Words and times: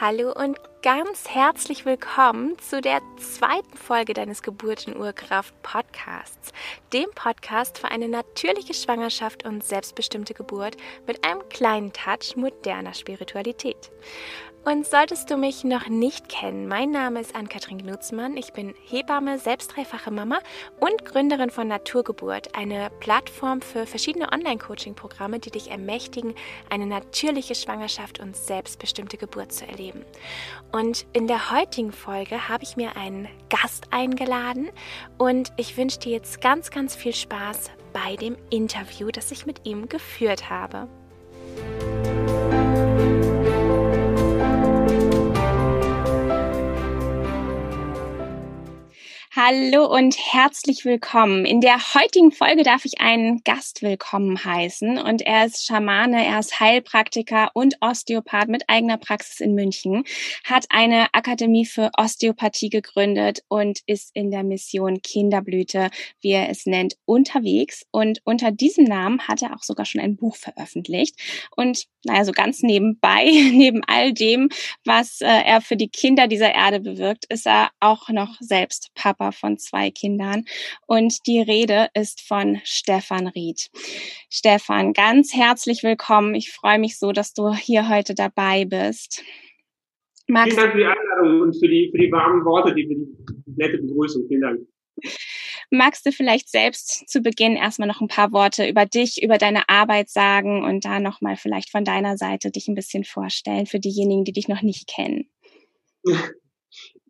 Hallo 0.00 0.30
und 0.32 0.56
ganz 0.82 1.28
herzlich 1.28 1.84
willkommen 1.84 2.56
zu 2.60 2.80
der 2.80 3.00
zweiten 3.16 3.76
Folge 3.76 4.14
deines 4.14 4.42
Geburtenurkraft 4.42 5.60
Podcasts, 5.62 6.52
dem 6.92 7.10
Podcast 7.16 7.78
für 7.78 7.88
eine 7.88 8.08
natürliche 8.08 8.74
Schwangerschaft 8.74 9.44
und 9.44 9.64
selbstbestimmte 9.64 10.34
Geburt 10.34 10.76
mit 11.08 11.24
einem 11.24 11.48
kleinen 11.48 11.92
Touch 11.92 12.36
moderner 12.36 12.94
Spiritualität. 12.94 13.90
Und 14.64 14.86
solltest 14.86 15.30
du 15.30 15.36
mich 15.36 15.64
noch 15.64 15.88
nicht 15.88 16.28
kennen, 16.28 16.68
mein 16.68 16.90
Name 16.90 17.20
ist 17.20 17.34
Ann-Kathrin 17.34 17.78
Gnutzmann. 17.78 18.36
Ich 18.36 18.52
bin 18.52 18.74
Hebamme, 18.84 19.38
selbst 19.38 19.74
dreifache 19.74 20.10
Mama 20.10 20.40
und 20.78 21.06
Gründerin 21.06 21.48
von 21.48 21.68
Naturgeburt, 21.68 22.54
eine 22.54 22.90
Plattform 23.00 23.62
für 23.62 23.86
verschiedene 23.86 24.30
Online-Coaching-Programme, 24.30 25.38
die 25.38 25.50
dich 25.50 25.70
ermächtigen, 25.70 26.34
eine 26.68 26.86
natürliche 26.86 27.54
Schwangerschaft 27.54 28.20
und 28.20 28.36
selbstbestimmte 28.36 29.16
Geburt 29.16 29.52
zu 29.52 29.66
erleben. 29.66 30.04
Und 30.70 31.06
in 31.14 31.28
der 31.28 31.50
heutigen 31.50 31.92
Folge 31.92 32.48
habe 32.48 32.64
ich 32.64 32.76
mir 32.76 32.96
einen 32.96 33.28
Gast 33.48 33.86
eingeladen 33.90 34.70
und 35.16 35.50
ich 35.56 35.78
wünsche 35.78 36.00
dir 36.00 36.12
jetzt 36.12 36.42
ganz, 36.42 36.70
ganz 36.70 36.94
viel 36.94 37.14
Spaß 37.14 37.70
bei 37.94 38.16
dem 38.16 38.36
Interview, 38.50 39.10
das 39.10 39.30
ich 39.30 39.46
mit 39.46 39.64
ihm 39.64 39.88
geführt 39.88 40.50
habe. 40.50 40.88
Hallo 49.40 49.86
und 49.86 50.16
herzlich 50.18 50.84
willkommen. 50.84 51.44
In 51.44 51.60
der 51.60 51.94
heutigen 51.94 52.32
Folge 52.32 52.64
darf 52.64 52.84
ich 52.84 53.00
einen 53.00 53.44
Gast 53.44 53.82
willkommen 53.82 54.44
heißen 54.44 54.98
und 54.98 55.22
er 55.22 55.46
ist 55.46 55.64
Schamane, 55.64 56.26
er 56.26 56.40
ist 56.40 56.58
Heilpraktiker 56.58 57.52
und 57.54 57.76
Osteopath 57.80 58.48
mit 58.48 58.64
eigener 58.66 58.96
Praxis 58.98 59.38
in 59.38 59.54
München, 59.54 60.02
hat 60.42 60.66
eine 60.70 61.14
Akademie 61.14 61.66
für 61.66 61.92
Osteopathie 61.96 62.68
gegründet 62.68 63.44
und 63.46 63.78
ist 63.86 64.10
in 64.12 64.32
der 64.32 64.42
Mission 64.42 65.02
Kinderblüte, 65.02 65.90
wie 66.20 66.32
er 66.32 66.48
es 66.48 66.66
nennt, 66.66 66.96
unterwegs 67.04 67.86
und 67.92 68.20
unter 68.24 68.50
diesem 68.50 68.86
Namen 68.86 69.20
hat 69.28 69.42
er 69.42 69.54
auch 69.54 69.62
sogar 69.62 69.86
schon 69.86 70.00
ein 70.00 70.16
Buch 70.16 70.34
veröffentlicht 70.34 71.14
und 71.54 71.84
naja, 72.02 72.24
so 72.24 72.32
ganz 72.32 72.62
nebenbei, 72.62 73.24
neben 73.52 73.82
all 73.86 74.12
dem, 74.12 74.48
was 74.84 75.20
äh, 75.20 75.26
er 75.26 75.60
für 75.60 75.76
die 75.76 75.90
Kinder 75.90 76.26
dieser 76.26 76.52
Erde 76.52 76.80
bewirkt, 76.80 77.24
ist 77.28 77.46
er 77.46 77.70
auch 77.78 78.08
noch 78.08 78.34
selbst 78.40 78.90
Papa 78.94 79.27
von 79.32 79.58
zwei 79.58 79.90
Kindern. 79.90 80.44
Und 80.86 81.26
die 81.26 81.40
Rede 81.40 81.88
ist 81.94 82.20
von 82.20 82.60
Stefan 82.64 83.26
Ried. 83.28 83.70
Stefan, 84.30 84.92
ganz 84.92 85.34
herzlich 85.34 85.82
willkommen. 85.82 86.34
Ich 86.34 86.52
freue 86.52 86.78
mich 86.78 86.98
so, 86.98 87.12
dass 87.12 87.32
du 87.32 87.52
hier 87.54 87.88
heute 87.88 88.14
dabei 88.14 88.64
bist. 88.64 89.22
Magst 90.26 90.52
Vielen 90.52 90.62
Dank 90.62 90.72
für 90.72 90.78
die 90.78 90.84
Einladung 90.84 91.40
und 91.40 91.54
für 91.54 91.68
die, 91.68 91.88
für 91.90 91.98
die 91.98 92.12
warmen 92.12 92.44
Worte, 92.44 92.74
die, 92.74 92.86
die 92.86 93.06
nette 93.56 93.78
Begrüßung. 93.78 94.26
Vielen 94.28 94.40
Dank. 94.42 94.60
Magst 95.70 96.06
du 96.06 96.12
vielleicht 96.12 96.48
selbst 96.48 97.08
zu 97.08 97.20
Beginn 97.20 97.56
erstmal 97.56 97.88
noch 97.88 98.00
ein 98.00 98.08
paar 98.08 98.32
Worte 98.32 98.68
über 98.68 98.86
dich, 98.86 99.22
über 99.22 99.38
deine 99.38 99.68
Arbeit 99.68 100.08
sagen 100.08 100.64
und 100.64 100.84
da 100.84 100.98
nochmal 100.98 101.36
vielleicht 101.36 101.70
von 101.70 101.84
deiner 101.84 102.16
Seite 102.16 102.50
dich 102.50 102.68
ein 102.68 102.74
bisschen 102.74 103.04
vorstellen 103.04 103.66
für 103.66 103.78
diejenigen, 103.78 104.24
die 104.24 104.32
dich 104.32 104.48
noch 104.48 104.62
nicht 104.62 104.88
kennen? 104.88 105.28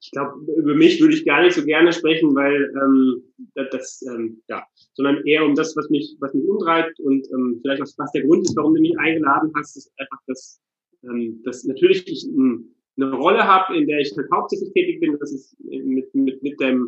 ich 0.00 0.10
glaube, 0.10 0.40
über 0.56 0.74
mich 0.74 1.00
würde 1.00 1.14
ich 1.14 1.24
gar 1.24 1.42
nicht 1.42 1.54
so 1.54 1.64
gerne 1.64 1.92
sprechen, 1.92 2.34
weil 2.34 2.72
ähm, 2.82 3.22
das, 3.70 4.02
ähm, 4.02 4.42
ja, 4.48 4.64
sondern 4.94 5.24
eher 5.26 5.44
um 5.44 5.54
das, 5.54 5.76
was 5.76 5.88
mich, 5.90 6.16
was 6.20 6.34
mich 6.34 6.46
umtreibt 6.46 6.98
und 7.00 7.26
ähm, 7.32 7.58
vielleicht 7.62 7.82
auch 7.82 7.88
was 7.96 8.12
der 8.12 8.22
Grund 8.22 8.44
ist, 8.46 8.56
warum 8.56 8.74
du 8.74 8.80
mich 8.80 8.98
eingeladen 8.98 9.52
hast, 9.56 9.76
ist 9.76 9.92
einfach, 9.98 10.18
dass, 10.26 10.60
ähm, 11.04 11.40
dass 11.44 11.64
natürlich 11.64 12.06
ich 12.06 12.26
ähm, 12.26 12.74
eine 12.96 13.12
Rolle 13.12 13.44
habe, 13.44 13.76
in 13.76 13.86
der 13.86 14.00
ich 14.00 14.12
halt 14.16 14.28
hauptsächlich 14.32 14.72
tätig 14.72 15.00
bin. 15.00 15.16
Das 15.18 15.32
ist 15.32 15.56
mit 15.60 16.12
mit 16.14 16.42
mit 16.42 16.60
der 16.60 16.80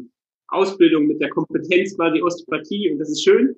Ausbildung, 0.48 1.06
mit 1.06 1.20
der 1.20 1.30
Kompetenz 1.30 1.96
quasi 1.96 2.20
Osteopathie 2.20 2.90
und 2.90 2.98
das 2.98 3.10
ist 3.10 3.22
schön. 3.22 3.54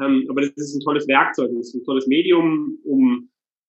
Ähm, 0.00 0.26
aber 0.28 0.42
das 0.42 0.50
ist 0.56 0.74
ein 0.74 0.80
tolles 0.80 1.06
Werkzeug, 1.08 1.50
das 1.56 1.68
ist 1.68 1.74
ein 1.74 1.84
tolles 1.84 2.06
Medium, 2.06 2.78
um 2.84 3.28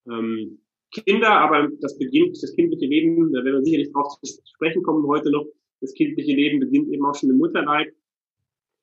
ähm, 0.09 0.59
Kinder, 1.03 1.31
aber 1.31 1.69
das 1.81 1.97
beginnt, 1.97 2.41
das 2.41 2.53
kindliche 2.55 2.85
Leben, 2.85 3.31
da 3.33 3.43
werden 3.43 3.57
wir 3.57 3.63
sicherlich 3.63 3.91
drauf 3.91 4.19
zu 4.21 4.41
sprechen 4.45 4.83
kommen 4.83 5.05
heute 5.07 5.29
noch, 5.31 5.45
das 5.81 5.93
kindliche 5.93 6.33
Leben 6.33 6.59
beginnt 6.59 6.91
eben 6.91 7.05
auch 7.05 7.15
schon 7.15 7.29
im 7.29 7.37
Mutterleib. 7.37 7.93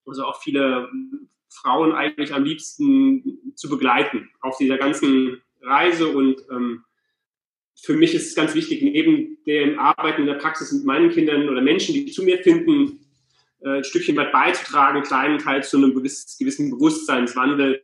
Also 0.06 0.24
auch 0.24 0.40
viele 0.42 0.88
Frauen 1.48 1.92
eigentlich 1.92 2.32
am 2.32 2.44
liebsten 2.44 3.52
zu 3.54 3.68
begleiten 3.68 4.30
auf 4.40 4.56
dieser 4.58 4.78
ganzen 4.78 5.40
Reise. 5.60 6.08
Und 6.08 6.44
ähm, 6.50 6.84
für 7.80 7.94
mich 7.94 8.14
ist 8.14 8.28
es 8.28 8.34
ganz 8.34 8.54
wichtig, 8.54 8.82
neben 8.82 9.38
dem 9.46 9.78
Arbeiten 9.78 10.22
in 10.22 10.26
der 10.26 10.34
Praxis 10.34 10.72
mit 10.72 10.84
meinen 10.84 11.10
Kindern 11.10 11.48
oder 11.48 11.60
Menschen, 11.60 11.94
die 11.94 12.06
zu 12.06 12.22
mir 12.22 12.38
finden, 12.38 13.00
äh, 13.60 13.78
ein 13.78 13.84
Stückchen 13.84 14.16
weit 14.16 14.32
beizutragen, 14.32 14.96
einen 14.96 15.06
kleinen 15.06 15.38
Teil 15.38 15.62
zu 15.62 15.76
einem 15.76 15.94
gewissen 15.94 16.70
Bewusstseinswandel, 16.70 17.82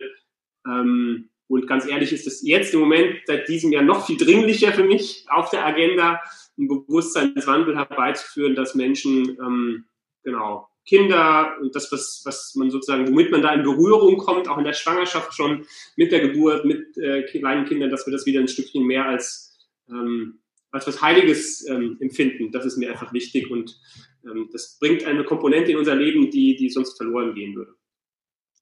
ähm, 0.67 1.31
und 1.49 1.67
ganz 1.67 1.87
ehrlich 1.87 2.13
ist 2.13 2.27
es 2.27 2.43
jetzt 2.43 2.75
im 2.75 2.81
Moment 2.81 3.21
seit 3.27 3.49
diesem 3.49 3.73
Jahr 3.73 3.83
noch 3.83 4.07
viel 4.07 4.19
dringlicher 4.19 4.73
für 4.73 4.85
mich 4.85 5.25
auf 5.29 5.51
der 5.51 5.65
Agenda, 5.65 6.21
einen 6.59 6.69
Bewusstseinswandel 6.69 7.77
herbeizuführen, 7.77 8.55
dass 8.55 8.75
Menschen, 8.75 9.37
ähm, 9.41 9.85
genau, 10.23 10.69
Kinder 10.85 11.57
und 11.61 11.75
das, 11.75 11.93
was, 11.93 12.23
was 12.25 12.55
man 12.55 12.71
sozusagen, 12.71 13.09
womit 13.09 13.31
man 13.31 13.43
da 13.43 13.53
in 13.53 13.63
Berührung 13.63 14.19
kommt, 14.19 14.49
auch 14.49 14.59
in 14.59 14.65
der 14.65 14.73
Schwangerschaft 14.73 15.35
schon, 15.35 15.67
mit 15.97 16.13
der 16.13 16.21
Geburt, 16.21 16.65
mit 16.65 16.97
äh, 16.97 17.23
kleinen 17.25 17.67
Kindern, 17.67 17.91
dass 17.91 18.07
wir 18.07 18.13
das 18.13 18.27
wieder 18.27 18.41
ein 18.41 18.49
Stückchen 18.49 18.85
mehr 18.85 19.07
als, 19.07 19.57
ähm, 19.89 20.41
als 20.71 20.87
was 20.87 21.03
Heiliges 21.03 21.67
ähm, 21.69 21.99
empfinden. 22.01 22.53
Das 22.53 22.65
ist 22.65 22.79
mir 22.79 22.91
einfach 22.91 23.13
wichtig 23.13 23.51
und 23.51 23.79
ähm, 24.25 24.49
das 24.53 24.79
bringt 24.81 25.05
eine 25.05 25.25
Komponente 25.25 25.73
in 25.73 25.79
unser 25.79 25.95
Leben, 25.95 26.31
die, 26.31 26.57
die 26.57 26.71
sonst 26.71 26.97
verloren 26.97 27.35
gehen 27.35 27.55
würde. 27.55 27.78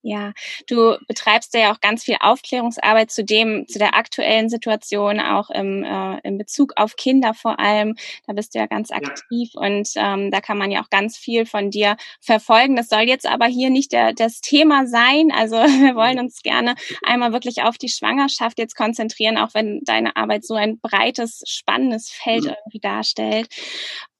Ja, 0.09 0.35
du 0.69 0.97
betreibst 1.09 1.53
ja 1.55 1.73
auch 1.73 1.81
ganz 1.81 2.05
viel 2.05 2.17
Aufklärungsarbeit 2.21 3.11
zu 3.11 3.25
dem, 3.25 3.67
zu 3.67 3.81
der 3.81 3.97
aktuellen 3.97 4.49
Situation, 4.49 5.19
auch 5.19 5.51
im, 5.51 5.83
äh, 5.83 6.21
in 6.21 6.39
Bezug 6.39 6.75
auf 6.77 6.95
Kinder 6.95 7.35
vor 7.35 7.59
allem. 7.59 7.97
Da 8.25 8.33
bist 8.33 8.55
du 8.55 8.61
ja 8.61 8.67
ganz 8.67 8.93
aktiv 8.93 9.51
ja. 9.55 9.61
und 9.63 9.89
ähm, 9.97 10.31
da 10.31 10.41
kann 10.41 10.59
man 10.59 10.71
ja 10.71 10.81
auch 10.81 10.91
ganz 10.91 11.19
viel 11.19 11.45
von 11.45 11.73
dir 11.73 11.97
verfolgen. 12.21 12.77
Das 12.77 12.89
soll 12.89 13.01
jetzt 13.01 13.27
aber 13.27 13.47
hier 13.47 13.69
nicht 13.69 13.91
der, 13.91 14.13
das 14.13 14.41
Thema 14.41 14.87
sein. 14.87 15.33
Also 15.35 15.57
wir 15.57 15.97
wollen 15.97 16.21
uns 16.21 16.41
gerne 16.43 16.77
einmal 17.05 17.33
wirklich 17.33 17.65
auf 17.65 17.77
die 17.77 17.89
Schwangerschaft 17.89 18.61
jetzt 18.61 18.77
konzentrieren, 18.77 19.37
auch 19.37 19.55
wenn 19.55 19.81
deine 19.83 20.15
Arbeit 20.15 20.47
so 20.47 20.55
ein 20.55 20.79
breites, 20.79 21.43
spannendes 21.49 22.11
Feld 22.11 22.45
mhm. 22.45 22.51
irgendwie 22.51 22.79
darstellt. 22.79 23.49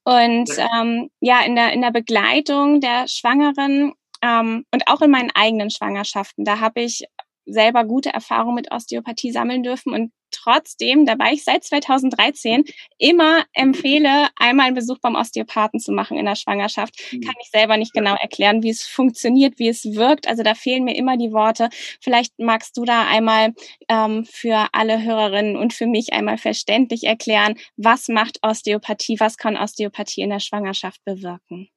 Und 0.03 0.49
ähm, 0.57 1.09
ja, 1.21 1.45
in 1.45 1.55
der, 1.55 1.71
in 1.71 1.81
der 1.81 1.91
Begleitung 1.91 2.81
der 2.81 3.07
Schwangeren 3.07 3.93
ähm, 4.21 4.65
und 4.71 4.87
auch 4.87 5.01
in 5.01 5.11
meinen 5.11 5.31
eigenen 5.33 5.69
Schwangerschaften, 5.69 6.45
da 6.45 6.59
habe 6.59 6.81
ich 6.81 7.03
selber 7.45 7.85
gute 7.85 8.09
Erfahrungen 8.09 8.55
mit 8.55 8.71
Osteopathie 8.71 9.31
sammeln 9.31 9.63
dürfen 9.63 9.93
und 9.93 10.11
trotzdem, 10.31 11.05
dabei 11.05 11.31
ich 11.31 11.43
seit 11.43 11.63
2013 11.63 12.65
immer 12.97 13.45
empfehle, 13.53 14.27
einmal 14.35 14.67
einen 14.67 14.75
Besuch 14.75 14.99
beim 14.99 15.15
Osteopathen 15.15 15.79
zu 15.79 15.91
machen 15.91 16.17
in 16.17 16.25
der 16.25 16.35
Schwangerschaft, 16.35 16.95
mhm. 17.11 17.21
kann 17.21 17.35
ich 17.41 17.49
selber 17.49 17.77
nicht 17.77 17.93
genau 17.93 18.15
erklären, 18.15 18.63
wie 18.63 18.69
es 18.69 18.83
funktioniert, 18.83 19.57
wie 19.57 19.69
es 19.69 19.85
wirkt. 19.85 20.27
Also 20.27 20.43
da 20.43 20.53
fehlen 20.53 20.83
mir 20.83 20.95
immer 20.95 21.17
die 21.17 21.31
Worte. 21.31 21.69
Vielleicht 22.01 22.37
magst 22.39 22.75
du 22.77 22.83
da 22.83 23.07
einmal 23.07 23.53
ähm, 23.87 24.25
für 24.25 24.67
alle 24.73 25.01
Hörerinnen 25.01 25.55
und 25.55 25.73
für 25.73 25.87
mich 25.87 26.13
einmal 26.13 26.37
verständlich 26.37 27.05
erklären, 27.05 27.55
was 27.77 28.09
macht 28.09 28.39
Osteopathie, 28.41 29.19
was 29.19 29.37
kann 29.37 29.55
Osteopathie 29.55 30.21
in 30.21 30.29
der 30.29 30.39
Schwangerschaft 30.39 31.03
bewirken? 31.05 31.69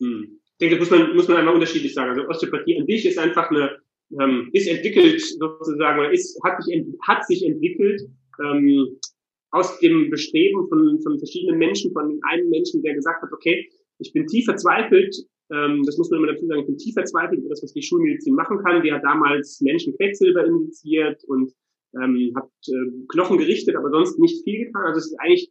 Hm 0.00 0.40
denke, 0.60 0.76
muss 0.76 0.90
man, 0.90 1.14
muss 1.14 1.28
man 1.28 1.38
einmal 1.38 1.54
unterschiedlich 1.54 1.94
sagen. 1.94 2.10
Also 2.10 2.28
Osteopathie 2.28 2.78
an 2.78 2.86
sich 2.86 3.06
ist 3.06 3.18
einfach 3.18 3.50
eine, 3.50 3.78
ähm, 4.20 4.50
ist 4.52 4.68
entwickelt 4.68 5.20
sozusagen, 5.20 6.00
oder 6.00 6.12
ist, 6.12 6.38
hat 6.44 6.62
sich, 6.62 6.84
hat 7.06 7.26
sich 7.26 7.44
entwickelt, 7.44 8.02
ähm, 8.42 8.98
aus 9.50 9.78
dem 9.78 10.10
Bestreben 10.10 10.68
von, 10.68 11.00
von 11.02 11.18
verschiedenen 11.18 11.58
Menschen, 11.58 11.92
von 11.92 12.18
einem 12.28 12.50
Menschen, 12.50 12.82
der 12.82 12.94
gesagt 12.94 13.22
hat, 13.22 13.32
okay, 13.32 13.68
ich 13.98 14.12
bin 14.12 14.26
tief 14.26 14.46
verzweifelt, 14.46 15.14
ähm, 15.52 15.82
das 15.84 15.98
muss 15.98 16.10
man 16.10 16.20
immer 16.20 16.32
dazu 16.32 16.46
sagen, 16.46 16.60
ich 16.60 16.66
bin 16.66 16.78
tief 16.78 16.94
verzweifelt 16.94 17.40
über 17.40 17.50
das, 17.50 17.62
was 17.62 17.72
die 17.72 17.82
Schulmedizin 17.82 18.34
machen 18.34 18.58
kann. 18.64 18.82
Die 18.82 18.92
hat 18.92 19.04
damals 19.04 19.60
Menschen 19.60 19.94
Quecksilber 19.96 20.44
injiziert 20.46 21.22
und 21.24 21.52
ähm, 21.94 22.32
hat 22.34 22.50
äh, 22.68 23.06
Knochen 23.08 23.38
gerichtet, 23.38 23.76
aber 23.76 23.90
sonst 23.90 24.18
nicht 24.18 24.42
viel 24.42 24.66
getan. 24.66 24.86
Also 24.86 24.98
es 24.98 25.06
ist 25.06 25.20
eigentlich 25.20 25.50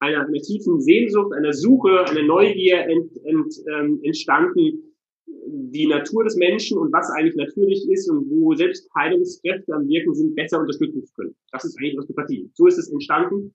einer, 0.00 0.26
einer 0.26 0.40
tiefen 0.40 0.80
Sehnsucht, 0.80 1.32
einer 1.34 1.52
Suche, 1.52 2.04
einer 2.06 2.22
Neugier 2.22 2.86
ent, 2.86 3.10
ent, 3.24 3.54
ähm, 3.72 4.00
entstanden, 4.02 4.84
die 5.26 5.86
Natur 5.86 6.24
des 6.24 6.36
Menschen 6.36 6.78
und 6.78 6.92
was 6.92 7.10
eigentlich 7.10 7.36
natürlich 7.36 7.88
ist 7.90 8.08
und 8.10 8.28
wo 8.30 8.54
selbst 8.54 8.88
Heilungskräfte 8.94 9.72
am 9.74 9.88
Wirken 9.88 10.14
sind, 10.14 10.34
besser 10.34 10.60
unterstützen 10.60 11.04
zu 11.04 11.12
können. 11.14 11.34
Das 11.52 11.64
ist 11.64 11.78
eigentlich 11.78 11.98
Osteopathie. 11.98 12.50
So 12.54 12.66
ist 12.66 12.78
es 12.78 12.90
entstanden. 12.90 13.54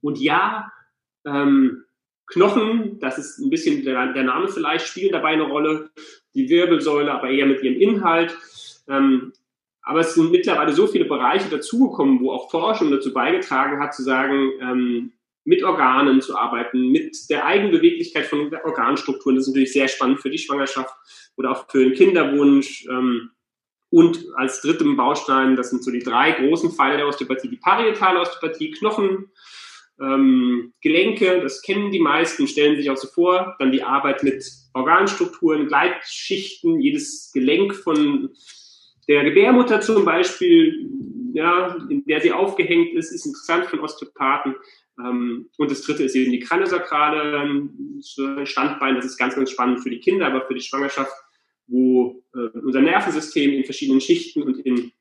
Und 0.00 0.20
ja, 0.20 0.70
ähm, 1.24 1.84
Knochen, 2.26 2.98
das 3.00 3.18
ist 3.18 3.38
ein 3.38 3.50
bisschen 3.50 3.84
der, 3.84 4.12
der 4.12 4.24
Name 4.24 4.48
vielleicht, 4.48 4.86
spielen 4.86 5.12
dabei 5.12 5.30
eine 5.30 5.44
Rolle. 5.44 5.90
Die 6.34 6.48
Wirbelsäule, 6.48 7.10
aber 7.10 7.30
eher 7.30 7.46
mit 7.46 7.62
ihrem 7.62 7.80
Inhalt. 7.80 8.36
Ähm, 8.86 9.32
aber 9.82 10.00
es 10.00 10.14
sind 10.14 10.30
mittlerweile 10.30 10.72
so 10.72 10.86
viele 10.86 11.06
Bereiche 11.06 11.48
dazugekommen, 11.48 12.20
wo 12.20 12.30
auch 12.30 12.50
Forschung 12.50 12.90
dazu 12.90 13.12
beigetragen 13.12 13.80
hat, 13.80 13.94
zu 13.94 14.02
sagen, 14.02 14.50
ähm, 14.60 15.12
mit 15.48 15.62
Organen 15.62 16.20
zu 16.20 16.36
arbeiten, 16.36 16.90
mit 16.90 17.16
der 17.30 17.46
Eigenbeweglichkeit 17.46 18.26
von 18.26 18.54
Organstrukturen. 18.64 19.36
Das 19.36 19.44
ist 19.46 19.48
natürlich 19.48 19.72
sehr 19.72 19.88
spannend 19.88 20.20
für 20.20 20.28
die 20.28 20.36
Schwangerschaft 20.36 20.94
oder 21.38 21.52
auch 21.52 21.70
für 21.70 21.82
den 21.82 21.94
Kinderwunsch. 21.94 22.86
Ähm, 22.90 23.30
und 23.88 24.26
als 24.36 24.60
dritten 24.60 24.94
Baustein, 24.98 25.56
das 25.56 25.70
sind 25.70 25.82
so 25.82 25.90
die 25.90 26.02
drei 26.02 26.32
großen 26.32 26.72
Pfeiler 26.72 26.98
der 26.98 27.08
Osteopathie, 27.08 27.48
die 27.48 27.56
parietale 27.56 28.20
Osteopathie, 28.20 28.72
Knochen, 28.72 29.30
ähm, 29.98 30.74
Gelenke, 30.82 31.40
das 31.40 31.62
kennen 31.62 31.92
die 31.92 31.98
meisten, 31.98 32.46
stellen 32.46 32.76
sich 32.76 32.90
auch 32.90 32.98
so 32.98 33.08
vor. 33.08 33.56
Dann 33.58 33.72
die 33.72 33.82
Arbeit 33.82 34.22
mit 34.22 34.44
Organstrukturen, 34.74 35.66
Gleitschichten, 35.66 36.78
jedes 36.78 37.30
Gelenk 37.32 37.74
von 37.74 38.34
der 39.08 39.24
Gebärmutter 39.24 39.80
zum 39.80 40.04
Beispiel, 40.04 40.88
ja, 41.32 41.76
in 41.88 42.04
der 42.04 42.20
sie 42.20 42.32
aufgehängt 42.32 42.94
ist, 42.94 43.10
ist 43.10 43.26
interessant 43.26 43.66
für 43.66 43.80
Osteopathen. 43.80 44.54
Ähm, 44.98 45.48
und 45.56 45.70
das 45.70 45.82
dritte 45.82 46.04
ist 46.04 46.14
eben 46.14 46.32
die 46.32 46.40
Kraniosakrale 46.40 47.42
ähm, 47.42 48.00
Standbein. 48.44 48.96
Das 48.96 49.04
ist 49.04 49.18
ganz, 49.18 49.34
ganz 49.34 49.50
spannend 49.50 49.80
für 49.80 49.90
die 49.90 50.00
Kinder, 50.00 50.26
aber 50.26 50.46
für 50.46 50.54
die 50.54 50.60
Schwangerschaft, 50.60 51.12
wo 51.66 52.22
äh, 52.34 52.58
unser 52.58 52.80
Nervensystem 52.80 53.52
in 53.52 53.64
verschiedenen 53.64 54.00
Schichten 54.00 54.42
und 54.42 54.58
in 54.58 54.92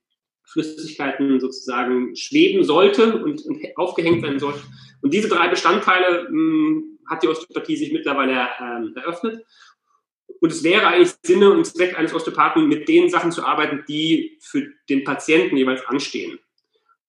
Flüssigkeiten 0.45 1.39
sozusagen 1.39 2.15
schweben 2.15 2.63
sollte 2.63 3.21
und, 3.21 3.41
und 3.45 3.59
aufgehängt 3.75 4.21
sein 4.21 4.39
sollte. 4.39 4.61
Und 5.01 5.13
diese 5.13 5.27
drei 5.27 5.49
Bestandteile 5.49 6.23
mh, 6.23 6.29
hm, 6.29 6.99
hat 7.09 7.23
die 7.23 7.27
Osteopathie 7.27 7.75
sich 7.75 7.91
mittlerweile 7.91 8.33
äh, 8.33 8.99
eröffnet. 8.99 9.45
Und 10.39 10.51
es 10.51 10.63
wäre 10.63 10.87
eigentlich 10.87 11.15
Sinne 11.23 11.51
und 11.51 11.65
Zweck 11.65 11.97
eines 11.97 12.13
Osteopathen, 12.13 12.67
mit 12.67 12.87
den 12.87 13.09
Sachen 13.09 13.31
zu 13.31 13.45
arbeiten, 13.45 13.83
die 13.87 14.37
für 14.41 14.67
den 14.89 15.03
Patienten 15.03 15.57
jeweils 15.57 15.85
anstehen. 15.85 16.39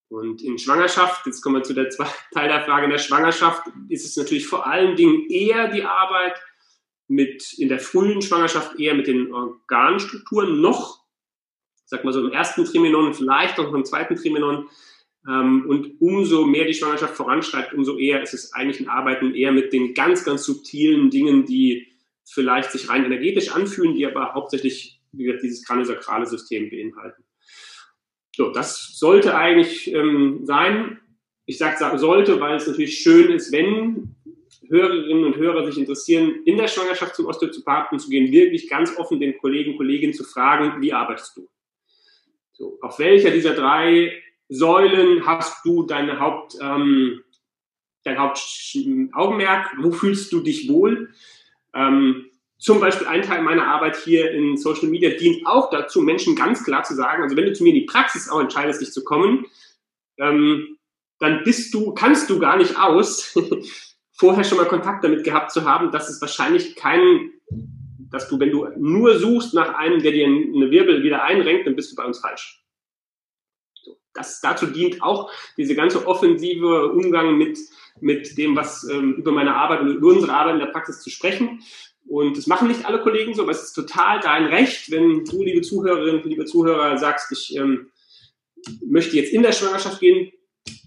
Und 0.09 0.41
in 0.41 0.57
Schwangerschaft, 0.57 1.27
jetzt 1.27 1.41
kommen 1.41 1.57
wir 1.57 1.63
zu 1.63 1.73
der 1.73 1.89
zweiten 1.89 2.11
Teil 2.33 2.49
der 2.49 2.63
Frage, 2.63 2.85
in 2.85 2.91
der 2.91 2.97
Schwangerschaft 2.97 3.63
ist 3.89 4.05
es 4.05 4.17
natürlich 4.17 4.47
vor 4.47 4.65
allen 4.65 4.95
Dingen 4.95 5.29
eher 5.29 5.67
die 5.67 5.83
Arbeit 5.83 6.41
mit, 7.07 7.53
in 7.57 7.69
der 7.69 7.79
frühen 7.79 8.21
Schwangerschaft 8.21 8.79
eher 8.79 8.95
mit 8.95 9.07
den 9.07 9.33
Organstrukturen 9.33 10.61
noch, 10.61 11.03
sag 11.85 12.03
mal 12.03 12.13
so 12.13 12.25
im 12.25 12.31
ersten 12.31 12.65
Trimenon, 12.65 13.13
vielleicht 13.13 13.59
auch 13.59 13.73
im 13.73 13.85
zweiten 13.85 14.15
Trimenon. 14.15 14.67
Ähm, 15.27 15.65
und 15.67 15.99
umso 15.99 16.45
mehr 16.45 16.65
die 16.65 16.73
Schwangerschaft 16.73 17.15
voranschreitet, 17.15 17.73
umso 17.73 17.97
eher 17.97 18.21
ist 18.21 18.33
es 18.33 18.53
eigentlich 18.53 18.79
ein 18.79 18.89
Arbeiten 18.89 19.35
eher 19.35 19.51
mit 19.51 19.73
den 19.73 19.93
ganz, 19.93 20.23
ganz 20.23 20.43
subtilen 20.43 21.09
Dingen, 21.09 21.45
die 21.45 21.87
vielleicht 22.33 22.71
sich 22.71 22.89
rein 22.89 23.05
energetisch 23.05 23.51
anfühlen, 23.51 23.95
die 23.95 24.05
aber 24.05 24.33
hauptsächlich 24.33 25.01
dieses 25.11 25.65
kraniosakrale 25.65 26.25
System 26.25 26.69
beinhalten. 26.69 27.23
So, 28.35 28.51
das 28.51 28.97
sollte 28.97 29.35
eigentlich 29.35 29.93
ähm, 29.93 30.41
sein. 30.43 30.99
Ich 31.45 31.57
sage 31.57 31.97
sollte, 31.97 32.39
weil 32.39 32.55
es 32.55 32.67
natürlich 32.67 32.99
schön 32.99 33.31
ist, 33.31 33.51
wenn 33.51 34.15
Hörerinnen 34.69 35.25
und 35.25 35.35
Hörer 35.35 35.65
sich 35.65 35.77
interessieren, 35.77 36.43
in 36.45 36.57
der 36.57 36.67
Schwangerschaft 36.67 37.15
zum 37.15 37.25
Osteopathen 37.25 37.97
zu 37.97 38.09
gehen, 38.09 38.31
wirklich 38.31 38.69
ganz 38.69 38.95
offen 38.97 39.19
den 39.19 39.37
Kollegen, 39.37 39.75
Kolleginnen 39.77 40.13
zu 40.13 40.23
fragen, 40.23 40.81
wie 40.81 40.93
arbeitest 40.93 41.37
du? 41.37 41.49
So, 42.53 42.77
auf 42.81 42.99
welcher 42.99 43.31
dieser 43.31 43.55
drei 43.55 44.21
Säulen 44.47 45.25
hast 45.25 45.65
du 45.65 45.83
deine 45.83 46.19
Haupt, 46.19 46.55
ähm, 46.61 47.23
dein 48.03 48.19
Hauptaugenmerk? 48.19 49.71
Wo 49.79 49.91
fühlst 49.91 50.31
du 50.31 50.41
dich 50.41 50.69
wohl? 50.69 51.09
Ähm, 51.73 52.25
zum 52.57 52.81
Beispiel 52.81 53.07
ein 53.07 53.21
Teil 53.21 53.41
meiner 53.41 53.67
Arbeit 53.67 53.95
hier 53.95 54.31
in 54.31 54.57
Social 54.57 54.89
Media 54.89 55.11
dient 55.11 55.47
auch 55.47 55.69
dazu, 55.69 56.01
Menschen 56.01 56.35
ganz 56.35 56.63
klar 56.63 56.83
zu 56.83 56.93
sagen, 56.93 57.23
also 57.23 57.37
wenn 57.37 57.45
du 57.45 57.53
zu 57.53 57.63
mir 57.63 57.69
in 57.69 57.81
die 57.81 57.85
Praxis 57.85 58.29
auch 58.29 58.41
entscheidest, 58.41 58.81
dich 58.81 58.91
zu 58.91 59.03
kommen, 59.03 59.45
ähm, 60.17 60.77
dann 61.19 61.43
bist 61.43 61.73
du, 61.73 61.93
kannst 61.93 62.29
du 62.29 62.37
gar 62.39 62.57
nicht 62.57 62.77
aus, 62.77 63.37
vorher 64.13 64.43
schon 64.43 64.57
mal 64.57 64.67
Kontakt 64.67 65.03
damit 65.05 65.23
gehabt 65.23 65.51
zu 65.51 65.63
haben, 65.63 65.91
dass 65.91 66.09
es 66.09 66.19
wahrscheinlich 66.19 66.75
kein, 66.75 67.31
dass 68.11 68.27
du, 68.27 68.39
wenn 68.39 68.51
du 68.51 68.67
nur 68.77 69.17
suchst 69.17 69.53
nach 69.53 69.75
einem, 69.75 70.01
der 70.01 70.11
dir 70.11 70.27
eine 70.27 70.69
Wirbel 70.71 71.03
wieder 71.03 71.23
einrenkt, 71.23 71.65
dann 71.65 71.75
bist 71.77 71.91
du 71.91 71.95
bei 71.95 72.03
uns 72.03 72.19
falsch. 72.19 72.58
Das, 74.19 74.41
dazu 74.41 74.67
dient 74.67 75.01
auch 75.01 75.31
diese 75.57 75.75
ganze 75.75 76.05
offensive 76.05 76.91
Umgang 76.91 77.37
mit, 77.37 77.57
mit 78.01 78.37
dem, 78.37 78.55
was 78.55 78.83
ähm, 78.89 79.15
über 79.15 79.31
meine 79.31 79.55
Arbeit 79.55 79.81
und 79.81 79.95
über 79.95 80.09
unsere 80.09 80.33
Arbeit 80.33 80.55
in 80.55 80.59
der 80.59 80.67
Praxis 80.67 80.99
zu 80.99 81.09
sprechen. 81.09 81.61
Und 82.05 82.37
das 82.37 82.47
machen 82.47 82.67
nicht 82.67 82.85
alle 82.85 83.01
Kollegen 83.01 83.33
so, 83.33 83.43
aber 83.43 83.51
es 83.51 83.63
ist 83.63 83.73
total 83.73 84.19
dein 84.19 84.45
Recht, 84.45 84.91
wenn 84.91 85.23
du, 85.23 85.43
liebe 85.43 85.61
Zuhörerinnen, 85.61 86.23
liebe 86.23 86.45
Zuhörer, 86.45 86.97
sagst, 86.97 87.31
ich 87.31 87.55
ähm, 87.55 87.91
möchte 88.85 89.15
jetzt 89.15 89.31
in 89.31 89.41
der 89.41 89.53
Schwangerschaft 89.53 89.99
gehen, 89.99 90.31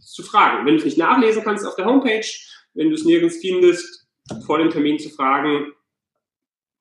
zu 0.02 0.22
fragen. 0.22 0.66
Wenn 0.66 0.74
du 0.74 0.80
es 0.80 0.84
nicht 0.84 0.98
nachlesen 0.98 1.42
kannst 1.42 1.66
auf 1.66 1.76
der 1.76 1.86
Homepage, 1.86 2.26
wenn 2.74 2.90
du 2.90 2.94
es 2.94 3.04
nirgends 3.04 3.38
findest, 3.38 4.06
vor 4.44 4.58
dem 4.58 4.70
Termin 4.70 4.98
zu 4.98 5.08
fragen, 5.08 5.72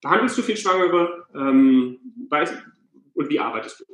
behandelst 0.01 0.37
du 0.37 0.41
viel 0.41 0.57
Schwangere 0.57 1.27
ähm, 1.33 1.99
und 3.13 3.29
wie 3.29 3.39
arbeitest 3.39 3.79
du? 3.79 3.85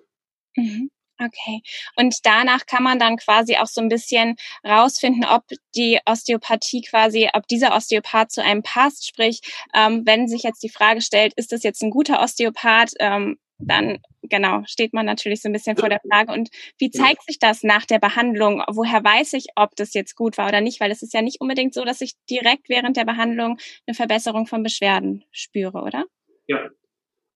Mhm. 0.55 0.89
Okay. 1.19 1.61
Und 1.95 2.15
danach 2.23 2.65
kann 2.67 2.83
man 2.83 2.99
dann 2.99 3.17
quasi 3.17 3.57
auch 3.57 3.67
so 3.67 3.81
ein 3.81 3.89
bisschen 3.89 4.35
rausfinden, 4.63 5.25
ob 5.25 5.45
die 5.75 5.99
Osteopathie 6.05 6.81
quasi, 6.81 7.29
ob 7.33 7.47
dieser 7.47 7.75
Osteopath 7.75 8.31
zu 8.31 8.43
einem 8.43 8.61
passt. 8.61 9.07
Sprich, 9.07 9.41
ähm, 9.73 10.03
wenn 10.05 10.27
sich 10.27 10.43
jetzt 10.43 10.61
die 10.61 10.69
Frage 10.69 11.01
stellt, 11.01 11.33
ist 11.35 11.51
das 11.51 11.63
jetzt 11.63 11.81
ein 11.81 11.89
guter 11.89 12.21
Osteopath, 12.21 12.91
ähm, 12.99 13.37
dann 13.59 13.99
genau 14.21 14.63
steht 14.67 14.93
man 14.93 15.05
natürlich 15.05 15.41
so 15.41 15.49
ein 15.49 15.53
bisschen 15.53 15.77
vor 15.77 15.89
der 15.89 16.01
Frage. 16.07 16.31
Und 16.31 16.49
wie 16.77 16.91
zeigt 16.91 17.23
sich 17.23 17.39
das 17.39 17.63
nach 17.63 17.85
der 17.85 17.99
Behandlung? 17.99 18.63
Woher 18.67 19.03
weiß 19.03 19.33
ich, 19.33 19.47
ob 19.55 19.75
das 19.75 19.93
jetzt 19.93 20.15
gut 20.15 20.37
war 20.37 20.47
oder 20.47 20.61
nicht? 20.61 20.79
Weil 20.79 20.91
es 20.91 21.01
ist 21.01 21.13
ja 21.13 21.21
nicht 21.21 21.41
unbedingt 21.41 21.73
so, 21.73 21.83
dass 21.83 22.01
ich 22.01 22.13
direkt 22.29 22.69
während 22.69 22.97
der 22.97 23.05
Behandlung 23.05 23.57
eine 23.87 23.95
Verbesserung 23.95 24.45
von 24.45 24.61
Beschwerden 24.61 25.25
spüre, 25.31 25.81
oder? 25.81 26.05
Ja. 26.45 26.69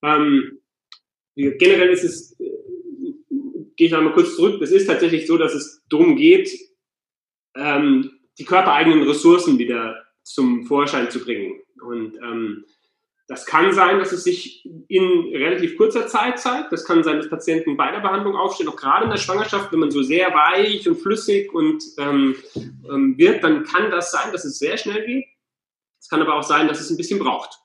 Ähm, 0.04 0.60
generell 1.36 1.90
ist 1.90 2.04
es 2.04 2.38
gehe 3.76 3.88
ich 3.88 3.96
einmal 3.96 4.14
kurz 4.14 4.36
zurück. 4.36 4.62
Es 4.62 4.72
ist 4.72 4.88
tatsächlich 4.88 5.28
so, 5.28 5.38
dass 5.38 5.54
es 5.54 5.84
darum 5.90 6.16
geht, 6.16 6.50
ähm, 7.56 8.12
die 8.38 8.46
körpereigenen 8.46 9.04
Ressourcen 9.04 9.58
wieder 9.58 9.96
zum 10.24 10.66
Vorschein 10.66 11.10
zu 11.10 11.24
bringen. 11.24 11.62
Und 11.82 12.16
ähm, 12.18 12.66
das 13.28 13.46
kann 13.46 13.72
sein, 13.72 14.00
dass 14.00 14.12
es 14.12 14.26
sich 14.26 14.68
in 14.90 15.34
relativ 15.34 15.78
kurzer 15.78 16.08
Zeit 16.08 16.38
zeigt. 16.38 16.74
Das 16.74 16.84
kann 16.84 17.02
sein, 17.04 17.18
dass 17.18 17.30
Patienten 17.30 17.78
bei 17.78 17.90
der 17.90 18.02
Behandlung 18.02 18.36
aufstehen. 18.36 18.68
Auch 18.68 18.76
gerade 18.76 19.06
in 19.06 19.10
der 19.10 19.18
Schwangerschaft, 19.18 19.72
wenn 19.72 19.80
man 19.80 19.90
so 19.90 20.04
sehr 20.04 20.34
weich 20.34 20.88
und 20.88 20.98
flüssig 20.98 21.54
und 21.54 21.82
ähm, 21.98 22.36
ähm, 22.90 23.18
wird, 23.18 23.42
dann 23.44 23.64
kann 23.64 23.90
das 23.90 24.12
sein, 24.12 24.34
dass 24.34 24.44
es 24.44 24.60
sehr 24.60 24.78
schnell 24.78 25.06
geht. 25.06 25.26
Es 25.98 26.10
kann 26.10 26.22
aber 26.22 26.36
auch 26.36 26.44
sein, 26.44 26.68
dass 26.68 26.82
es 26.82 26.90
ein 26.90 26.98
bisschen 26.98 27.20
braucht. 27.20 27.61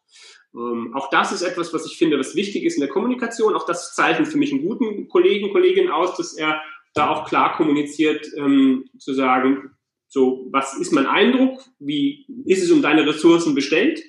Ähm, 0.57 0.93
auch 0.95 1.11
das 1.11 1.33
ist 1.33 1.43
etwas, 1.43 1.75
was 1.75 1.87
ich 1.87 1.99
finde, 1.99 2.19
was 2.19 2.35
wichtig 2.35 2.65
ist 2.65 2.75
in 2.75 2.81
der 2.81 2.89
Kommunikation. 2.89 3.55
Auch 3.55 3.67
das 3.67 3.95
zeichnet 3.95 4.29
für 4.29 4.39
mich 4.39 4.53
einen 4.53 4.63
guten 4.63 5.09
Kollegen, 5.09 5.53
Kollegin 5.53 5.91
aus, 5.91 6.17
dass 6.17 6.35
er 6.35 6.61
da 6.95 7.11
auch 7.11 7.29
klar 7.29 7.57
kommuniziert, 7.57 8.27
ähm, 8.37 8.89
zu 8.99 9.13
sagen, 9.13 9.71
so, 10.09 10.47
was 10.51 10.79
ist 10.79 10.93
mein 10.93 11.07
Eindruck? 11.07 11.61
Wie 11.79 12.27
ist 12.47 12.63
es 12.63 12.71
um 12.71 12.81
deine 12.81 13.07
Ressourcen 13.07 13.55
bestellt? 13.55 14.03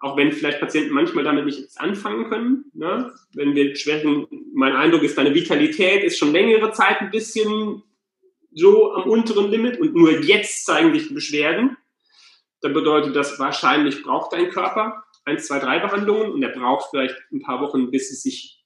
Auch 0.00 0.16
wenn 0.16 0.32
vielleicht 0.32 0.60
Patienten 0.60 0.94
manchmal 0.94 1.24
damit 1.24 1.44
nicht 1.44 1.68
anfangen 1.76 2.30
können. 2.30 2.70
Ne? 2.72 3.12
Wenn 3.34 3.54
wir 3.54 3.74
schwächen, 3.74 4.26
mein 4.54 4.74
Eindruck 4.74 5.02
ist, 5.02 5.18
deine 5.18 5.34
Vitalität 5.34 6.04
ist 6.04 6.18
schon 6.18 6.32
längere 6.32 6.72
Zeit 6.72 7.00
ein 7.00 7.10
bisschen 7.10 7.82
so 8.54 8.92
am 8.92 9.10
unteren 9.10 9.50
Limit 9.50 9.80
und 9.80 9.94
nur 9.94 10.20
jetzt 10.20 10.64
zeigen 10.64 10.94
sich 10.94 11.12
Beschwerden. 11.12 11.76
Dann 12.60 12.72
bedeutet 12.72 13.14
das, 13.14 13.38
wahrscheinlich 13.38 14.02
braucht 14.02 14.32
dein 14.32 14.48
Körper 14.48 15.04
eins, 15.28 15.46
zwei, 15.46 15.58
drei 15.58 15.78
Behandlungen 15.78 16.32
und 16.32 16.42
er 16.42 16.50
braucht 16.50 16.90
vielleicht 16.90 17.16
ein 17.32 17.40
paar 17.40 17.60
Wochen, 17.60 17.90
bis 17.90 18.10
es 18.10 18.22
sich 18.22 18.64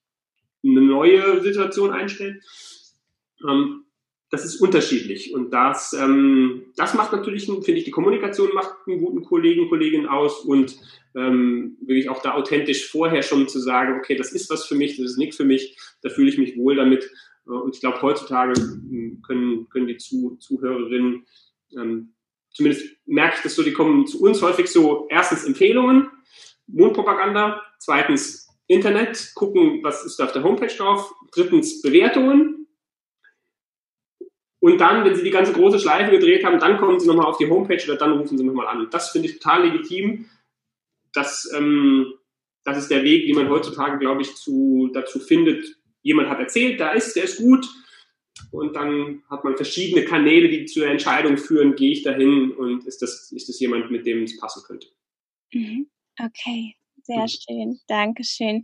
eine 0.64 0.80
neue 0.80 1.42
Situation 1.42 1.90
einstellt. 1.90 2.42
Ähm, 3.48 3.84
das 4.30 4.46
ist 4.46 4.62
unterschiedlich 4.62 5.34
und 5.34 5.50
das, 5.50 5.92
ähm, 5.92 6.72
das 6.76 6.94
macht 6.94 7.12
natürlich, 7.12 7.44
finde 7.44 7.72
ich, 7.72 7.84
die 7.84 7.90
Kommunikation 7.90 8.54
macht 8.54 8.74
einen 8.86 9.00
guten 9.00 9.22
Kollegen, 9.22 9.68
Kollegin 9.68 10.06
aus 10.06 10.40
und 10.40 10.78
ähm, 11.14 11.76
wirklich 11.82 12.08
auch 12.08 12.22
da 12.22 12.32
authentisch 12.32 12.90
vorher 12.90 13.22
schon 13.22 13.46
zu 13.46 13.58
sagen, 13.60 13.98
okay, 13.98 14.16
das 14.16 14.32
ist 14.32 14.48
was 14.48 14.64
für 14.64 14.74
mich, 14.74 14.96
das 14.96 15.10
ist 15.10 15.18
nichts 15.18 15.36
für 15.36 15.44
mich, 15.44 15.76
da 16.00 16.08
fühle 16.08 16.30
ich 16.30 16.38
mich 16.38 16.56
wohl 16.56 16.76
damit. 16.76 17.10
Äh, 17.46 17.50
und 17.50 17.74
ich 17.74 17.80
glaube, 17.80 18.00
heutzutage 18.00 18.58
ähm, 18.58 19.20
können, 19.26 19.68
können 19.68 19.86
die 19.86 19.98
Zu 19.98 20.36
Zuhörerinnen, 20.36 21.26
ähm, 21.76 22.14
zumindest 22.52 22.86
merke 23.04 23.36
ich 23.36 23.42
das 23.42 23.54
so, 23.54 23.62
die 23.62 23.74
kommen 23.74 24.06
zu 24.06 24.22
uns 24.22 24.40
häufig 24.40 24.68
so 24.68 25.08
erstens 25.10 25.44
Empfehlungen, 25.44 26.08
Mundpropaganda. 26.66 27.62
Zweitens 27.78 28.48
Internet, 28.66 29.32
gucken, 29.34 29.82
was 29.82 30.04
ist 30.04 30.18
da 30.18 30.24
auf 30.24 30.32
der 30.32 30.44
Homepage 30.44 30.74
drauf. 30.74 31.12
Drittens 31.32 31.82
Bewertungen. 31.82 32.66
Und 34.60 34.78
dann, 34.80 35.04
wenn 35.04 35.16
Sie 35.16 35.24
die 35.24 35.30
ganze 35.30 35.52
große 35.52 35.80
Schleife 35.80 36.12
gedreht 36.12 36.44
haben, 36.44 36.60
dann 36.60 36.78
kommen 36.78 37.00
Sie 37.00 37.08
nochmal 37.08 37.26
auf 37.26 37.36
die 37.36 37.48
Homepage 37.48 37.82
oder 37.84 37.96
dann 37.96 38.12
rufen 38.12 38.38
Sie 38.38 38.44
nochmal 38.44 38.68
an. 38.68 38.88
Das 38.90 39.10
finde 39.10 39.28
ich 39.28 39.40
total 39.40 39.66
legitim. 39.66 40.26
Das, 41.12 41.50
ähm, 41.54 42.14
das 42.64 42.78
ist 42.78 42.90
der 42.90 43.02
Weg, 43.02 43.26
wie 43.26 43.34
man 43.34 43.48
heutzutage, 43.48 43.98
glaube 43.98 44.22
ich, 44.22 44.36
zu, 44.36 44.88
dazu 44.94 45.18
findet, 45.18 45.76
jemand 46.02 46.28
hat 46.28 46.38
erzählt, 46.38 46.78
da 46.78 46.92
ist, 46.92 47.16
der 47.16 47.24
ist 47.24 47.38
gut. 47.38 47.66
und 48.50 48.76
dann 48.76 49.22
hat 49.28 49.44
man 49.44 49.56
verschiedene 49.56 50.04
Kanäle, 50.04 50.48
die 50.48 50.64
zur 50.66 50.86
Entscheidung 50.86 51.36
führen, 51.36 51.74
gehe 51.76 51.92
ich 51.92 52.02
dahin 52.02 52.52
und 52.52 52.86
ist 52.86 53.02
das, 53.02 53.30
ist 53.32 53.48
das 53.48 53.60
jemand, 53.60 53.90
mit 53.90 54.06
dem 54.06 54.22
es 54.24 54.38
passen 54.38 54.62
könnte. 54.66 54.88
Mhm. 55.52 55.88
Okay, 56.18 56.76
sehr 57.02 57.26
schön, 57.28 57.80
Dankeschön. 57.88 58.62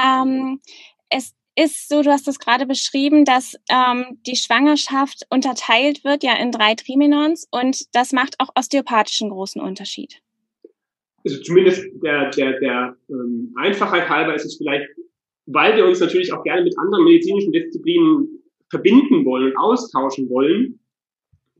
Ähm, 0.00 0.60
es 1.08 1.34
ist 1.56 1.88
so, 1.88 2.02
du 2.02 2.10
hast 2.10 2.28
es 2.28 2.38
gerade 2.38 2.66
beschrieben, 2.66 3.24
dass 3.24 3.54
ähm, 3.70 4.18
die 4.26 4.36
Schwangerschaft 4.36 5.26
unterteilt 5.30 6.04
wird 6.04 6.22
ja 6.22 6.36
in 6.36 6.52
drei 6.52 6.74
Trimenons 6.74 7.46
und 7.50 7.94
das 7.94 8.12
macht 8.12 8.36
auch 8.38 8.48
osteopathischen 8.54 9.30
großen 9.30 9.60
Unterschied. 9.60 10.20
Also 11.24 11.40
zumindest 11.42 11.84
der, 12.02 12.30
der, 12.30 12.58
der 12.60 12.96
ähm, 13.10 13.54
Einfachheit 13.58 14.08
halber 14.08 14.34
ist 14.34 14.46
es 14.46 14.56
vielleicht, 14.56 14.88
weil 15.46 15.76
wir 15.76 15.86
uns 15.86 16.00
natürlich 16.00 16.32
auch 16.32 16.42
gerne 16.44 16.62
mit 16.62 16.78
anderen 16.78 17.04
medizinischen 17.04 17.52
Disziplinen 17.52 18.42
verbinden 18.70 19.24
wollen 19.24 19.50
und 19.50 19.56
austauschen 19.58 20.30
wollen, 20.30 20.79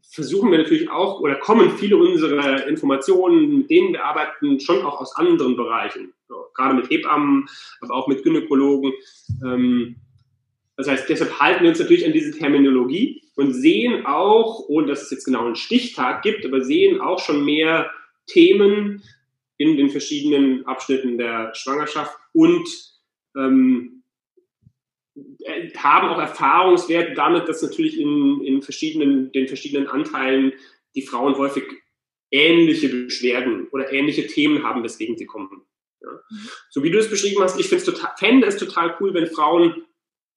versuchen 0.08 0.50
wir 0.50 0.58
natürlich 0.58 0.90
auch 0.90 1.20
oder 1.20 1.36
kommen 1.36 1.70
viele 1.78 1.96
unserer 1.96 2.66
Informationen, 2.66 3.58
mit 3.58 3.70
denen 3.70 3.92
wir 3.92 4.04
arbeiten, 4.04 4.60
schon 4.60 4.82
auch 4.82 5.00
aus 5.00 5.14
anderen 5.16 5.56
Bereichen. 5.56 6.12
Gerade 6.54 6.74
mit 6.74 6.90
Hebammen, 6.90 7.48
aber 7.80 7.94
auch 7.94 8.08
mit 8.08 8.22
Gynäkologen. 8.22 8.92
Ähm, 9.44 9.96
das 10.76 10.88
heißt, 10.88 11.08
deshalb 11.08 11.38
halten 11.38 11.62
wir 11.62 11.70
uns 11.70 11.78
natürlich 11.78 12.06
an 12.06 12.12
diese 12.12 12.36
Terminologie 12.36 13.22
und 13.36 13.52
sehen 13.52 14.06
auch, 14.06 14.60
ohne 14.68 14.86
dass 14.86 15.02
es 15.02 15.10
jetzt 15.10 15.24
genau 15.24 15.44
einen 15.44 15.56
Stichtag 15.56 16.22
gibt, 16.22 16.44
aber 16.46 16.62
sehen 16.62 17.00
auch 17.00 17.18
schon 17.18 17.44
mehr 17.44 17.90
Themen 18.26 19.02
in 19.58 19.76
den 19.76 19.90
verschiedenen 19.90 20.66
Abschnitten 20.66 21.18
der 21.18 21.54
Schwangerschaft 21.54 22.16
und 22.32 22.66
ähm, 23.36 23.96
äh, 23.96 23.99
haben 25.76 26.08
auch 26.08 26.18
Erfahrungswert 26.18 27.16
damit, 27.16 27.48
dass 27.48 27.62
natürlich 27.62 27.98
in, 27.98 28.42
in 28.44 28.62
verschiedenen, 28.62 29.32
den 29.32 29.48
verschiedenen 29.48 29.86
Anteilen 29.88 30.52
die 30.94 31.02
Frauen 31.02 31.36
häufig 31.36 31.64
ähnliche 32.30 32.88
Beschwerden 32.88 33.68
oder 33.72 33.92
ähnliche 33.92 34.26
Themen 34.26 34.62
haben, 34.62 34.82
weswegen 34.82 35.16
sie 35.16 35.26
kommen. 35.26 35.62
Ja. 36.02 36.10
Mhm. 36.10 36.48
So 36.70 36.82
wie 36.82 36.90
du 36.90 36.98
es 36.98 37.10
beschrieben 37.10 37.42
hast, 37.42 37.58
ich 37.58 37.68
total, 37.84 38.10
fände 38.18 38.46
es 38.46 38.56
total 38.56 38.96
cool, 39.00 39.14
wenn 39.14 39.26
Frauen 39.26 39.84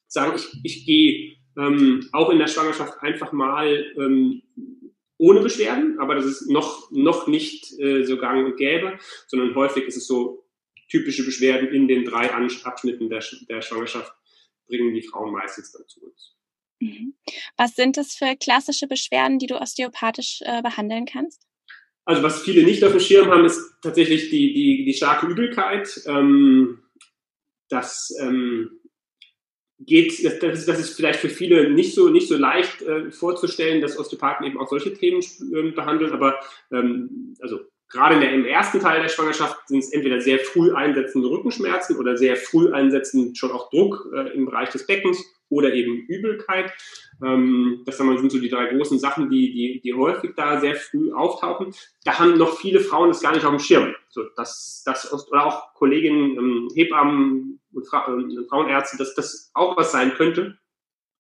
sagen, 0.08 0.34
ich, 0.36 0.48
ich 0.64 0.86
gehe 0.86 1.38
ähm, 1.58 2.08
auch 2.12 2.30
in 2.30 2.40
der 2.40 2.48
Schwangerschaft 2.48 3.02
einfach 3.02 3.32
mal 3.32 3.86
ähm, 3.98 4.42
ohne 5.18 5.42
Beschwerden, 5.42 6.00
aber 6.00 6.16
das 6.16 6.26
ist 6.26 6.50
noch, 6.50 6.92
noch 6.92 7.28
nicht 7.28 7.80
äh, 7.80 8.04
so 8.04 8.18
gang 8.18 8.46
und 8.46 8.58
gäbe, 8.58 8.98
sondern 9.28 9.56
häufig 9.56 9.86
ist 9.86 9.98
es 9.98 10.08
so 10.08 10.46
typische 10.90 11.24
Beschwerden 11.24 11.70
in 11.70 11.88
den 11.88 12.06
drei 12.06 12.30
Abschnitten 12.32 13.10
der, 13.10 13.24
der 13.50 13.62
Schwangerschaft 13.62 14.14
bringen 14.78 14.94
die 14.94 15.02
Frauen 15.02 15.32
meistens 15.32 15.72
dann 15.72 15.88
zu 15.88 16.02
uns. 16.02 16.36
Mhm. 16.80 17.16
Was 17.58 17.76
sind 17.76 17.98
das 17.98 18.14
für 18.16 18.36
klassische 18.36 18.88
Beschwerden, 18.88 19.40
die 19.40 19.48
du 19.48 19.60
osteopathisch 19.60 20.42
äh, 20.44 20.62
behandeln 20.62 21.06
kannst? 21.06 21.48
Also 22.06 22.22
was 22.22 22.42
viele 22.42 22.64
nicht 22.64 22.84
auf 22.84 22.92
dem 22.92 23.00
Schirm 23.00 23.30
haben, 23.30 23.46
ist 23.46 23.78
tatsächlich 23.82 24.30
die, 24.30 24.54
die, 24.54 24.84
die 24.86 24.94
starke 24.94 25.28
Übelkeit. 25.28 26.02
Ähm, 26.06 26.84
das 27.70 28.14
ähm, 28.22 28.82
geht, 29.80 30.24
das, 30.26 30.40
das, 30.40 30.60
ist, 30.60 30.68
das 30.68 30.80
ist 30.80 30.96
vielleicht 30.96 31.20
für 31.20 31.30
viele 31.30 31.70
nicht 31.70 31.96
so, 31.96 32.10
nicht 32.10 32.28
so 32.28 32.38
leicht 32.38 32.82
äh, 32.82 33.10
vorzustellen, 33.12 33.82
dass 33.82 33.98
Osteopathen 33.98 34.46
eben 34.46 34.60
auch 34.60 34.68
solche 34.68 34.94
Themen 34.94 35.22
äh, 35.22 35.72
behandeln, 35.72 36.12
aber 36.12 36.40
ähm, 36.72 37.36
also 37.40 37.62
gerade 37.94 38.20
der, 38.20 38.34
im 38.34 38.46
ersten 38.46 38.80
Teil 38.80 39.02
der 39.02 39.08
Schwangerschaft 39.08 39.68
sind 39.68 39.80
es 39.80 39.94
entweder 39.94 40.20
sehr 40.20 40.40
früh 40.40 40.74
einsetzende 40.74 41.30
Rückenschmerzen 41.30 41.98
oder 41.98 42.18
sehr 42.18 42.36
früh 42.36 42.74
einsetzend 42.74 43.38
schon 43.38 43.52
auch 43.52 43.70
Druck 43.70 44.10
äh, 44.14 44.34
im 44.34 44.46
Bereich 44.46 44.70
des 44.70 44.86
Beckens 44.86 45.24
oder 45.50 45.74
eben 45.74 46.06
Übelkeit. 46.08 46.74
Ähm, 47.24 47.84
das 47.86 47.98
sind 47.98 48.32
so 48.32 48.40
die 48.40 48.50
drei 48.50 48.74
großen 48.74 49.00
Sachen, 49.00 49.30
die, 49.30 49.54
die, 49.54 49.82
die 49.82 49.94
häufig 49.94 50.32
da 50.36 50.60
sehr 50.60 50.76
früh 50.76 51.14
auftauchen. 51.14 51.74
Da 52.04 52.20
haben 52.20 52.38
noch 52.38 52.58
viele 52.58 52.80
Frauen 52.80 53.10
das 53.10 53.22
gar 53.22 53.34
nicht 53.34 53.46
auf 53.46 53.52
dem 53.52 53.60
Schirm. 53.60 53.94
So, 54.10 54.24
dass, 54.36 54.84
das, 54.86 55.12
oder 55.30 55.46
auch 55.46 55.74
Kolleginnen, 55.76 56.38
ähm, 56.38 56.68
Hebammen 56.74 57.62
und 57.72 57.88
Fra 57.88 58.08
äh, 58.08 58.48
Frauenärzte, 58.50 58.98
dass 58.98 59.14
das 59.14 59.52
auch 59.54 59.78
was 59.78 59.92
sein 59.92 60.14
könnte. 60.16 60.58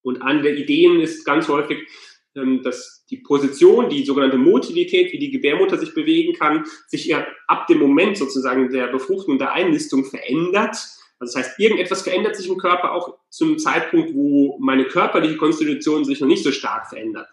Und 0.02 0.22
eine 0.22 0.42
der 0.42 0.58
Ideen 0.58 1.00
ist 1.00 1.24
ganz 1.24 1.48
häufig, 1.48 1.88
dass 2.34 3.06
die 3.10 3.18
Position, 3.18 3.90
die 3.90 4.06
sogenannte 4.06 4.38
Motilität, 4.38 5.14
wie 5.14 5.20
die 5.20 5.32
Gebärmutter 5.32 5.78
sich 5.78 5.94
bewegen 5.94 6.34
kann, 6.34 6.66
sich 6.88 7.06
ja 7.06 7.28
ab 7.48 7.68
dem 7.68 7.80
Moment 7.80 8.18
sozusagen 8.18 8.72
der 8.72 8.88
Befruchtung, 8.88 9.38
der 9.38 9.54
Einnistung 9.54 10.06
verändert. 10.06 10.76
Also 11.20 11.34
das 11.34 11.36
heißt, 11.36 11.60
irgendetwas 11.60 12.02
verändert 12.02 12.36
sich 12.36 12.50
im 12.50 12.58
Körper 12.58 12.94
auch 12.94 13.18
zum 13.30 13.60
Zeitpunkt, 13.60 14.14
wo 14.16 14.58
meine 14.60 14.86
körperliche 14.86 15.38
Konstitution 15.38 16.06
sich 16.06 16.20
noch 16.20 16.28
nicht 16.28 16.44
so 16.44 16.52
stark 16.52 16.90
verändert. 16.90 17.28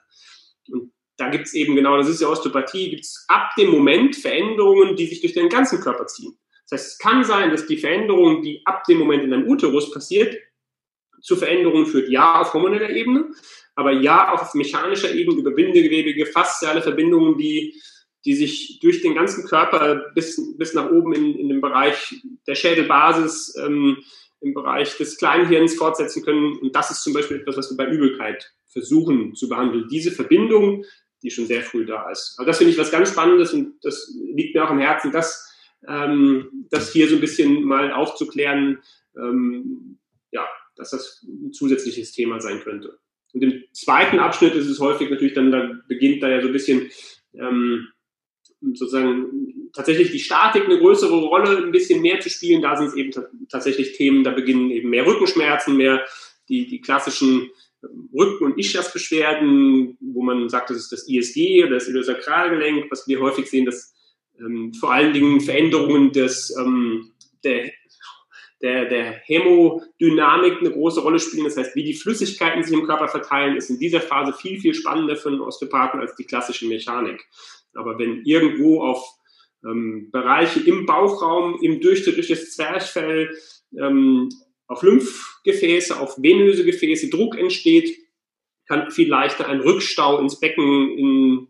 Und 0.68 0.92
da 1.16 1.28
gibt 1.28 1.46
es 1.46 1.54
eben 1.54 1.74
genau, 1.76 1.96
das 1.96 2.08
ist 2.08 2.20
ja 2.20 2.28
Osteopathie, 2.28 2.90
gibt 2.90 3.04
es 3.04 3.24
ab 3.28 3.50
dem 3.56 3.70
Moment 3.70 4.16
Veränderungen, 4.16 4.96
die 4.96 5.06
sich 5.06 5.20
durch 5.20 5.32
den 5.32 5.48
ganzen 5.48 5.80
Körper 5.80 6.06
ziehen. 6.06 6.38
Das 6.68 6.80
heißt, 6.80 6.92
es 6.92 6.98
kann 6.98 7.24
sein, 7.24 7.50
dass 7.50 7.66
die 7.66 7.76
Veränderung, 7.78 8.42
die 8.42 8.62
ab 8.64 8.84
dem 8.84 8.98
Moment 8.98 9.24
in 9.24 9.30
deinem 9.30 9.48
Uterus 9.48 9.90
passiert, 9.90 10.36
zu 11.20 11.36
Veränderungen 11.36 11.86
führt, 11.86 12.08
ja, 12.08 12.40
auf 12.40 12.54
hormoneller 12.54 12.90
Ebene, 12.90 13.30
aber 13.80 13.92
ja, 13.92 14.32
auch 14.32 14.42
auf 14.42 14.54
mechanischer 14.54 15.12
Ebene 15.14 15.38
über 15.38 15.52
bindegewebige, 15.52 16.26
fasziale 16.26 16.82
Verbindungen, 16.82 17.38
die, 17.38 17.80
die 18.26 18.34
sich 18.34 18.78
durch 18.80 19.00
den 19.00 19.14
ganzen 19.14 19.44
Körper 19.44 20.12
bis, 20.14 20.56
bis 20.58 20.74
nach 20.74 20.90
oben 20.90 21.14
in, 21.14 21.34
in 21.34 21.48
den 21.48 21.62
Bereich 21.62 22.22
der 22.46 22.54
Schädelbasis, 22.54 23.56
ähm, 23.56 23.96
im 24.42 24.52
Bereich 24.52 24.96
des 24.98 25.16
Kleinhirns 25.16 25.74
fortsetzen 25.76 26.22
können. 26.22 26.58
Und 26.58 26.76
das 26.76 26.90
ist 26.90 27.02
zum 27.02 27.14
Beispiel 27.14 27.38
etwas, 27.38 27.56
was 27.56 27.70
wir 27.70 27.76
bei 27.78 27.90
Übelkeit 27.90 28.52
versuchen 28.66 29.34
zu 29.34 29.48
behandeln. 29.48 29.88
Diese 29.90 30.10
Verbindung, 30.10 30.84
die 31.22 31.30
schon 31.30 31.46
sehr 31.46 31.62
früh 31.62 31.86
da 31.86 32.10
ist. 32.10 32.34
Also 32.36 32.46
das 32.46 32.58
finde 32.58 32.72
ich 32.72 32.78
was 32.78 32.90
ganz 32.90 33.10
Spannendes 33.10 33.54
und 33.54 33.82
das 33.82 34.14
liegt 34.34 34.54
mir 34.54 34.64
auch 34.64 34.70
am 34.70 34.78
Herzen, 34.78 35.10
das, 35.10 35.50
ähm, 35.88 36.66
das 36.70 36.92
hier 36.92 37.08
so 37.08 37.14
ein 37.14 37.20
bisschen 37.22 37.64
mal 37.64 37.92
aufzuklären, 37.92 38.82
ähm, 39.16 39.98
ja, 40.32 40.46
dass 40.76 40.90
das 40.90 41.22
ein 41.22 41.52
zusätzliches 41.52 42.12
Thema 42.12 42.40
sein 42.40 42.60
könnte. 42.60 42.98
Und 43.32 43.42
im 43.42 43.64
zweiten 43.72 44.18
Abschnitt 44.18 44.54
ist 44.54 44.66
es 44.66 44.80
häufig 44.80 45.10
natürlich 45.10 45.34
dann, 45.34 45.50
da 45.50 45.70
beginnt 45.88 46.22
da 46.22 46.28
ja 46.28 46.40
so 46.40 46.48
ein 46.48 46.52
bisschen 46.52 46.90
ähm, 47.34 47.88
sozusagen 48.60 49.70
tatsächlich 49.72 50.10
die 50.10 50.18
Statik 50.18 50.64
eine 50.64 50.78
größere 50.78 51.16
Rolle, 51.16 51.58
ein 51.58 51.72
bisschen 51.72 52.02
mehr 52.02 52.20
zu 52.20 52.28
spielen. 52.28 52.62
Da 52.62 52.76
sind 52.76 52.88
es 52.88 52.94
eben 52.94 53.10
tatsächlich 53.48 53.96
Themen, 53.96 54.24
da 54.24 54.30
beginnen 54.30 54.70
eben 54.70 54.90
mehr 54.90 55.06
Rückenschmerzen, 55.06 55.76
mehr 55.76 56.04
die, 56.48 56.66
die 56.66 56.80
klassischen 56.80 57.50
ähm, 57.82 58.10
Rücken- 58.12 58.44
und 58.44 58.58
Ischiasbeschwerden, 58.58 59.96
wo 60.00 60.22
man 60.22 60.48
sagt, 60.48 60.70
das 60.70 60.76
ist 60.76 60.92
das 60.92 61.08
ISG 61.08 61.64
oder 61.64 61.74
das 61.74 61.88
Iliosakralgelenk, 61.88 62.90
was 62.90 63.06
wir 63.06 63.20
häufig 63.20 63.48
sehen, 63.48 63.64
dass 63.64 63.94
ähm, 64.38 64.72
vor 64.74 64.92
allen 64.92 65.12
Dingen 65.12 65.40
Veränderungen 65.40 66.12
des, 66.12 66.54
ähm, 66.58 67.12
der 67.44 67.70
der, 68.62 68.86
der 68.86 69.12
Hämodynamik 69.24 70.58
eine 70.60 70.70
große 70.70 71.00
Rolle 71.00 71.18
spielen. 71.18 71.44
Das 71.44 71.56
heißt, 71.56 71.74
wie 71.74 71.84
die 71.84 71.94
Flüssigkeiten 71.94 72.62
sich 72.62 72.72
im 72.72 72.84
Körper 72.84 73.08
verteilen, 73.08 73.56
ist 73.56 73.70
in 73.70 73.78
dieser 73.78 74.00
Phase 74.00 74.32
viel, 74.32 74.60
viel 74.60 74.74
spannender 74.74 75.16
für 75.16 75.30
einen 75.30 75.40
Osteopathen 75.40 76.00
als 76.00 76.14
die 76.16 76.24
klassische 76.24 76.66
Mechanik. 76.66 77.24
Aber 77.74 77.98
wenn 77.98 78.22
irgendwo 78.24 78.82
auf 78.82 79.02
ähm, 79.64 80.10
Bereiche 80.10 80.60
im 80.60 80.86
Bauchraum, 80.86 81.58
im 81.62 81.80
Durchschnitt 81.80 82.16
durch 82.16 82.28
das 82.28 82.50
Zwerchfell, 82.52 83.34
ähm, 83.78 84.28
auf 84.66 84.82
Lymphgefäße, 84.82 85.98
auf 85.98 86.16
venöse 86.22 86.64
Gefäße 86.64 87.10
Druck 87.10 87.36
entsteht, 87.36 87.96
kann 88.66 88.90
viel 88.90 89.08
leichter 89.08 89.48
ein 89.48 89.60
Rückstau 89.60 90.20
ins 90.20 90.38
Becken, 90.38 90.96
in 90.96 91.48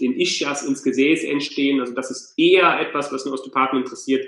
den 0.00 0.14
Ischias, 0.14 0.64
ins 0.64 0.84
Gesäß 0.84 1.24
entstehen. 1.24 1.80
Also 1.80 1.94
das 1.94 2.10
ist 2.12 2.34
eher 2.38 2.78
etwas, 2.80 3.12
was 3.12 3.24
einen 3.24 3.34
Osteopathen 3.34 3.80
interessiert, 3.80 4.24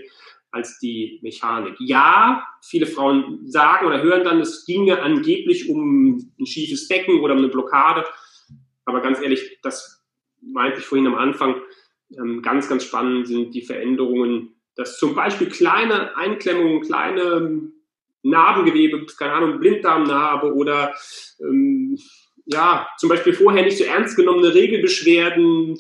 als 0.50 0.78
die 0.78 1.20
Mechanik. 1.22 1.76
Ja, 1.78 2.46
viele 2.62 2.86
Frauen 2.86 3.46
sagen 3.46 3.86
oder 3.86 4.02
hören 4.02 4.24
dann, 4.24 4.40
es 4.40 4.64
ginge 4.64 5.00
angeblich 5.00 5.68
um 5.68 6.32
ein 6.38 6.46
schiefes 6.46 6.88
Becken 6.88 7.20
oder 7.20 7.34
um 7.34 7.38
eine 7.38 7.48
Blockade. 7.48 8.04
Aber 8.84 9.00
ganz 9.00 9.20
ehrlich, 9.20 9.58
das 9.62 10.04
meinte 10.40 10.80
ich 10.80 10.84
vorhin 10.84 11.06
am 11.06 11.14
Anfang, 11.14 11.56
ähm, 12.18 12.42
ganz, 12.42 12.68
ganz 12.68 12.84
spannend 12.84 13.28
sind 13.28 13.54
die 13.54 13.62
Veränderungen, 13.62 14.56
dass 14.74 14.98
zum 14.98 15.14
Beispiel 15.14 15.48
kleine 15.48 16.16
Einklemmungen, 16.16 16.80
kleine 16.82 17.70
Narbengewebe, 18.22 19.06
keine 19.16 19.32
Ahnung, 19.32 19.60
Blinddarmnarbe 19.60 20.54
oder 20.54 20.94
ähm, 21.40 21.98
ja, 22.46 22.88
zum 22.98 23.08
Beispiel 23.08 23.32
vorher 23.32 23.64
nicht 23.64 23.78
so 23.78 23.84
ernst 23.84 24.16
genommene 24.16 24.54
Regelbeschwerden, 24.54 25.78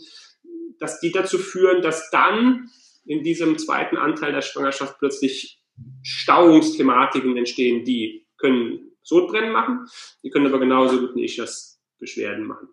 dass 0.78 1.00
die 1.00 1.10
dazu 1.10 1.38
führen, 1.38 1.82
dass 1.82 2.10
dann 2.10 2.70
in 3.04 3.22
diesem 3.22 3.58
zweiten 3.58 3.96
Anteil 3.96 4.32
der 4.32 4.42
Schwangerschaft 4.42 4.98
plötzlich 4.98 5.62
Stauungsthematiken 6.02 7.36
entstehen, 7.36 7.84
die 7.84 8.26
können 8.36 8.92
Sodbrennen 9.02 9.52
machen, 9.52 9.86
die 10.22 10.30
können 10.30 10.46
aber 10.46 10.58
genauso 10.58 11.00
gut 11.00 11.16
Ischias-Beschwerden 11.16 12.46
machen. 12.46 12.68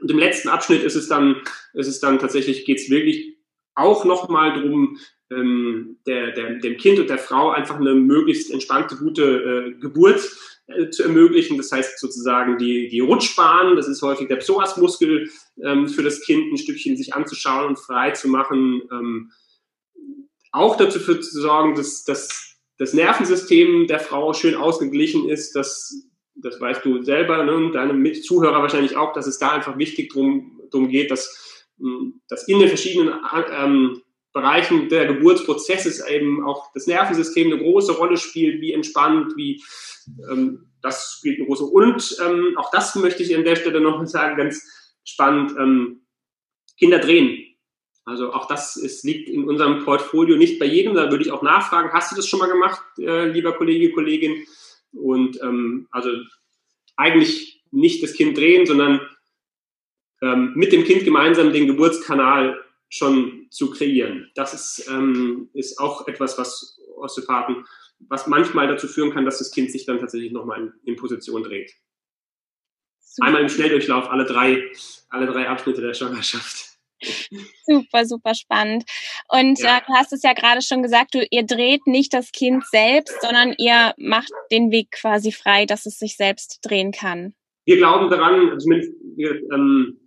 Und 0.00 0.10
im 0.10 0.18
letzten 0.18 0.48
Abschnitt 0.48 0.82
ist 0.82 0.96
es 0.96 1.08
dann, 1.08 1.42
ist 1.72 1.86
es 1.86 2.00
dann 2.00 2.18
tatsächlich, 2.18 2.64
geht 2.64 2.78
es 2.78 2.90
wirklich 2.90 3.38
auch 3.74 4.04
nochmal 4.04 4.54
darum, 4.54 4.98
ähm, 5.30 5.98
der, 6.06 6.32
der, 6.32 6.58
dem 6.58 6.76
Kind 6.76 6.98
und 6.98 7.08
der 7.08 7.18
Frau 7.18 7.50
einfach 7.50 7.76
eine 7.76 7.94
möglichst 7.94 8.50
entspannte, 8.50 8.96
gute 8.96 9.22
äh, 9.22 9.80
Geburt 9.80 10.20
äh, 10.66 10.90
zu 10.90 11.04
ermöglichen. 11.04 11.56
Das 11.56 11.72
heißt 11.72 11.98
sozusagen 11.98 12.58
die, 12.58 12.88
die 12.88 13.00
Rutschbahn, 13.00 13.76
das 13.76 13.88
ist 13.88 14.02
häufig 14.02 14.28
der 14.28 14.36
Psoasmuskel 14.36 15.30
ähm, 15.62 15.88
für 15.88 16.02
das 16.02 16.20
Kind, 16.22 16.52
ein 16.52 16.58
Stückchen 16.58 16.96
sich 16.96 17.14
anzuschauen 17.14 17.68
und 17.68 17.78
frei 17.78 18.10
zu 18.10 18.28
machen. 18.28 18.82
Ähm, 18.92 19.32
auch 20.54 20.76
dazu 20.76 21.00
für 21.00 21.20
zu 21.20 21.40
sorgen, 21.40 21.74
dass, 21.74 22.04
dass 22.04 22.56
das 22.78 22.92
Nervensystem 22.92 23.86
der 23.86 23.98
Frau 23.98 24.32
schön 24.32 24.54
ausgeglichen 24.54 25.28
ist, 25.28 25.54
dass 25.54 26.08
das 26.36 26.60
weißt 26.60 26.84
du 26.84 27.02
selber 27.02 27.42
ne, 27.44 27.54
und 27.54 27.72
deine 27.72 28.12
Zuhörer 28.12 28.62
wahrscheinlich 28.62 28.96
auch, 28.96 29.12
dass 29.12 29.26
es 29.26 29.38
da 29.38 29.50
einfach 29.50 29.78
wichtig 29.78 30.12
drum, 30.12 30.60
drum 30.70 30.88
geht, 30.88 31.10
dass, 31.10 31.66
hm, 31.78 32.20
dass 32.28 32.48
in 32.48 32.58
den 32.58 32.68
verschiedenen 32.68 33.14
ähm, 33.52 34.02
Bereichen 34.32 34.88
der 34.88 35.06
Geburtsprozesses 35.06 36.06
eben 36.08 36.44
auch 36.44 36.72
das 36.72 36.86
Nervensystem 36.86 37.52
eine 37.52 37.62
große 37.62 37.92
Rolle 37.92 38.16
spielt, 38.16 38.60
wie 38.60 38.72
entspannt, 38.72 39.34
wie 39.36 39.62
ähm, 40.30 40.70
das 40.82 41.16
spielt 41.18 41.38
eine 41.38 41.46
große 41.46 41.64
und 41.64 42.16
ähm, 42.24 42.56
auch 42.58 42.70
das 42.70 42.94
möchte 42.96 43.22
ich 43.22 43.34
an 43.34 43.44
der 43.44 43.56
Stelle 43.56 43.80
noch 43.80 44.04
sagen, 44.06 44.36
ganz 44.36 44.62
spannend, 45.04 45.52
ähm, 45.58 46.02
Kinder 46.78 46.98
drehen. 46.98 47.43
Also 48.04 48.32
auch 48.32 48.46
das 48.46 48.76
ist, 48.76 49.04
liegt 49.04 49.28
in 49.28 49.44
unserem 49.44 49.84
Portfolio 49.84 50.36
nicht 50.36 50.58
bei 50.58 50.66
jedem. 50.66 50.94
Da 50.94 51.10
würde 51.10 51.24
ich 51.24 51.32
auch 51.32 51.42
nachfragen, 51.42 51.92
hast 51.92 52.12
du 52.12 52.16
das 52.16 52.28
schon 52.28 52.38
mal 52.38 52.50
gemacht, 52.50 52.82
äh, 52.98 53.28
lieber 53.28 53.52
Kollege, 53.52 53.92
Kollegin? 53.92 54.44
Und 54.92 55.40
ähm, 55.42 55.88
also 55.90 56.10
eigentlich 56.96 57.62
nicht 57.70 58.02
das 58.02 58.12
Kind 58.12 58.36
drehen, 58.36 58.66
sondern 58.66 59.00
ähm, 60.22 60.52
mit 60.54 60.72
dem 60.72 60.84
Kind 60.84 61.04
gemeinsam 61.04 61.52
den 61.52 61.66
Geburtskanal 61.66 62.60
schon 62.88 63.46
zu 63.50 63.70
kreieren. 63.70 64.30
Das 64.34 64.54
ist, 64.54 64.88
ähm, 64.88 65.48
ist 65.54 65.78
auch 65.80 66.06
etwas, 66.06 66.38
was 66.38 66.78
Osteopathen, 66.96 67.66
was 68.08 68.26
manchmal 68.26 68.68
dazu 68.68 68.86
führen 68.86 69.12
kann, 69.12 69.24
dass 69.24 69.38
das 69.38 69.50
Kind 69.50 69.72
sich 69.72 69.86
dann 69.86 69.98
tatsächlich 69.98 70.32
nochmal 70.32 70.60
in, 70.60 70.72
in 70.84 70.96
Position 70.96 71.42
dreht. 71.42 71.72
Super. 73.00 73.26
Einmal 73.26 73.42
im 73.42 73.48
Schnelldurchlauf 73.48 74.10
alle 74.10 74.24
drei, 74.24 74.70
alle 75.08 75.26
drei 75.26 75.48
Abschnitte 75.48 75.80
der 75.80 75.94
Schwangerschaft. 75.94 76.73
Super, 77.66 78.04
super 78.04 78.34
spannend. 78.34 78.84
Und 79.28 79.58
ja. 79.60 79.78
äh, 79.78 79.80
du 79.86 79.94
hast 79.94 80.12
es 80.12 80.22
ja 80.22 80.32
gerade 80.32 80.60
schon 80.62 80.82
gesagt, 80.82 81.14
du, 81.14 81.26
ihr 81.30 81.44
dreht 81.44 81.86
nicht 81.86 82.12
das 82.12 82.30
Kind 82.32 82.64
selbst, 82.66 83.20
sondern 83.22 83.54
ihr 83.58 83.94
macht 83.96 84.32
den 84.50 84.70
Weg 84.70 84.90
quasi 84.90 85.32
frei, 85.32 85.66
dass 85.66 85.86
es 85.86 85.98
sich 85.98 86.16
selbst 86.16 86.60
drehen 86.62 86.92
kann. 86.92 87.34
Wir 87.64 87.78
glauben 87.78 88.10
daran, 88.10 88.58
zumindest 88.60 88.92
wir, 89.16 89.40
ähm, 89.52 89.98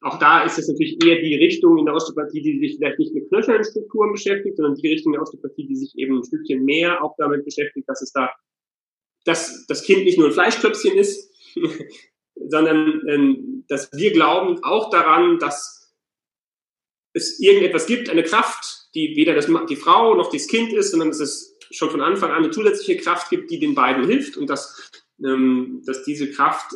auch 0.00 0.18
da 0.18 0.42
ist 0.44 0.58
es 0.58 0.68
natürlich 0.68 0.98
eher 1.04 1.20
die 1.20 1.36
Richtung 1.36 1.78
in 1.78 1.84
der 1.84 1.94
Osteopathie, 1.94 2.42
die 2.42 2.58
sich 2.58 2.76
vielleicht 2.76 2.98
nicht 2.98 3.14
mit 3.14 3.28
knöchernen 3.28 3.64
Strukturen 3.64 4.12
beschäftigt, 4.12 4.56
sondern 4.56 4.74
die 4.74 4.88
Richtung 4.88 5.12
der 5.12 5.22
Osteopathie, 5.22 5.66
die 5.66 5.76
sich 5.76 5.92
eben 5.96 6.18
ein 6.18 6.24
Stückchen 6.24 6.64
mehr 6.64 7.04
auch 7.04 7.14
damit 7.18 7.44
beschäftigt, 7.44 7.88
dass 7.88 8.02
es 8.02 8.12
da, 8.12 8.30
dass 9.24 9.66
das 9.68 9.84
Kind 9.84 10.04
nicht 10.04 10.18
nur 10.18 10.28
ein 10.28 10.32
Fleischklöpfchen 10.32 10.96
ist, 10.98 11.30
sondern 12.48 13.02
ähm, 13.08 13.49
dass 13.70 13.88
wir 13.92 14.12
glauben 14.12 14.62
auch 14.64 14.90
daran, 14.90 15.38
dass 15.38 15.94
es 17.12 17.38
irgendetwas 17.40 17.86
gibt, 17.86 18.10
eine 18.10 18.24
Kraft, 18.24 18.88
die 18.94 19.14
weder 19.16 19.34
das, 19.34 19.48
die 19.68 19.76
Frau 19.76 20.14
noch 20.14 20.30
das 20.30 20.48
Kind 20.48 20.72
ist, 20.72 20.90
sondern 20.90 21.08
dass 21.08 21.20
es 21.20 21.56
schon 21.70 21.90
von 21.90 22.00
Anfang 22.00 22.30
an 22.30 22.42
eine 22.42 22.50
zusätzliche 22.50 23.00
Kraft 23.00 23.30
gibt, 23.30 23.50
die 23.50 23.60
den 23.60 23.76
beiden 23.76 24.06
hilft 24.06 24.36
und 24.36 24.50
dass, 24.50 24.90
ähm, 25.24 25.82
dass 25.86 26.02
diese 26.02 26.30
Kraft 26.32 26.74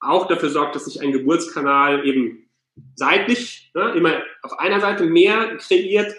auch 0.00 0.26
dafür 0.26 0.48
sorgt, 0.48 0.74
dass 0.74 0.86
sich 0.86 1.02
ein 1.02 1.12
Geburtskanal 1.12 2.06
eben 2.06 2.50
seitlich, 2.94 3.70
ne, 3.74 3.92
immer 3.94 4.22
auf 4.42 4.58
einer 4.58 4.80
Seite 4.80 5.04
mehr 5.04 5.58
kreiert 5.58 6.14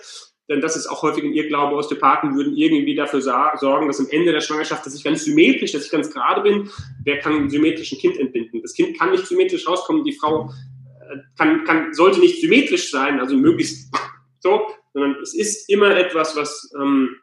denn 0.49 0.61
das 0.61 0.75
ist 0.75 0.87
auch 0.87 1.01
häufig 1.03 1.23
in 1.23 1.33
ihr 1.33 1.47
Glaube, 1.47 1.75
Osteopathen 1.75 2.35
würden 2.35 2.55
irgendwie 2.55 2.95
dafür 2.95 3.21
sorgen, 3.21 3.87
dass 3.87 3.99
am 3.99 4.09
Ende 4.09 4.31
der 4.31 4.41
Schwangerschaft, 4.41 4.85
dass 4.85 4.95
ich 4.95 5.03
ganz 5.03 5.23
symmetrisch, 5.23 5.71
dass 5.71 5.85
ich 5.85 5.91
ganz 5.91 6.11
gerade 6.11 6.41
bin. 6.41 6.69
Wer 7.05 7.19
kann 7.19 7.49
symmetrisch 7.49 7.93
ein 7.93 7.99
Kind 7.99 8.17
entbinden? 8.17 8.61
Das 8.61 8.73
Kind 8.73 8.97
kann 8.99 9.11
nicht 9.11 9.25
symmetrisch 9.25 9.67
rauskommen, 9.67 10.03
die 10.03 10.13
Frau 10.13 10.49
äh, 11.09 11.17
kann, 11.37 11.63
kann, 11.63 11.93
sollte 11.93 12.19
nicht 12.19 12.41
symmetrisch 12.41 12.91
sein, 12.91 13.19
also 13.19 13.35
möglichst 13.35 13.93
so, 14.39 14.67
sondern 14.93 15.15
es 15.21 15.33
ist 15.33 15.69
immer 15.69 15.95
etwas, 15.95 16.35
was 16.35 16.71
ähm, 16.79 17.15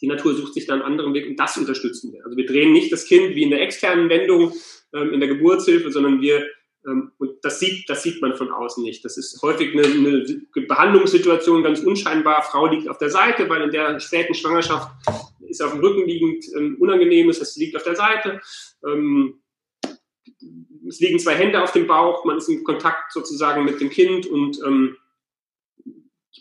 die 0.00 0.06
Natur 0.06 0.34
sucht 0.34 0.54
sich 0.54 0.66
dann 0.66 0.82
einen 0.82 0.92
anderen 0.92 1.14
Weg 1.14 1.26
und 1.26 1.36
das 1.38 1.56
unterstützen 1.56 2.12
wir. 2.12 2.24
Also 2.24 2.36
wir 2.36 2.46
drehen 2.46 2.72
nicht 2.72 2.92
das 2.92 3.06
Kind 3.06 3.34
wie 3.34 3.42
in 3.42 3.50
der 3.50 3.62
externen 3.62 4.08
Wendung 4.08 4.52
ähm, 4.92 5.12
in 5.12 5.20
der 5.20 5.28
Geburtshilfe, 5.28 5.90
sondern 5.90 6.20
wir 6.20 6.46
ähm, 6.86 7.12
und 7.18 7.33
das 7.44 7.60
sieht, 7.60 7.88
das 7.88 8.02
sieht 8.02 8.22
man 8.22 8.36
von 8.36 8.50
außen 8.50 8.82
nicht. 8.82 9.04
Das 9.04 9.16
ist 9.18 9.40
häufig 9.42 9.72
eine, 9.72 9.84
eine, 9.84 10.66
Behandlungssituation 10.66 11.62
ganz 11.62 11.80
unscheinbar. 11.80 12.42
Frau 12.42 12.66
liegt 12.66 12.88
auf 12.88 12.98
der 12.98 13.10
Seite, 13.10 13.48
weil 13.48 13.62
in 13.62 13.70
der 13.70 14.00
späten 14.00 14.34
Schwangerschaft 14.34 14.90
ist 15.46 15.62
auf 15.62 15.72
dem 15.72 15.80
Rücken 15.80 16.06
liegend 16.06 16.46
ähm, 16.56 16.76
unangenehm 16.80 17.28
ist, 17.28 17.40
das 17.40 17.56
liegt 17.56 17.76
auf 17.76 17.82
der 17.82 17.96
Seite. 17.96 18.40
Ähm, 18.86 19.40
es 20.88 21.00
liegen 21.00 21.18
zwei 21.18 21.34
Hände 21.34 21.62
auf 21.62 21.72
dem 21.72 21.86
Bauch, 21.86 22.24
man 22.24 22.38
ist 22.38 22.48
in 22.48 22.64
Kontakt 22.64 23.12
sozusagen 23.12 23.64
mit 23.64 23.80
dem 23.80 23.90
Kind 23.90 24.26
und 24.26 24.58
ähm, 24.64 24.96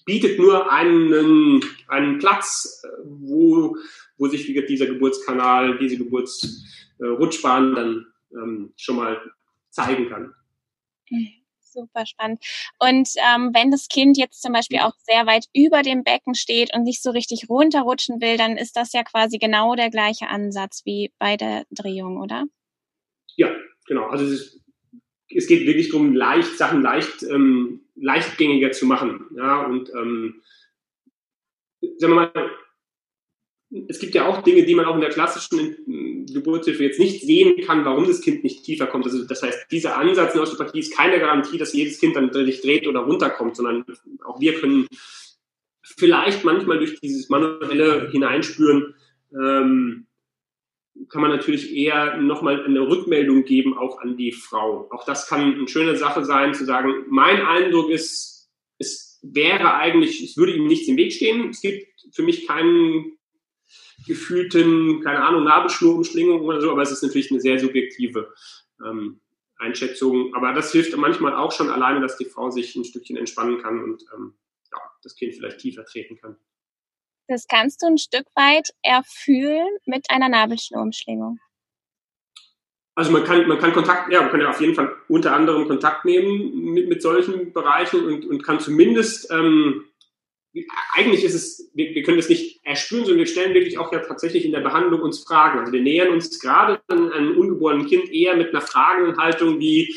bietet 0.05 0.39
nur 0.39 0.71
einen, 0.71 1.63
einen 1.87 2.19
Platz, 2.19 2.81
äh, 2.83 2.87
wo, 3.03 3.75
wo 4.17 4.27
sich 4.27 4.45
dieser 4.45 4.85
Geburtskanal, 4.85 5.77
diese 5.77 5.97
Geburtsrutschbahn 5.97 7.75
dann 7.75 8.05
ähm, 8.31 8.73
schon 8.77 8.95
mal 8.97 9.21
zeigen 9.69 10.09
kann. 10.09 10.33
Super 11.59 12.05
spannend. 12.05 12.43
Und 12.79 13.09
ähm, 13.17 13.49
wenn 13.53 13.71
das 13.71 13.87
Kind 13.87 14.17
jetzt 14.17 14.41
zum 14.41 14.53
Beispiel 14.53 14.79
auch 14.79 14.93
sehr 14.99 15.25
weit 15.25 15.45
über 15.53 15.81
dem 15.81 16.03
Becken 16.03 16.35
steht 16.35 16.73
und 16.75 16.83
nicht 16.83 17.01
so 17.01 17.09
richtig 17.09 17.49
runterrutschen 17.49 18.21
will, 18.21 18.37
dann 18.37 18.57
ist 18.57 18.75
das 18.75 18.93
ja 18.93 19.03
quasi 19.03 19.39
genau 19.39 19.75
der 19.75 19.89
gleiche 19.89 20.27
Ansatz 20.27 20.83
wie 20.85 21.11
bei 21.17 21.35
der 21.35 21.65
Drehung, 21.71 22.17
oder? 22.17 22.45
Ja, 23.35 23.49
genau. 23.87 24.05
Also 24.07 24.25
es, 24.25 24.31
ist, 24.31 24.61
es 25.29 25.47
geht 25.47 25.65
wirklich 25.65 25.89
darum, 25.89 26.13
leicht 26.13 26.57
Sachen 26.57 26.83
leicht 26.83 27.23
ähm, 27.23 27.81
leichtgängiger 27.95 28.71
zu 28.71 28.85
machen. 28.85 29.25
Ja, 29.35 29.63
und 29.63 29.89
ähm, 29.89 30.43
sagen 31.97 32.13
wir 32.13 32.31
mal, 32.33 32.51
es 33.88 33.99
gibt 33.99 34.13
ja 34.13 34.27
auch 34.27 34.43
Dinge, 34.43 34.63
die 34.63 34.75
man 34.75 34.86
auch 34.86 34.95
in 34.95 35.01
der 35.01 35.09
klassischen 35.09 36.25
Geburtshilfe 36.31 36.83
jetzt 36.83 36.99
nicht 36.99 37.21
sehen 37.21 37.62
kann, 37.65 37.86
warum 37.86 38.05
das 38.05 38.21
Kind 38.21 38.43
nicht 38.43 38.63
tiefer 38.63 38.86
kommt. 38.88 39.05
Also 39.05 39.25
das 39.25 39.41
heißt, 39.41 39.71
dieser 39.71 39.97
Ansatz 39.97 40.33
in 40.33 40.39
der 40.39 40.43
Osteopathie 40.43 40.79
ist 40.79 40.95
keine 40.95 41.19
Garantie, 41.19 41.57
dass 41.57 41.73
jedes 41.73 41.99
Kind 41.99 42.15
dann 42.15 42.31
sich 42.31 42.62
dreht 42.62 42.88
oder 42.88 43.01
runterkommt, 43.01 43.55
sondern 43.55 43.83
auch 44.25 44.39
wir 44.39 44.53
können 44.59 44.88
vielleicht 45.81 46.43
manchmal 46.43 46.77
durch 46.77 46.99
dieses 46.99 47.29
manuelle 47.29 48.09
Hineinspüren 48.12 48.93
ähm, 49.33 50.05
kann 51.09 51.21
man 51.21 51.31
natürlich 51.31 51.75
eher 51.75 52.17
nochmal 52.17 52.63
eine 52.63 52.88
Rückmeldung 52.88 53.45
geben, 53.45 53.75
auch 53.75 53.99
an 53.99 54.15
die 54.15 54.31
Frau. 54.31 54.88
Auch 54.91 55.05
das 55.05 55.27
kann 55.27 55.55
eine 55.55 55.67
schöne 55.67 55.97
Sache 55.97 56.23
sein, 56.23 56.53
zu 56.53 56.65
sagen, 56.65 56.93
mein 57.09 57.41
Eindruck 57.41 57.89
ist, 57.89 58.51
es 58.77 59.19
wäre 59.23 59.73
eigentlich, 59.73 60.21
es 60.23 60.38
würde 60.38 60.53
ihm 60.53 60.67
nichts 60.67 60.88
im 60.88 60.97
Weg 60.97 61.13
stehen. 61.13 61.49
Es 61.49 61.62
gibt 61.62 61.88
für 62.13 62.21
mich 62.21 62.47
keinen 62.47 63.17
gefühlten, 64.06 65.01
keine 65.01 65.23
Ahnung, 65.23 65.43
Nabelschnurumschlingung 65.43 66.41
oder 66.41 66.62
so, 66.62 66.71
aber 66.71 66.82
es 66.82 66.91
ist 66.91 67.03
natürlich 67.03 67.32
eine 67.32 67.41
sehr 67.41 67.60
subjektive 67.60 68.34
ähm, 68.86 69.21
Einschätzung. 69.58 70.34
Aber 70.36 70.53
das 70.53 70.71
hilft 70.71 70.95
manchmal 70.97 71.36
auch 71.36 71.51
schon 71.51 71.69
alleine, 71.69 72.01
dass 72.01 72.17
die 72.17 72.25
Frau 72.25 72.49
sich 72.49 72.75
ein 72.75 72.84
Stückchen 72.84 73.17
entspannen 73.17 73.62
kann 73.62 73.84
und 73.84 74.03
ähm, 74.13 74.36
ja, 74.71 74.79
das 75.01 75.15
Kind 75.15 75.36
vielleicht 75.36 75.60
tiefer 75.60 75.86
treten 75.86 76.17
kann. 76.17 76.38
Das 77.27 77.47
kannst 77.47 77.82
du 77.82 77.88
ein 77.88 77.97
Stück 77.97 78.25
weit 78.36 78.69
erfühlen 78.82 79.69
mit 79.86 80.10
einer 80.10 80.29
Nabelschnurumschlingung. 80.29 81.39
Also 82.95 83.12
man 83.12 83.23
kann, 83.23 83.47
man 83.47 83.58
kann 83.58 83.73
Kontakt, 83.73 84.12
ja, 84.12 84.21
man 84.21 84.29
kann 84.29 84.41
ja 84.41 84.49
auf 84.51 84.62
jeden 84.62 84.75
Fall 84.75 84.95
unter 85.08 85.34
anderem 85.34 85.67
Kontakt 85.67 86.06
nehmen 86.06 86.73
mit, 86.73 86.89
mit 86.89 87.01
solchen 87.01 87.51
Bereichen 87.51 88.06
und, 88.06 88.25
und 88.25 88.43
kann 88.43 88.60
zumindest 88.60 89.32
ähm, 89.32 89.86
eigentlich 90.93 91.23
ist 91.23 91.33
es, 91.33 91.71
wir, 91.73 91.95
wir 91.95 92.03
können 92.03 92.17
das 92.17 92.29
nicht 92.29 92.63
erspüren, 92.63 93.05
sondern 93.05 93.25
wir 93.25 93.31
stellen 93.31 93.53
wirklich 93.53 93.77
auch 93.77 93.91
ja 93.91 93.99
tatsächlich 93.99 94.45
in 94.45 94.51
der 94.51 94.59
Behandlung 94.59 95.01
uns 95.01 95.23
Fragen. 95.23 95.59
Also 95.59 95.73
wir 95.73 95.81
nähern 95.81 96.09
uns 96.09 96.39
gerade 96.39 96.79
an 96.87 97.11
einem 97.11 97.37
ungeborenen 97.37 97.87
Kind 97.87 98.11
eher 98.11 98.35
mit 98.35 98.49
einer 98.49 98.61
Fragenhaltung 98.61 99.59
wie, 99.59 99.95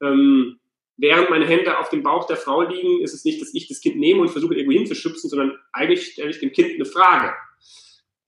ähm, 0.00 0.60
während 0.96 1.30
meine 1.30 1.46
Hände 1.46 1.78
auf 1.78 1.88
dem 1.88 2.02
Bauch 2.02 2.26
der 2.26 2.36
Frau 2.36 2.62
liegen, 2.62 3.02
ist 3.02 3.14
es 3.14 3.24
nicht, 3.24 3.40
dass 3.40 3.52
ich 3.52 3.66
das 3.68 3.80
Kind 3.80 3.96
nehme 3.96 4.20
und 4.20 4.30
versuche 4.30 4.54
irgendwo 4.54 4.78
hinzuschubsen, 4.78 5.28
sondern 5.28 5.58
eigentlich 5.72 6.12
stelle 6.12 6.30
ich 6.30 6.38
dem 6.38 6.52
Kind 6.52 6.74
eine 6.74 6.84
Frage. 6.84 7.34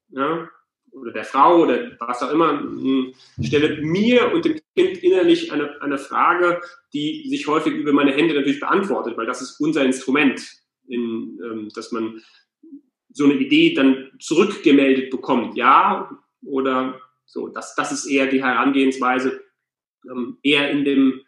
Ja? 0.09 0.49
Oder 0.91 1.13
der 1.13 1.25
Frau 1.25 1.63
oder 1.63 1.93
was 2.01 2.23
auch 2.23 2.33
immer, 2.33 2.61
hm, 2.61 3.15
stelle 3.41 3.81
mir 3.83 4.33
und 4.33 4.45
dem 4.45 4.61
Kind 4.77 5.03
innerlich 5.03 5.53
eine, 5.53 5.81
eine 5.81 5.97
Frage, 5.97 6.61
die 6.93 7.29
sich 7.29 7.47
häufig 7.47 7.73
über 7.73 7.93
meine 7.93 8.13
Hände 8.13 8.35
natürlich 8.35 8.61
beantwortet, 8.61 9.17
weil 9.17 9.27
das 9.27 9.41
ist 9.41 9.61
unser 9.61 9.85
Instrument 9.85 10.62
in, 10.87 11.39
ähm, 11.45 11.69
dass 11.75 11.93
man 11.93 12.23
so 13.13 13.25
eine 13.25 13.35
Idee 13.35 13.75
dann 13.75 14.11
zurückgemeldet 14.19 15.11
bekommt, 15.11 15.57
ja 15.57 16.11
oder 16.45 17.01
so. 17.27 17.49
Das, 17.49 17.75
das 17.75 17.93
ist 17.93 18.07
eher 18.07 18.27
die 18.27 18.43
Herangehensweise, 18.43 19.43
ähm, 20.11 20.39
eher 20.43 20.71
in 20.71 20.85
dem, 20.85 21.21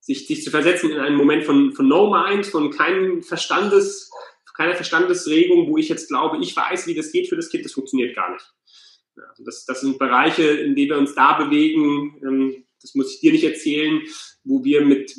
sich, 0.00 0.26
sich 0.26 0.42
zu 0.42 0.50
versetzen 0.50 0.90
in 0.90 0.98
einen 0.98 1.16
Moment 1.16 1.44
von, 1.44 1.72
von 1.72 1.88
No 1.88 2.10
Mind, 2.10 2.46
von 2.46 2.70
keinem 2.70 3.22
Verstandes, 3.22 4.10
keiner 4.56 4.74
Verstandesregung, 4.74 5.68
wo 5.68 5.78
ich 5.78 5.88
jetzt 5.88 6.08
glaube, 6.08 6.38
ich 6.42 6.54
weiß, 6.54 6.86
wie 6.86 6.94
das 6.94 7.10
geht 7.12 7.28
für 7.28 7.36
das 7.36 7.48
Kind, 7.48 7.64
das 7.64 7.72
funktioniert 7.72 8.14
gar 8.14 8.32
nicht. 8.32 8.52
Also 9.28 9.44
das, 9.44 9.64
das 9.64 9.80
sind 9.80 9.98
Bereiche, 9.98 10.42
in 10.42 10.74
denen 10.74 10.90
wir 10.90 10.98
uns 10.98 11.14
da 11.14 11.42
bewegen. 11.42 12.20
Ähm, 12.22 12.64
das 12.80 12.94
muss 12.94 13.14
ich 13.14 13.20
dir 13.20 13.32
nicht 13.32 13.44
erzählen, 13.44 14.02
wo 14.44 14.64
wir 14.64 14.84
mit 14.84 15.14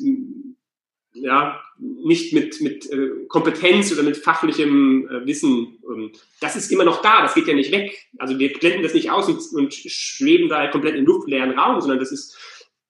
ja, 1.13 1.61
nicht 1.77 2.33
mit, 2.33 2.61
mit 2.61 2.89
äh, 2.91 3.25
Kompetenz 3.27 3.91
oder 3.91 4.03
mit 4.03 4.17
fachlichem 4.17 5.07
äh, 5.07 5.25
Wissen. 5.25 5.79
Ähm, 5.87 6.11
das 6.39 6.55
ist 6.55 6.71
immer 6.71 6.83
noch 6.83 7.01
da, 7.01 7.21
das 7.21 7.33
geht 7.33 7.47
ja 7.47 7.53
nicht 7.53 7.71
weg. 7.71 8.07
Also 8.17 8.37
wir 8.39 8.53
blenden 8.53 8.83
das 8.83 8.93
nicht 8.93 9.11
aus 9.11 9.27
und, 9.27 9.41
und 9.53 9.73
schweben 9.73 10.49
da 10.49 10.67
komplett 10.67 10.95
im 10.95 11.05
luftleeren 11.05 11.57
Raum, 11.57 11.81
sondern 11.81 11.99
das 11.99 12.11
ist 12.11 12.37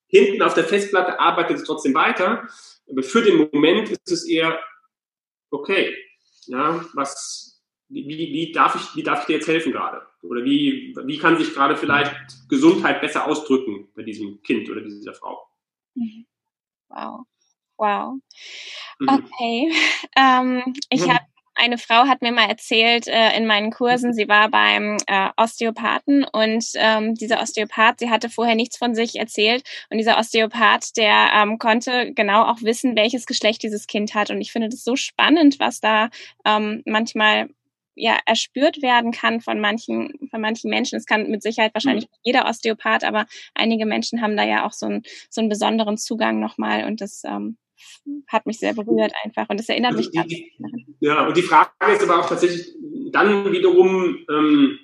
hinten 0.07 0.41
auf 0.41 0.53
der 0.53 0.63
Festplatte 0.63 1.19
arbeitet 1.19 1.57
es 1.57 1.63
trotzdem 1.63 1.93
weiter. 1.93 2.47
Aber 2.89 3.03
für 3.03 3.21
den 3.21 3.49
Moment 3.51 3.89
ist 3.89 4.11
es 4.11 4.27
eher, 4.27 4.59
okay, 5.49 5.95
ja, 6.45 6.85
was, 6.93 7.63
wie, 7.89 8.07
wie, 8.07 8.51
darf 8.51 8.75
ich, 8.75 8.95
wie 8.95 9.03
darf 9.03 9.21
ich 9.21 9.25
dir 9.27 9.33
jetzt 9.33 9.47
helfen 9.47 9.71
gerade? 9.71 10.05
Oder 10.21 10.43
wie, 10.43 10.95
wie 11.05 11.17
kann 11.17 11.37
sich 11.37 11.53
gerade 11.53 11.75
vielleicht 11.75 12.15
Gesundheit 12.47 13.01
besser 13.01 13.25
ausdrücken 13.25 13.89
bei 13.95 14.03
diesem 14.03 14.41
Kind 14.43 14.69
oder 14.69 14.81
dieser 14.81 15.13
Frau? 15.13 15.47
Mhm. 15.95 16.25
Wow. 16.89 17.25
Wow. 17.77 18.15
Mhm. 18.99 19.09
Okay. 19.09 19.71
Ähm, 20.15 20.75
ich 20.89 21.07
mhm. 21.07 21.13
habe 21.13 21.25
eine 21.55 21.77
Frau 21.77 22.07
hat 22.07 22.21
mir 22.21 22.31
mal 22.31 22.49
erzählt 22.49 23.07
äh, 23.07 23.35
in 23.37 23.45
meinen 23.45 23.71
Kursen, 23.71 24.09
mhm. 24.09 24.13
sie 24.13 24.27
war 24.27 24.49
beim 24.49 24.97
äh, 25.07 25.29
Osteopathen 25.37 26.25
und 26.31 26.65
ähm, 26.75 27.15
dieser 27.15 27.41
Osteopath, 27.41 27.99
sie 27.99 28.09
hatte 28.09 28.29
vorher 28.29 28.55
nichts 28.55 28.77
von 28.77 28.95
sich 28.95 29.15
erzählt 29.15 29.63
und 29.89 29.97
dieser 29.97 30.17
Osteopath, 30.17 30.97
der 30.97 31.31
ähm, 31.35 31.59
konnte 31.59 32.13
genau 32.13 32.43
auch 32.45 32.61
wissen, 32.61 32.95
welches 32.95 33.25
Geschlecht 33.25 33.63
dieses 33.63 33.87
Kind 33.87 34.15
hat 34.15 34.29
und 34.29 34.41
ich 34.41 34.51
finde 34.51 34.69
das 34.69 34.83
so 34.83 34.95
spannend, 34.95 35.59
was 35.59 35.79
da 35.79 36.09
ähm, 36.45 36.81
manchmal 36.85 37.49
ja 37.95 38.17
erspürt 38.25 38.81
werden 38.81 39.11
kann 39.11 39.39
von 39.39 39.59
manchen 39.59 40.27
von 40.31 40.41
manchen 40.41 40.69
Menschen. 40.71 40.97
Es 40.97 41.05
kann 41.05 41.29
mit 41.29 41.43
Sicherheit 41.43 41.75
wahrscheinlich 41.75 42.05
mhm. 42.05 42.15
jeder 42.23 42.47
Osteopath, 42.47 43.03
aber 43.03 43.27
einige 43.53 43.85
Menschen 43.85 44.21
haben 44.21 44.35
da 44.35 44.43
ja 44.43 44.65
auch 44.65 44.73
so, 44.73 44.87
ein, 44.87 45.03
so 45.29 45.41
einen 45.41 45.49
besonderen 45.49 45.97
Zugang 45.97 46.39
nochmal 46.39 46.85
und 46.85 47.01
das 47.01 47.23
ähm, 47.23 47.57
hat 48.27 48.45
mich 48.45 48.59
sehr 48.59 48.73
berührt 48.73 49.13
einfach 49.23 49.49
und 49.49 49.59
das 49.59 49.69
erinnert 49.69 49.95
also 49.95 50.09
mich. 50.09 50.27
Die, 50.27 50.51
ja, 50.99 51.27
und 51.27 51.37
die 51.37 51.41
Frage 51.41 51.71
ist 51.93 52.03
aber 52.03 52.19
auch 52.19 52.29
tatsächlich 52.29 52.73
dann 53.11 53.51
wiederum, 53.51 54.25
ähm, 54.29 54.79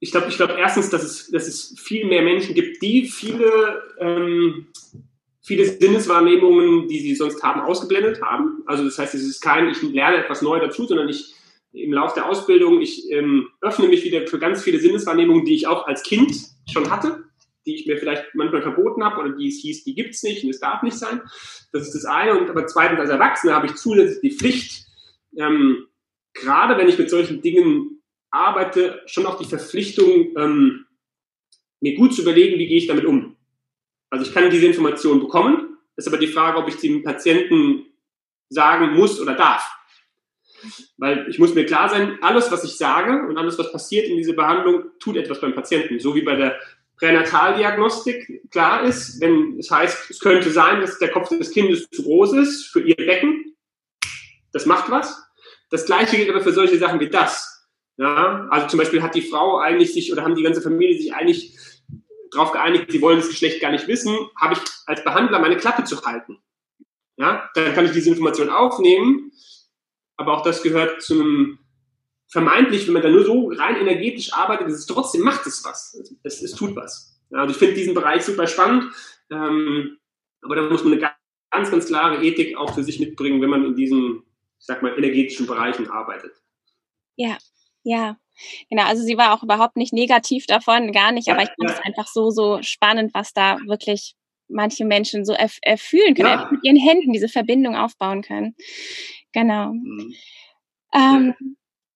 ich 0.00 0.10
glaube, 0.10 0.28
ich 0.28 0.36
glaube 0.36 0.54
erstens, 0.58 0.90
dass 0.90 1.02
es, 1.02 1.30
dass 1.30 1.46
es 1.46 1.78
viel 1.78 2.06
mehr 2.06 2.22
Menschen 2.22 2.54
gibt, 2.54 2.82
die 2.82 3.06
viele, 3.06 3.82
ähm, 3.98 4.68
viele 5.42 5.64
Sinneswahrnehmungen, 5.64 6.88
die 6.88 7.00
sie 7.00 7.14
sonst 7.14 7.42
haben, 7.42 7.60
ausgeblendet 7.60 8.22
haben. 8.22 8.62
Also 8.66 8.84
das 8.84 8.98
heißt, 8.98 9.14
es 9.14 9.22
ist 9.22 9.40
kein, 9.40 9.68
ich 9.68 9.82
lerne 9.82 10.18
etwas 10.18 10.42
neu 10.42 10.60
dazu, 10.60 10.86
sondern 10.86 11.08
ich 11.08 11.34
im 11.72 11.92
Laufe 11.92 12.14
der 12.14 12.28
Ausbildung, 12.28 12.80
ich 12.80 13.10
ähm, 13.10 13.48
öffne 13.60 13.88
mich 13.88 14.04
wieder 14.04 14.26
für 14.26 14.38
ganz 14.38 14.62
viele 14.62 14.78
Sinneswahrnehmungen, 14.78 15.44
die 15.44 15.54
ich 15.54 15.66
auch 15.66 15.86
als 15.86 16.02
Kind 16.02 16.36
schon 16.70 16.90
hatte 16.90 17.24
die 17.66 17.74
ich 17.74 17.86
mir 17.86 17.96
vielleicht 17.98 18.34
manchmal 18.34 18.62
verboten 18.62 19.04
habe 19.04 19.20
oder 19.20 19.36
die 19.36 19.48
es 19.48 19.60
hieß, 19.60 19.84
die 19.84 19.94
gibt's 19.94 20.22
nicht 20.22 20.44
und 20.44 20.50
es 20.50 20.60
darf 20.60 20.82
nicht 20.82 20.98
sein. 20.98 21.22
Das 21.72 21.82
ist 21.82 21.94
das 21.94 22.04
eine. 22.04 22.38
Und 22.38 22.50
aber 22.50 22.66
zweitens 22.66 23.00
als 23.00 23.10
Erwachsener 23.10 23.54
habe 23.54 23.66
ich 23.66 23.74
zusätzlich 23.74 24.20
die 24.20 24.36
Pflicht, 24.36 24.86
ähm, 25.36 25.86
gerade 26.32 26.76
wenn 26.76 26.88
ich 26.88 26.98
mit 26.98 27.10
solchen 27.10 27.40
Dingen 27.40 28.02
arbeite, 28.30 29.02
schon 29.06 29.26
auch 29.26 29.38
die 29.38 29.48
Verpflichtung, 29.48 30.34
ähm, 30.36 30.86
mir 31.80 31.94
gut 31.94 32.14
zu 32.14 32.22
überlegen, 32.22 32.58
wie 32.58 32.66
gehe 32.66 32.78
ich 32.78 32.86
damit 32.86 33.04
um. 33.04 33.36
Also 34.10 34.26
ich 34.26 34.34
kann 34.34 34.50
diese 34.50 34.66
Information 34.66 35.20
bekommen, 35.20 35.78
ist 35.96 36.08
aber 36.08 36.18
die 36.18 36.28
Frage, 36.28 36.58
ob 36.58 36.68
ich 36.68 36.76
sie 36.76 36.88
dem 36.88 37.02
Patienten 37.02 37.86
sagen 38.48 38.94
muss 38.94 39.20
oder 39.20 39.34
darf. 39.34 39.70
Weil 40.96 41.26
ich 41.28 41.38
muss 41.38 41.54
mir 41.54 41.66
klar 41.66 41.88
sein, 41.88 42.18
alles, 42.22 42.50
was 42.50 42.64
ich 42.64 42.76
sage 42.76 43.26
und 43.28 43.36
alles, 43.36 43.58
was 43.58 43.72
passiert 43.72 44.08
in 44.08 44.16
dieser 44.16 44.32
Behandlung, 44.32 44.84
tut 44.98 45.16
etwas 45.16 45.40
beim 45.40 45.54
Patienten. 45.54 46.00
So 46.00 46.14
wie 46.14 46.22
bei 46.22 46.36
der 46.36 46.58
Pränataldiagnostik 47.04 48.50
klar 48.50 48.82
ist, 48.84 49.20
wenn 49.20 49.58
es 49.58 49.70
heißt, 49.70 50.10
es 50.10 50.20
könnte 50.20 50.50
sein, 50.50 50.80
dass 50.80 50.98
der 50.98 51.10
Kopf 51.10 51.28
des 51.28 51.50
Kindes 51.50 51.86
zu 51.90 52.02
groß 52.02 52.32
ist 52.32 52.68
für 52.68 52.80
ihr 52.80 52.96
Becken. 52.96 53.54
Das 54.52 54.64
macht 54.64 54.90
was. 54.90 55.22
Das 55.68 55.84
gleiche 55.84 56.16
gilt 56.16 56.30
aber 56.30 56.40
für 56.40 56.54
solche 56.54 56.78
Sachen 56.78 57.00
wie 57.00 57.10
das. 57.10 57.68
Ja, 57.98 58.48
also 58.50 58.68
zum 58.68 58.78
Beispiel 58.78 59.02
hat 59.02 59.14
die 59.14 59.20
Frau 59.20 59.58
eigentlich 59.58 59.92
sich 59.92 60.10
oder 60.12 60.22
haben 60.22 60.34
die 60.34 60.42
ganze 60.42 60.62
Familie 60.62 60.96
sich 60.96 61.12
eigentlich 61.14 61.54
darauf 62.32 62.52
geeinigt, 62.52 62.90
sie 62.90 63.02
wollen 63.02 63.18
das 63.18 63.28
Geschlecht 63.28 63.60
gar 63.60 63.70
nicht 63.70 63.86
wissen, 63.86 64.16
habe 64.40 64.54
ich 64.54 64.60
als 64.86 65.04
Behandler 65.04 65.40
meine 65.40 65.58
Klappe 65.58 65.84
zu 65.84 66.02
halten. 66.06 66.42
Ja, 67.18 67.50
dann 67.54 67.74
kann 67.74 67.84
ich 67.84 67.92
diese 67.92 68.08
Information 68.08 68.48
aufnehmen, 68.48 69.30
aber 70.16 70.32
auch 70.32 70.42
das 70.42 70.62
gehört 70.62 71.02
zu 71.02 71.20
einem 71.20 71.58
vermeintlich, 72.28 72.86
wenn 72.86 72.94
man 72.94 73.02
da 73.02 73.10
nur 73.10 73.24
so 73.24 73.48
rein 73.56 73.76
energetisch 73.76 74.32
arbeitet, 74.32 74.68
ist 74.68 74.78
es 74.78 74.86
trotzdem 74.86 75.22
macht 75.22 75.46
es 75.46 75.64
was. 75.64 75.96
Es, 76.22 76.42
es 76.42 76.52
tut 76.52 76.74
was. 76.76 77.20
Ja, 77.30 77.38
also 77.38 77.52
ich 77.52 77.58
finde 77.58 77.74
diesen 77.74 77.94
Bereich 77.94 78.22
super 78.22 78.46
spannend, 78.46 78.92
ähm, 79.30 79.98
aber 80.42 80.56
da 80.56 80.62
muss 80.62 80.84
man 80.84 80.92
eine 80.92 81.12
ganz, 81.50 81.70
ganz 81.70 81.86
klare 81.86 82.22
Ethik 82.22 82.56
auch 82.56 82.74
für 82.74 82.84
sich 82.84 83.00
mitbringen, 83.00 83.40
wenn 83.40 83.50
man 83.50 83.64
in 83.64 83.74
diesen, 83.74 84.22
ich 84.58 84.66
sag 84.66 84.82
mal, 84.82 84.96
energetischen 84.96 85.46
Bereichen 85.46 85.88
arbeitet. 85.88 86.32
Ja, 87.16 87.38
ja. 87.82 88.16
Genau, 88.68 88.82
also 88.84 89.04
sie 89.04 89.16
war 89.16 89.32
auch 89.32 89.44
überhaupt 89.44 89.76
nicht 89.76 89.92
negativ 89.92 90.46
davon, 90.46 90.90
gar 90.90 91.12
nicht, 91.12 91.28
aber 91.28 91.42
ich 91.42 91.50
fand 91.56 91.70
es 91.70 91.80
einfach 91.84 92.08
so, 92.08 92.30
so 92.30 92.60
spannend, 92.62 93.14
was 93.14 93.32
da 93.32 93.58
wirklich 93.66 94.16
manche 94.48 94.84
Menschen 94.84 95.24
so 95.24 95.32
erf 95.32 95.58
erfühlen 95.62 96.14
können, 96.14 96.28
ja. 96.28 96.48
mit 96.50 96.64
ihren 96.64 96.76
Händen 96.76 97.12
diese 97.12 97.28
Verbindung 97.28 97.76
aufbauen 97.76 98.22
können. 98.22 98.56
Genau. 99.32 99.72
Mhm. 99.72 100.14
Ähm, 100.92 101.34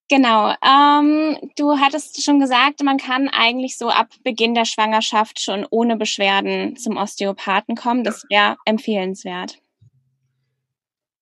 Genau. 0.09 0.55
Ähm, 0.65 1.37
du 1.57 1.79
hattest 1.79 2.25
schon 2.25 2.41
gesagt, 2.41 2.83
man 2.83 2.97
kann 2.97 3.29
eigentlich 3.29 3.77
so 3.77 3.89
ab 3.89 4.09
Beginn 4.25 4.55
der 4.55 4.65
Schwangerschaft 4.65 5.41
schon 5.41 5.67
ohne 5.71 5.97
Beschwerden 5.97 6.77
zum 6.77 6.97
Osteopathen 6.97 7.77
kommen. 7.77 8.05
Das 8.05 8.25
wäre 8.31 8.57
empfehlenswert. 8.65 9.59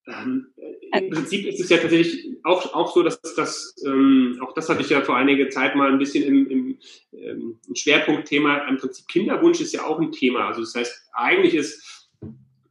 Ähm, 0.06 0.46
Im 0.92 1.10
Prinzip 1.10 1.46
ist 1.46 1.60
es 1.60 1.68
ja 1.68 1.78
tatsächlich 1.78 2.36
auch, 2.44 2.74
auch 2.74 2.94
so, 2.94 3.02
dass 3.02 3.20
das, 3.34 3.74
ähm, 3.84 4.38
auch 4.40 4.54
das 4.54 4.68
hatte 4.68 4.82
ich 4.82 4.90
ja 4.90 5.00
vor 5.00 5.16
einiger 5.16 5.50
Zeit 5.50 5.74
mal 5.74 5.90
ein 5.90 5.98
bisschen 5.98 6.22
im, 6.22 6.48
im, 6.48 6.78
ähm, 7.12 7.58
im 7.66 7.74
Schwerpunktthema. 7.74 8.68
Im 8.68 8.76
Prinzip 8.76 9.08
Kinderwunsch 9.08 9.60
ist 9.60 9.72
ja 9.72 9.84
auch 9.84 9.98
ein 9.98 10.12
Thema. 10.12 10.46
Also 10.46 10.60
das 10.60 10.76
heißt, 10.76 11.10
eigentlich 11.12 11.54
ist 11.54 12.08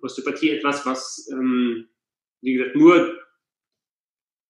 Osteopathie 0.02 0.52
etwas, 0.52 0.86
was, 0.86 1.30
ähm, 1.34 1.90
wie 2.40 2.54
gesagt, 2.54 2.78
nur 2.78 3.25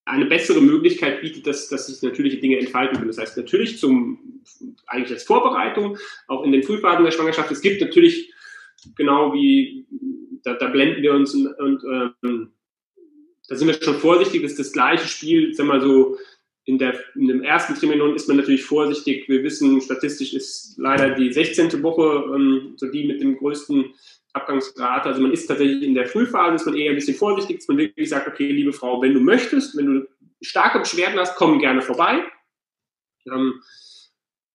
eine 0.06 0.26
bessere 0.26 0.62
Möglichkeit 0.62 1.22
bietet, 1.22 1.48
dass, 1.48 1.68
dass 1.68 1.88
sich 1.88 2.02
natürliche 2.04 2.38
Dinge 2.38 2.60
entfalten 2.60 2.98
können. 2.98 3.08
Das 3.08 3.18
heißt 3.18 3.38
natürlich 3.38 3.80
zum 3.80 4.41
eigentlich 4.86 5.12
als 5.12 5.24
Vorbereitung, 5.24 5.98
auch 6.28 6.44
in 6.44 6.52
den 6.52 6.63
Frühphasen 6.63 7.04
der 7.04 7.12
Schwangerschaft. 7.12 7.52
Es 7.52 7.62
gibt 7.62 7.82
natürlich 7.82 8.32
genau 8.96 9.34
wie 9.34 9.88
da, 10.44 10.54
da 10.54 10.68
blenden 10.68 11.02
wir 11.02 11.13
uns 11.13 11.34
und, 11.34 11.48
und 11.48 11.84
ähm, 12.24 12.52
da 13.48 13.56
sind 13.56 13.68
wir 13.68 13.82
schon 13.82 13.96
vorsichtig. 13.96 14.44
Das 14.44 14.52
ist 14.52 14.60
das 14.60 14.74
gleiche 14.74 15.08
Spiel, 15.08 15.54
sag 15.54 15.65
mal 15.65 15.82
so. 15.82 16.18
In, 16.65 16.80
der, 16.80 16.95
in 17.13 17.28
dem 17.28 17.43
ersten 17.43 17.75
Trimenon 17.75 18.15
ist 18.15 18.28
man 18.28 18.38
natürlich 18.38 18.65
vorsichtig. 18.65 19.30
Wir 19.30 19.43
wissen, 19.43 19.82
statistisch 19.82 20.34
ist 20.34 20.75
leider 20.78 21.12
die 21.12 21.32
16. 21.32 21.84
Woche 21.84 22.36
ähm, 22.36 22.73
so 22.75 22.88
die 22.88 23.06
mit 23.06 23.21
dem 23.21 23.38
größten 23.38 23.93
Abgangsrate. 24.34 25.10
Also 25.10 25.21
man 25.21 25.32
ist 25.32 25.45
tatsächlich 25.47 25.84
in 25.84 25.93
der 25.93 26.08
Frühphase, 26.08 26.56
ist 26.56 26.65
man 26.65 26.75
eher 26.75 26.91
ein 26.91 26.95
bisschen 26.95 27.15
vorsichtig, 27.15 27.58
dass 27.58 27.67
man 27.67 27.78
wirklich 27.78 28.10
sagt, 28.10 28.28
okay, 28.28 28.51
liebe 28.51 28.73
Frau, 28.73 29.01
wenn 29.01 29.13
du 29.13 29.19
möchtest, 29.19 29.78
wenn 29.78 29.86
du 29.86 30.08
starke 30.41 30.80
Beschwerden 30.80 31.19
hast, 31.19 31.36
komm 31.36 31.60
gerne 31.60 31.82
vorbei. 31.82 32.23
Ähm, 33.28 33.62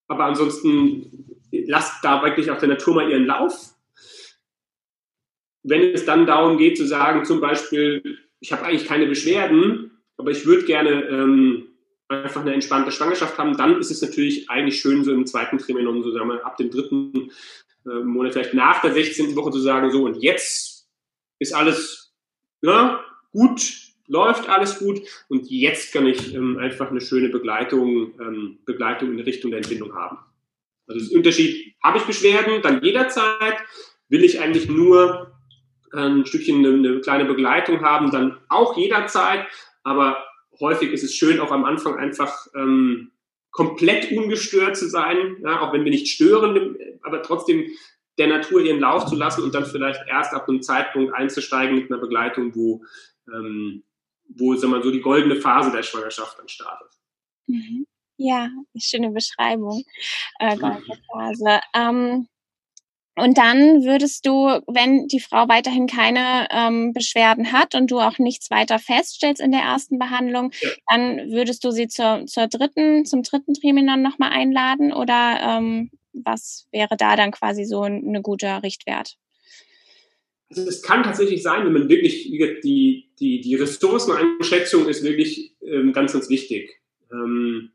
aber 0.08 0.24
ansonsten 0.24 1.40
lasst 1.52 2.04
da 2.04 2.22
wirklich 2.22 2.50
auf 2.50 2.58
der 2.58 2.68
Natur 2.68 2.94
mal 2.94 3.10
ihren 3.10 3.26
Lauf. 3.26 3.74
Wenn 5.62 5.92
es 5.92 6.04
dann 6.04 6.26
darum 6.26 6.58
geht 6.58 6.76
zu 6.76 6.86
sagen, 6.86 7.24
zum 7.24 7.40
Beispiel, 7.40 8.18
ich 8.40 8.52
habe 8.52 8.64
eigentlich 8.64 8.86
keine 8.86 9.06
Beschwerden, 9.06 9.98
aber 10.16 10.30
ich 10.30 10.46
würde 10.46 10.64
gerne 10.64 11.04
ähm, 11.04 11.69
einfach 12.10 12.40
eine 12.40 12.54
entspannte 12.54 12.90
Schwangerschaft 12.90 13.38
haben, 13.38 13.56
dann 13.56 13.78
ist 13.78 13.90
es 13.90 14.02
natürlich 14.02 14.50
eigentlich 14.50 14.80
schön, 14.80 15.04
so 15.04 15.12
im 15.12 15.26
zweiten 15.26 15.58
Trimenon, 15.58 16.02
so 16.02 16.10
sagen 16.10 16.28
wir, 16.28 16.44
ab 16.44 16.56
dem 16.56 16.70
dritten 16.70 17.30
äh, 17.86 18.00
Monat, 18.02 18.32
vielleicht 18.32 18.54
nach 18.54 18.82
der 18.82 18.92
16. 18.92 19.34
Woche 19.36 19.52
zu 19.52 19.60
sagen, 19.60 19.90
so 19.90 20.04
und 20.04 20.16
jetzt 20.16 20.88
ist 21.38 21.54
alles 21.54 22.12
ja, 22.62 23.04
gut, 23.32 23.60
läuft 24.06 24.48
alles 24.48 24.78
gut 24.78 25.00
und 25.28 25.48
jetzt 25.50 25.92
kann 25.92 26.06
ich 26.06 26.34
ähm, 26.34 26.58
einfach 26.58 26.90
eine 26.90 27.00
schöne 27.00 27.28
Begleitung, 27.28 28.12
ähm, 28.20 28.58
Begleitung 28.66 29.12
in 29.12 29.20
Richtung 29.20 29.52
der 29.52 29.60
Entbindung 29.60 29.94
haben. 29.94 30.18
Also 30.88 31.00
das 31.00 31.12
Unterschied, 31.14 31.74
habe 31.82 31.98
ich 31.98 32.04
Beschwerden, 32.04 32.60
dann 32.62 32.82
jederzeit, 32.82 33.56
will 34.08 34.24
ich 34.24 34.40
eigentlich 34.40 34.68
nur 34.68 35.32
ein 35.92 36.26
Stückchen 36.26 36.64
eine 36.66 37.00
kleine 37.00 37.24
Begleitung 37.24 37.80
haben, 37.82 38.10
dann 38.10 38.38
auch 38.48 38.76
jederzeit, 38.76 39.46
aber 39.84 40.18
häufig 40.60 40.92
ist 40.92 41.02
es 41.02 41.14
schön, 41.14 41.40
auch 41.40 41.50
am 41.50 41.64
Anfang 41.64 41.98
einfach 41.98 42.46
ähm, 42.54 43.12
komplett 43.50 44.12
ungestört 44.12 44.76
zu 44.76 44.88
sein, 44.88 45.38
ja, 45.42 45.60
auch 45.60 45.72
wenn 45.72 45.84
wir 45.84 45.90
nicht 45.90 46.08
stören, 46.08 46.76
aber 47.02 47.22
trotzdem 47.22 47.70
der 48.18 48.28
Natur 48.28 48.60
ihren 48.60 48.80
Lauf 48.80 49.06
zu 49.06 49.16
lassen 49.16 49.42
und 49.42 49.54
dann 49.54 49.64
vielleicht 49.64 50.06
erst 50.06 50.34
ab 50.34 50.48
einem 50.48 50.62
Zeitpunkt 50.62 51.14
einzusteigen 51.14 51.76
mit 51.76 51.90
einer 51.90 52.00
Begleitung, 52.00 52.54
wo, 52.54 52.84
ähm, 53.32 53.82
wo 54.28 54.54
sagen 54.54 54.72
wir, 54.72 54.82
so 54.82 54.90
die 54.90 55.00
goldene 55.00 55.36
Phase 55.36 55.72
der 55.72 55.82
Schwangerschaft 55.82 56.38
dann 56.38 56.48
startet. 56.48 56.92
Mhm. 57.46 57.86
Ja, 58.18 58.50
schöne 58.76 59.10
Beschreibung. 59.10 59.82
Äh, 60.38 60.56
Phase. 61.12 61.60
Ähm, 61.74 62.28
und 63.16 63.36
dann 63.36 63.84
würdest 63.84 64.24
du, 64.26 64.60
wenn 64.66 65.06
die 65.08 65.20
Frau 65.20 65.48
weiterhin 65.48 65.86
keine 65.86 66.46
ähm, 66.50 66.92
Beschwerden 66.92 67.52
hat 67.52 67.74
und 67.74 67.90
du 67.90 67.98
auch 67.98 68.18
nichts 68.18 68.50
weiter 68.50 68.78
feststellst 68.78 69.42
in 69.42 69.50
der 69.50 69.60
ersten 69.60 69.98
Behandlung, 69.98 70.52
dann 70.88 71.30
würdest 71.30 71.64
du 71.64 71.70
sie 71.70 71.88
zur, 71.88 72.24
zur 72.26 72.46
dritten, 72.46 73.04
zum 73.04 73.22
dritten 73.22 73.54
Triminon 73.54 74.00
nochmal 74.00 74.30
einladen 74.30 74.92
oder 74.92 75.40
ähm, 75.42 75.90
was 76.12 76.66
wäre 76.72 76.96
da 76.96 77.16
dann 77.16 77.30
quasi 77.30 77.64
so 77.64 77.82
ein, 77.82 78.14
ein 78.14 78.22
guter 78.22 78.62
Richtwert? 78.62 79.16
Also 80.48 80.68
es 80.68 80.82
kann 80.82 81.02
tatsächlich 81.02 81.42
sein, 81.42 81.64
wenn 81.64 81.72
man 81.72 81.88
wirklich, 81.88 82.24
die, 82.64 83.10
die, 83.18 83.40
die 83.40 83.54
Ressourceneinschätzung 83.54 84.88
ist 84.88 85.04
wirklich 85.04 85.54
ähm, 85.62 85.92
ganz, 85.92 86.12
ganz 86.12 86.28
wichtig. 86.28 86.80
Ähm, 87.12 87.70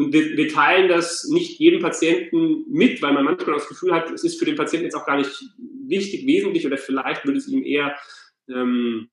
und 0.00 0.14
wir, 0.14 0.34
wir 0.34 0.48
teilen 0.48 0.88
das 0.88 1.28
nicht 1.28 1.58
jedem 1.58 1.82
Patienten 1.82 2.64
mit, 2.70 3.02
weil 3.02 3.12
man 3.12 3.26
manchmal 3.26 3.56
das 3.56 3.68
Gefühl 3.68 3.92
hat, 3.92 4.10
es 4.10 4.24
ist 4.24 4.38
für 4.38 4.46
den 4.46 4.56
Patienten 4.56 4.86
jetzt 4.86 4.94
auch 4.94 5.04
gar 5.04 5.18
nicht 5.18 5.30
wichtig, 5.86 6.26
wesentlich 6.26 6.66
oder 6.66 6.78
vielleicht 6.78 7.26
würde 7.26 7.36
es 7.36 7.46
ihm 7.48 7.62
eher, 7.62 7.94
ähm, 8.48 9.10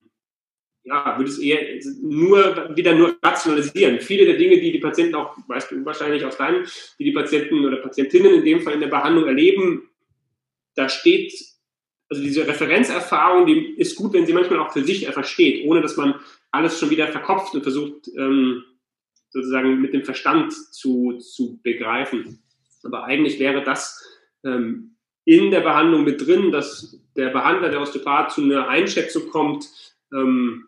ja, 0.85 1.17
würde 1.17 1.29
es 1.29 1.39
eher 1.39 1.59
nur 2.01 2.73
wieder 2.73 2.95
nur 2.95 3.17
rationalisieren. 3.21 3.99
Viele 3.99 4.27
der 4.27 4.37
Dinge, 4.37 4.61
die 4.61 4.71
die 4.71 4.79
Patienten 4.79 5.15
auch, 5.15 5.35
weißt 5.45 5.71
du 5.71 5.83
wahrscheinlich 5.83 6.23
aus 6.23 6.37
deinem, 6.37 6.63
die 6.97 7.03
die 7.03 7.11
Patienten 7.11 7.65
oder 7.65 7.81
Patientinnen 7.81 8.35
in 8.35 8.45
dem 8.45 8.61
Fall 8.61 8.75
in 8.75 8.79
der 8.79 8.87
Behandlung 8.87 9.27
erleben, 9.27 9.89
da 10.75 10.87
steht, 10.87 11.33
also 12.07 12.23
diese 12.23 12.47
Referenzerfahrung, 12.47 13.45
die 13.45 13.73
ist 13.75 13.97
gut, 13.97 14.13
wenn 14.13 14.25
sie 14.25 14.31
manchmal 14.31 14.59
auch 14.59 14.71
für 14.71 14.85
sich 14.85 15.05
einfach 15.05 15.25
steht, 15.25 15.65
ohne 15.65 15.81
dass 15.81 15.97
man 15.97 16.15
alles 16.49 16.79
schon 16.79 16.91
wieder 16.91 17.09
verkopft 17.09 17.55
und 17.55 17.63
versucht, 17.63 18.07
ähm, 18.17 18.63
sozusagen 19.29 19.81
mit 19.81 19.93
dem 19.93 20.03
Verstand 20.03 20.53
zu, 20.53 21.17
zu 21.19 21.59
begreifen. 21.61 22.43
Aber 22.83 23.03
eigentlich 23.03 23.39
wäre 23.39 23.63
das 23.63 24.01
ähm, 24.43 24.95
in 25.25 25.51
der 25.51 25.61
Behandlung 25.61 26.03
mit 26.03 26.25
drin, 26.25 26.51
dass 26.51 26.99
der 27.15 27.29
Behandler, 27.29 27.69
der 27.69 27.81
Osteopath, 27.81 28.31
zu 28.31 28.41
einer 28.41 28.67
Einschätzung 28.69 29.29
kommt, 29.29 29.67
ähm, 30.13 30.67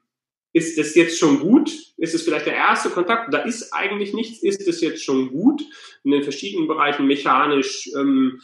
ist 0.51 0.77
das 0.79 0.95
jetzt 0.95 1.19
schon 1.19 1.39
gut? 1.39 1.71
Ist 1.97 2.15
es 2.15 2.23
vielleicht 2.23 2.47
der 2.47 2.55
erste 2.55 2.89
Kontakt? 2.89 3.33
Da 3.33 3.39
ist 3.39 3.71
eigentlich 3.71 4.13
nichts. 4.13 4.41
Ist 4.41 4.67
es 4.67 4.81
jetzt 4.81 5.03
schon 5.03 5.29
gut? 5.29 5.61
In 6.03 6.11
den 6.11 6.23
verschiedenen 6.23 6.67
Bereichen, 6.67 7.05
mechanisch, 7.05 7.89
ähm, 7.95 8.41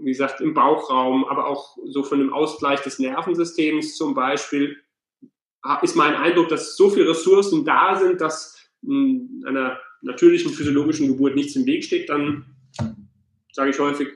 wie 0.00 0.10
gesagt, 0.10 0.40
im 0.40 0.52
Bauchraum, 0.52 1.24
aber 1.24 1.46
auch 1.46 1.78
so 1.86 2.02
von 2.02 2.18
dem 2.18 2.32
Ausgleich 2.32 2.80
des 2.80 2.98
Nervensystems 2.98 3.96
zum 3.96 4.14
Beispiel, 4.14 4.76
ist 5.82 5.96
mein 5.96 6.14
Eindruck, 6.14 6.48
dass 6.48 6.76
so 6.76 6.90
viele 6.90 7.10
Ressourcen 7.10 7.64
da 7.64 7.96
sind, 7.98 8.20
dass 8.20 8.57
einer 8.82 9.78
natürlichen 10.02 10.52
physiologischen 10.52 11.08
Geburt 11.08 11.34
nichts 11.34 11.56
im 11.56 11.66
Weg 11.66 11.84
steht, 11.84 12.08
dann 12.08 12.44
sage 13.52 13.70
ich 13.70 13.78
häufig, 13.78 14.08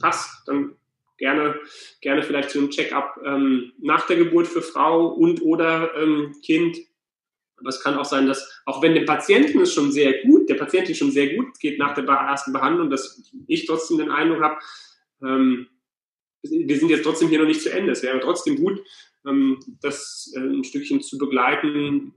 passt, 0.00 0.46
dann 0.46 0.76
gerne, 1.18 1.58
gerne 2.00 2.22
vielleicht 2.22 2.50
zu 2.50 2.58
einem 2.58 2.70
Check-up 2.70 3.20
ähm, 3.24 3.72
nach 3.80 4.06
der 4.06 4.16
Geburt 4.16 4.46
für 4.46 4.62
Frau 4.62 5.08
und 5.08 5.42
oder 5.42 5.94
ähm, 5.96 6.34
Kind. 6.44 6.78
Aber 7.56 7.68
es 7.68 7.82
kann 7.82 7.96
auch 7.96 8.04
sein, 8.04 8.26
dass 8.26 8.62
auch 8.66 8.82
wenn 8.82 8.94
dem 8.94 9.06
Patienten 9.06 9.60
es 9.60 9.72
schon 9.72 9.92
sehr 9.92 10.22
gut, 10.22 10.48
der 10.48 10.56
Patientin 10.56 10.94
schon 10.94 11.12
sehr 11.12 11.34
gut 11.34 11.58
geht 11.60 11.78
nach 11.78 11.94
der 11.94 12.04
ersten 12.04 12.52
Behandlung, 12.52 12.90
dass 12.90 13.22
ich 13.46 13.66
trotzdem 13.66 13.98
den 13.98 14.10
Eindruck 14.10 14.42
habe, 14.42 14.58
ähm, 15.22 15.68
wir 16.42 16.78
sind 16.78 16.90
jetzt 16.90 17.04
trotzdem 17.04 17.28
hier 17.28 17.38
noch 17.38 17.46
nicht 17.46 17.62
zu 17.62 17.72
Ende. 17.72 17.92
Es 17.92 18.02
wäre 18.02 18.20
trotzdem 18.20 18.56
gut, 18.56 18.82
ähm, 19.26 19.60
das 19.80 20.32
äh, 20.36 20.40
ein 20.40 20.64
Stückchen 20.64 21.00
zu 21.00 21.16
begleiten, 21.16 22.12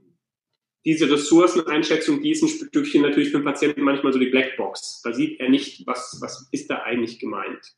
diese 0.84 1.10
Ressourceneinschätzung, 1.10 2.22
die 2.22 2.30
ist 2.30 2.42
ein 2.42 2.48
Stückchen 2.48 3.02
natürlich 3.02 3.30
für 3.30 3.38
den 3.38 3.44
Patienten 3.44 3.82
manchmal 3.82 4.12
so 4.12 4.18
die 4.18 4.30
Blackbox. 4.30 5.02
Da 5.02 5.12
sieht 5.12 5.40
er 5.40 5.48
nicht, 5.48 5.86
was, 5.86 6.18
was 6.20 6.48
ist 6.52 6.70
da 6.70 6.82
eigentlich 6.82 7.18
gemeint. 7.18 7.74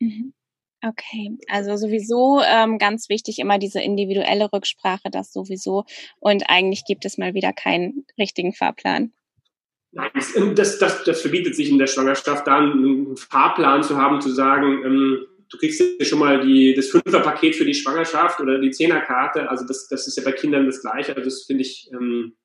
Mhm. 0.00 0.32
Okay, 0.84 1.36
also 1.48 1.76
sowieso 1.76 2.40
ähm, 2.40 2.78
ganz 2.78 3.08
wichtig 3.08 3.40
immer 3.40 3.58
diese 3.58 3.80
individuelle 3.80 4.52
Rücksprache, 4.52 5.10
das 5.10 5.32
sowieso. 5.32 5.84
Und 6.20 6.44
eigentlich 6.48 6.84
gibt 6.84 7.04
es 7.04 7.18
mal 7.18 7.34
wieder 7.34 7.52
keinen 7.52 8.06
richtigen 8.16 8.52
Fahrplan. 8.52 9.12
Nein, 9.90 10.10
das, 10.54 10.78
das, 10.78 11.02
das 11.02 11.20
verbietet 11.20 11.56
sich 11.56 11.70
in 11.70 11.78
der 11.78 11.88
Schwangerschaft, 11.88 12.46
da 12.46 12.58
einen 12.58 13.16
Fahrplan 13.16 13.82
zu 13.82 13.96
haben, 13.96 14.20
zu 14.20 14.30
sagen, 14.30 14.84
ähm, 14.84 15.26
du 15.48 15.58
kriegst 15.58 15.80
ja 15.80 16.04
schon 16.04 16.18
mal 16.18 16.46
die, 16.46 16.74
das 16.74 16.88
Fünferpaket 16.88 17.56
für 17.56 17.64
die 17.64 17.74
Schwangerschaft 17.74 18.40
oder 18.40 18.58
die 18.58 18.70
Zehnerkarte. 18.70 19.48
Also 19.48 19.66
das, 19.66 19.88
das 19.88 20.06
ist 20.06 20.16
ja 20.16 20.24
bei 20.24 20.32
Kindern 20.32 20.66
das 20.66 20.80
Gleiche. 20.80 21.16
Also 21.16 21.24
das 21.24 21.44
finde 21.44 21.62
ich, 21.62 21.90
ähm, 21.92 22.36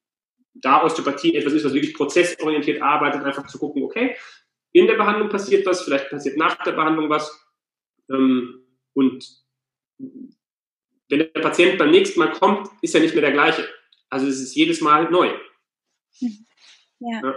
da 0.54 0.84
Osteopathie 0.84 1.36
etwas 1.36 1.54
ist, 1.54 1.66
was 1.66 1.74
wirklich 1.74 1.96
prozessorientiert 1.96 2.82
arbeitet, 2.82 3.24
einfach 3.24 3.48
zu 3.48 3.58
gucken, 3.58 3.84
okay, 3.84 4.16
in 4.72 4.88
der 4.88 4.96
Behandlung 4.96 5.30
passiert 5.30 5.66
was, 5.66 5.84
vielleicht 5.84 6.10
passiert 6.10 6.38
nach 6.38 6.56
der 6.64 6.74
Behandlung 6.74 7.10
was. 7.10 7.32
Ähm, 8.10 8.66
und 8.94 9.26
wenn 11.10 11.20
der 11.20 11.42
Patient 11.42 11.78
beim 11.78 11.92
nächsten 11.92 12.20
Mal 12.20 12.32
kommt, 12.32 12.70
ist 12.82 12.96
er 12.96 13.02
nicht 13.02 13.14
mehr 13.14 13.22
der 13.22 13.32
gleiche. 13.32 13.68
Also 14.10 14.28
es 14.28 14.40
ist 14.40 14.56
jedes 14.56 14.82
Mal 14.82 15.10
neu. 15.10 15.34
Ja. 16.20 16.30
ja. 17.22 17.36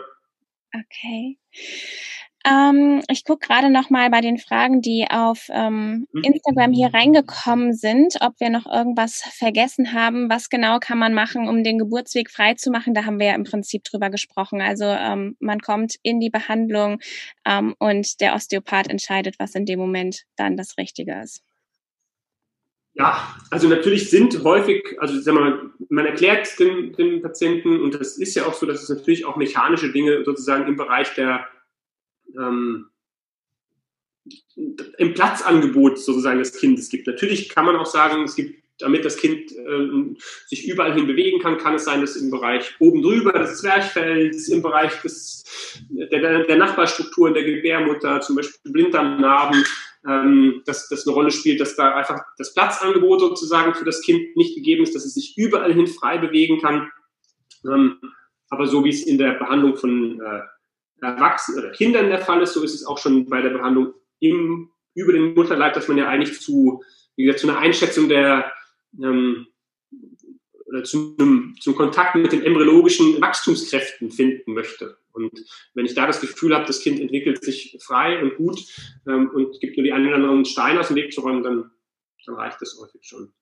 Okay. 0.74 1.38
Ähm, 2.48 3.02
ich 3.08 3.24
gucke 3.24 3.44
gerade 3.44 3.70
noch 3.70 3.90
mal 3.90 4.08
bei 4.08 4.20
den 4.20 4.38
Fragen, 4.38 4.80
die 4.80 5.06
auf 5.10 5.48
ähm, 5.50 6.06
mhm. 6.12 6.22
Instagram 6.22 6.72
hier 6.72 6.94
reingekommen 6.94 7.74
sind, 7.74 8.14
ob 8.20 8.38
wir 8.38 8.50
noch 8.50 8.66
irgendwas 8.66 9.22
vergessen 9.36 9.92
haben. 9.92 10.30
Was 10.30 10.48
genau 10.48 10.78
kann 10.78 10.98
man 10.98 11.12
machen, 11.12 11.48
um 11.48 11.64
den 11.64 11.78
Geburtsweg 11.78 12.30
frei 12.30 12.54
zu 12.54 12.70
machen? 12.70 12.94
Da 12.94 13.04
haben 13.04 13.18
wir 13.18 13.26
ja 13.26 13.34
im 13.34 13.42
Prinzip 13.42 13.82
drüber 13.82 14.10
gesprochen. 14.10 14.60
Also 14.60 14.84
ähm, 14.84 15.36
man 15.40 15.60
kommt 15.60 15.96
in 16.02 16.20
die 16.20 16.30
Behandlung 16.30 17.00
ähm, 17.44 17.74
und 17.80 18.20
der 18.20 18.34
Osteopath 18.34 18.88
entscheidet, 18.88 19.36
was 19.40 19.56
in 19.56 19.66
dem 19.66 19.80
Moment 19.80 20.22
dann 20.36 20.56
das 20.56 20.78
Richtige 20.78 21.20
ist. 21.20 21.42
Ja, 22.94 23.36
also 23.50 23.68
natürlich 23.68 24.08
sind 24.08 24.42
häufig, 24.44 24.82
also 25.00 25.26
wir 25.26 25.32
mal, 25.32 25.70
man 25.90 26.06
erklärt 26.06 26.58
dem, 26.58 26.92
dem 26.92 27.20
Patienten, 27.20 27.80
und 27.80 27.94
das 27.94 28.16
ist 28.16 28.34
ja 28.36 28.46
auch 28.46 28.54
so, 28.54 28.64
dass 28.66 28.84
es 28.84 28.88
natürlich 28.88 29.26
auch 29.26 29.36
mechanische 29.36 29.92
Dinge 29.92 30.24
sozusagen 30.24 30.66
im 30.66 30.76
Bereich 30.76 31.12
der 31.14 31.46
ähm, 32.38 32.90
im 34.98 35.14
Platzangebot 35.14 35.98
sozusagen 35.98 36.38
des 36.38 36.58
Kindes 36.58 36.88
gibt. 36.88 37.06
Natürlich 37.06 37.48
kann 37.48 37.66
man 37.66 37.76
auch 37.76 37.86
sagen, 37.86 38.24
es 38.24 38.34
gibt, 38.34 38.62
damit 38.78 39.04
das 39.04 39.16
Kind 39.16 39.52
äh, 39.52 40.16
sich 40.46 40.68
überall 40.68 40.94
hin 40.94 41.06
bewegen 41.06 41.40
kann, 41.40 41.58
kann 41.58 41.74
es 41.74 41.84
sein, 41.84 42.00
dass 42.00 42.16
im 42.16 42.30
Bereich 42.30 42.74
oben 42.78 43.02
drüber 43.02 43.32
des 43.32 43.58
Zwerchfells, 43.58 44.48
im 44.48 44.62
Bereich 44.62 45.00
des, 45.02 45.44
der, 45.88 46.44
der 46.44 46.56
Nachbarstrukturen 46.56 47.34
der 47.34 47.44
Gebärmutter, 47.44 48.20
zum 48.20 48.36
Beispiel 48.36 48.72
Blinddarmnarben, 48.72 49.64
ähm, 50.06 50.62
dass 50.66 50.88
das 50.88 51.06
eine 51.06 51.14
Rolle 51.14 51.30
spielt, 51.30 51.60
dass 51.60 51.76
da 51.76 51.94
einfach 51.94 52.20
das 52.38 52.52
Platzangebot 52.52 53.20
sozusagen 53.20 53.74
für 53.74 53.84
das 53.84 54.02
Kind 54.02 54.36
nicht 54.36 54.54
gegeben 54.54 54.82
ist, 54.82 54.94
dass 54.94 55.04
es 55.04 55.14
sich 55.14 55.36
überall 55.38 55.72
hin 55.72 55.86
frei 55.86 56.18
bewegen 56.18 56.60
kann. 56.60 56.90
Ähm, 57.64 57.98
aber 58.48 58.66
so 58.66 58.84
wie 58.84 58.90
es 58.90 59.04
in 59.04 59.18
der 59.18 59.32
Behandlung 59.32 59.76
von 59.76 60.20
äh, 60.20 60.40
Erwachsenen 61.00 61.60
oder 61.60 61.72
Kindern 61.72 62.08
der 62.08 62.20
Fall 62.20 62.42
ist, 62.42 62.54
so 62.54 62.62
ist 62.62 62.74
es 62.74 62.86
auch 62.86 62.98
schon 62.98 63.28
bei 63.28 63.42
der 63.42 63.50
Behandlung 63.50 63.94
im, 64.20 64.70
über 64.94 65.12
den 65.12 65.34
Mutterleib, 65.34 65.74
dass 65.74 65.88
man 65.88 65.98
ja 65.98 66.08
eigentlich 66.08 66.40
zu, 66.40 66.82
wie 67.16 67.24
gesagt, 67.24 67.40
zu 67.40 67.48
einer 67.48 67.58
Einschätzung 67.58 68.08
der 68.08 68.52
ähm, 69.02 69.46
oder 70.66 70.82
zu 70.84 71.16
einem, 71.18 71.54
zum 71.60 71.74
Kontakt 71.76 72.16
mit 72.16 72.32
den 72.32 72.42
embryologischen 72.42 73.20
Wachstumskräften 73.20 74.10
finden 74.10 74.52
möchte. 74.52 74.98
Und 75.12 75.32
wenn 75.74 75.86
ich 75.86 75.94
da 75.94 76.06
das 76.06 76.20
Gefühl 76.20 76.54
habe, 76.54 76.66
das 76.66 76.80
Kind 76.80 77.00
entwickelt 77.00 77.42
sich 77.42 77.78
frei 77.80 78.20
und 78.20 78.36
gut 78.36 78.60
ähm, 79.06 79.30
und 79.30 79.60
gibt 79.60 79.76
nur 79.76 79.84
die 79.84 79.92
einen 79.92 80.08
oder 80.08 80.16
anderen 80.16 80.44
Stein 80.44 80.76
aus 80.76 80.88
dem 80.88 80.96
Weg 80.96 81.12
zu 81.12 81.20
räumen, 81.20 81.42
dann, 81.42 81.70
dann 82.26 82.34
reicht 82.34 82.60
das 82.60 82.76
häufig 82.80 83.02
schon. 83.04 83.32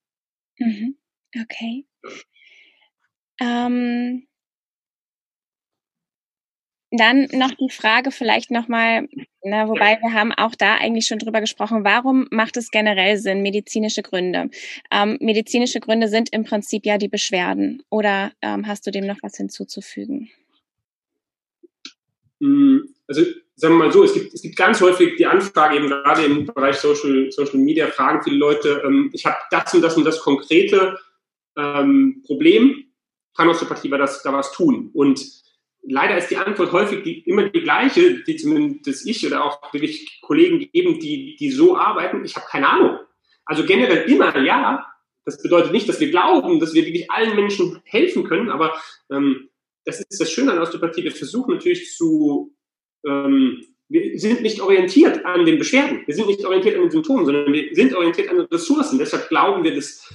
Mhm. 0.59 0.97
Okay. 1.35 1.87
Ja. 2.03 2.11
Ähm, 3.40 4.27
dann 6.96 7.28
noch 7.33 7.52
die 7.52 7.70
Frage 7.70 8.11
vielleicht 8.11 8.50
nochmal, 8.50 9.09
na, 9.42 9.68
wobei 9.68 9.98
wir 10.00 10.12
haben 10.12 10.33
auch 10.33 10.54
da 10.54 10.76
eigentlich 10.76 11.07
schon 11.07 11.18
drüber 11.18 11.40
gesprochen, 11.40 11.85
warum 11.85 12.26
macht 12.30 12.57
es 12.57 12.70
generell 12.70 13.16
Sinn, 13.18 13.42
medizinische 13.42 14.02
Gründe? 14.02 14.50
Ähm, 14.90 15.16
medizinische 15.20 15.80
Gründe 15.80 16.09
sind 16.09 16.33
im 16.33 16.44
Prinzip 16.44 16.87
ja 16.87 16.98
die 16.98 17.09
Beschwerden. 17.09 17.83
Oder 17.90 18.33
ähm, 18.42 18.66
hast 18.66 18.87
du 18.87 18.90
dem 18.90 19.07
noch 19.07 19.18
was 19.22 19.37
hinzuzufügen? 19.37 20.30
Hm, 22.40 22.94
also 23.07 23.22
sagen 23.57 23.74
wir 23.74 23.85
mal 23.85 23.92
so, 23.92 24.04
es 24.04 24.14
gibt, 24.14 24.35
es 24.35 24.42
gibt 24.42 24.57
ganz 24.57 24.80
häufig 24.80 25.16
die 25.16 25.26
Anfrage, 25.26 25.76
eben 25.76 25.88
gerade 25.88 26.24
im 26.24 26.46
Bereich 26.46 26.76
Social, 26.76 27.30
Social 27.30 27.59
Media, 27.59 27.87
fragen 27.87 28.22
viele 28.22 28.37
Leute, 28.37 28.83
ähm, 28.85 29.11
ich 29.12 29.24
habe 29.24 29.37
das 29.50 29.72
und 29.74 29.83
das 29.83 29.96
und 29.96 30.04
das 30.04 30.20
konkrete 30.20 30.98
ähm, 31.57 32.22
Problem, 32.26 32.85
kann 33.37 33.48
Osteopathie 33.48 33.90
da 33.90 34.33
was 34.33 34.52
tun? 34.52 34.90
Und 34.92 35.43
leider 35.87 36.16
ist 36.16 36.31
die 36.31 36.37
Antwort 36.37 36.73
häufig 36.73 37.03
die, 37.03 37.20
immer 37.20 37.49
die 37.49 37.61
gleiche, 37.61 38.23
die 38.25 38.37
zumindest 38.37 39.07
ich 39.07 39.27
oder 39.27 39.44
auch 39.44 39.73
wirklich 39.73 40.20
Kollegen 40.23 40.59
geben, 40.59 40.99
die, 40.99 41.37
die 41.37 41.51
so 41.51 41.77
arbeiten. 41.77 42.25
Ich 42.25 42.37
habe 42.37 42.47
keine 42.49 42.68
Ahnung. 42.68 42.99
Also 43.44 43.64
generell 43.64 44.11
immer 44.11 44.37
ja. 44.38 44.87
Das 45.27 45.40
bedeutet 45.42 45.73
nicht, 45.73 45.88
dass 45.88 46.01
wir 46.01 46.11
glauben, 46.11 46.61
dass 46.61 46.75
wir 46.75 46.85
wirklich 46.85 47.11
allen 47.11 47.35
Menschen 47.35 47.81
helfen 47.85 48.25
können, 48.25 48.51
aber 48.51 48.75
ähm, 49.11 49.49
das 49.87 50.01
ist 50.01 50.20
das 50.20 50.31
Schöne 50.31 50.53
an 50.53 50.59
Osteopathie, 50.59 51.05
wir 51.05 51.12
versuchen 51.12 51.55
natürlich 51.55 51.94
zu, 51.97 52.55
ähm, 53.07 53.64
wir 53.88 54.18
sind 54.18 54.42
nicht 54.42 54.61
orientiert 54.61 55.25
an 55.25 55.47
den 55.47 55.59
Beschwerden, 55.59 56.03
wir 56.07 56.14
sind 56.14 56.27
nicht 56.27 56.44
orientiert 56.44 56.77
an 56.77 56.83
den 56.83 56.90
Symptomen, 56.90 57.25
sondern 57.25 57.53
wir 57.53 57.75
sind 57.75 57.94
orientiert 57.94 58.29
an 58.29 58.37
den 58.37 58.47
Ressourcen. 58.47 58.99
Deshalb 58.99 59.29
glauben 59.29 59.64
wir, 59.64 59.75
dass 59.75 60.12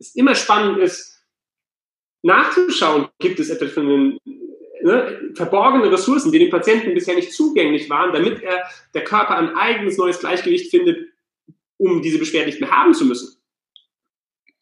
es 0.00 0.14
immer 0.16 0.34
spannend 0.34 0.78
ist, 0.78 1.24
nachzuschauen, 2.22 3.08
gibt 3.20 3.38
es 3.38 3.50
etwas 3.50 3.72
von 3.72 3.88
den 3.88 4.18
ne, 4.88 5.32
verborgene 5.34 5.90
Ressourcen, 5.90 6.32
die 6.32 6.38
dem 6.38 6.50
Patienten 6.50 6.94
bisher 6.94 7.14
nicht 7.14 7.32
zugänglich 7.32 7.88
waren, 7.88 8.12
damit 8.12 8.42
er 8.42 8.64
der 8.94 9.04
Körper 9.04 9.36
ein 9.36 9.54
eigenes 9.56 9.96
neues 9.96 10.18
Gleichgewicht 10.18 10.70
findet, 10.70 11.12
um 11.76 12.02
diese 12.02 12.18
Beschwerden 12.18 12.46
nicht 12.46 12.60
mehr 12.60 12.70
haben 12.70 12.94
zu 12.94 13.04
müssen. 13.04 13.36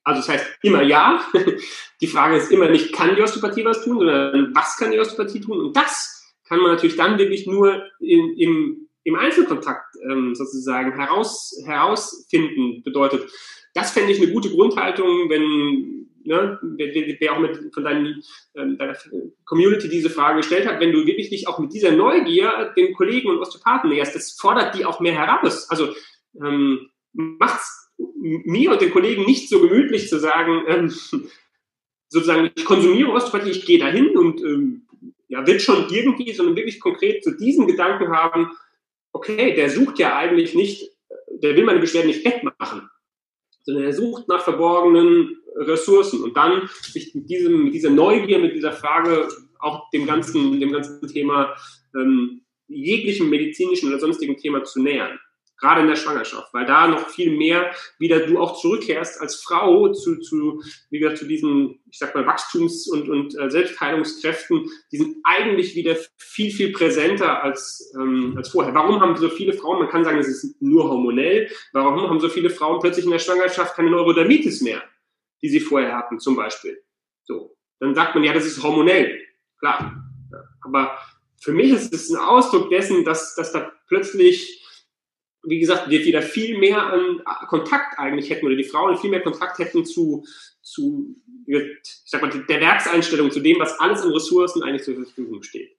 Also 0.05 0.21
das 0.21 0.29
heißt 0.29 0.59
immer 0.62 0.83
ja. 0.83 1.21
Die 2.01 2.07
Frage 2.07 2.37
ist 2.37 2.53
immer 2.53 2.69
nicht, 2.69 2.93
kann 2.93 3.17
die 3.17 3.23
Osteopathie 3.23 3.65
was 3.65 3.83
tun, 3.83 3.99
sondern 3.99 4.55
was 4.55 4.77
kann 4.77 4.93
die 4.93 5.01
Osteopathie 5.01 5.41
tun? 5.41 5.59
Und 5.59 5.77
das 5.77 6.35
kann 6.47 6.61
man 6.61 6.73
natürlich 6.73 6.97
dann 6.97 7.19
wirklich 7.19 7.47
nur 7.47 7.83
in, 8.01 8.37
im, 8.37 8.89
im 9.03 9.17
Einzelkontakt 9.17 9.97
ähm, 10.09 10.35
sozusagen 10.35 10.93
heraus, 10.93 11.59
herausfinden. 11.65 12.83
Bedeutet, 12.85 13.31
das 13.75 13.93
fände 13.93 14.12
ich 14.12 14.23
eine 14.23 14.31
gute 14.31 14.51
Grundhaltung, 14.51 15.29
wenn 15.29 16.06
ne, 16.27 16.59
wer, 16.62 16.95
wer 17.21 17.33
auch 17.33 17.41
mit 17.41 17.73
von 17.73 17.85
deinem, 17.85 18.23
ähm, 18.55 18.79
deiner 18.79 18.97
Community 19.45 19.89
diese 19.89 20.11
Frage 20.11 20.39
gestellt 20.39 20.67
hat, 20.67 20.81
wenn 20.81 20.93
du 20.93 21.07
wirklich 21.07 21.31
dich 21.31 21.49
auch 21.49 21.59
mit 21.59 21.73
dieser 21.73 21.93
Neugier 21.93 22.73
den 22.77 22.95
Kollegen 22.95 23.31
und 23.31 23.39
Osteopathen 23.39 23.91
näherst, 23.91 24.15
das 24.15 24.33
fordert 24.33 24.75
die 24.75 24.85
auch 24.85 25.01
mehr 25.01 25.15
heraus. 25.15 25.71
Also 25.71 25.95
ähm, 26.43 26.91
macht's 27.12 27.93
mir 27.99 28.73
und 28.73 28.81
den 28.81 28.91
Kollegen 28.91 29.25
nicht 29.25 29.49
so 29.49 29.61
gemütlich 29.61 30.09
zu 30.09 30.19
sagen, 30.19 30.65
ähm, 30.69 30.95
sozusagen, 32.09 32.51
ich 32.55 32.65
konsumiere 32.65 33.11
Osteopathie, 33.11 33.51
ich 33.51 33.67
gehe 33.67 33.79
dahin 33.79 34.17
und 34.17 34.41
ähm, 34.43 34.87
ja, 35.29 35.47
wird 35.47 35.62
schon 35.62 35.89
irgendwie, 35.91 36.33
sondern 36.33 36.57
wirklich 36.57 36.81
konkret 36.81 37.25
zu 37.25 37.37
diesem 37.37 37.67
Gedanken 37.67 38.12
haben, 38.12 38.53
okay, 39.12 39.55
der 39.55 39.71
sucht 39.71 39.99
ja 39.99 40.17
eigentlich 40.17 40.55
nicht, 40.55 40.93
der 41.31 41.57
will 41.57 41.65
meine 41.65 41.81
Beschwerden 41.81 42.09
nicht 42.09 42.25
wegmachen, 42.25 42.89
sondern 43.62 43.85
er 43.85 43.93
sucht 43.93 44.29
nach 44.29 44.43
verborgenen 44.43 45.37
Ressourcen. 45.57 46.23
Und 46.23 46.37
dann 46.37 46.69
sich 46.83 47.14
mit, 47.14 47.29
diesem, 47.29 47.64
mit 47.64 47.75
dieser 47.75 47.90
Neugier, 47.90 48.38
mit 48.38 48.55
dieser 48.55 48.73
Frage 48.73 49.29
auch 49.59 49.90
dem 49.90 50.07
ganzen, 50.07 50.61
dem 50.61 50.73
ganzen 50.73 51.07
Thema 51.09 51.57
ähm, 51.95 52.42
jeglichem 52.69 53.31
medizinischen 53.31 53.88
oder 53.88 53.99
sonstigen 53.99 54.37
Thema 54.37 54.64
zu 54.64 54.83
nähern. 54.83 55.19
Gerade 55.59 55.81
in 55.81 55.88
der 55.88 55.97
Schwangerschaft, 55.97 56.53
weil 56.53 56.66
da 56.66 56.87
noch 56.87 57.09
viel 57.09 57.35
mehr 57.35 57.75
wieder 57.99 58.27
du 58.27 58.38
auch 58.38 58.61
zurückkehrst 58.61 59.23
als 59.23 59.37
Frau 59.37 59.90
zu, 59.90 60.19
zu 60.19 60.62
wie 60.90 60.99
gesagt, 60.99 61.16
zu 61.16 61.27
diesen, 61.27 61.81
ich 61.90 61.97
sag 61.97 62.14
mal, 62.14 62.27
Wachstums- 62.27 62.87
und, 62.90 63.09
und 63.09 63.38
äh, 63.38 63.49
Selbstheilungskräften, 63.49 64.69
die 64.92 64.99
sind 64.99 65.16
eigentlich 65.25 65.75
wieder 65.75 65.97
viel, 66.19 66.51
viel 66.51 66.73
präsenter 66.73 67.42
als, 67.42 67.90
ähm, 67.99 68.35
als 68.37 68.51
vorher. 68.51 68.75
Warum 68.75 69.01
haben 69.01 69.16
so 69.16 69.31
viele 69.31 69.55
Frauen, 69.55 69.79
man 69.79 69.88
kann 69.88 70.05
sagen, 70.05 70.19
es 70.19 70.29
ist 70.29 70.61
nur 70.61 70.90
hormonell, 70.90 71.51
warum 71.73 72.03
haben 72.03 72.21
so 72.21 72.29
viele 72.29 72.51
Frauen 72.51 72.81
plötzlich 72.81 73.07
in 73.07 73.12
der 73.12 73.19
Schwangerschaft 73.19 73.77
keine 73.77 73.88
Neurodermitis 73.88 74.61
mehr, 74.61 74.83
die 75.42 75.49
sie 75.49 75.61
vorher 75.61 75.96
hatten, 75.96 76.20
zum 76.20 76.37
Beispiel? 76.37 76.83
So. 77.25 77.57
Dann 77.79 77.94
sagt 77.94 78.14
man, 78.14 78.25
ja, 78.25 78.33
das 78.33 78.46
ist 78.46 78.62
hormonell. 78.62 79.22
Klar. 79.59 80.03
Aber 80.62 80.99
für 81.40 81.53
mich 81.53 81.70
ist 81.70 81.92
es 81.92 82.11
ein 82.11 82.16
Ausdruck 82.16 82.70
dessen, 82.70 83.05
dass, 83.05 83.35
dass 83.35 83.53
da 83.53 83.72
plötzlich 83.88 84.62
wie 85.46 85.61
gesagt, 85.61 85.88
wir 85.88 86.05
wieder 86.05 86.22
viel 86.22 86.59
mehr 86.59 86.83
an 86.83 87.22
Kontakt 87.49 87.99
eigentlich 87.99 88.31
hätten 88.31 88.46
oder 88.46 88.57
die 88.57 88.64
Frauen 88.64 88.99
viel 88.99 89.11
mehr 89.11 89.22
Kontakt 89.22 89.59
hätten 89.59 89.85
zu, 89.85 90.27
zu 90.61 91.16
ich 91.46 91.62
sag 92.05 92.20
mal, 92.22 92.31
der 92.31 92.61
Werkseinstellung, 92.61 93.31
zu 93.31 93.40
dem, 93.40 93.61
was 93.61 93.79
alles 93.79 94.03
an 94.03 94.12
Ressourcen 94.12 94.62
eigentlich 94.62 94.83
zur 94.83 94.96
Verfügung 94.96 95.42
steht. 95.42 95.77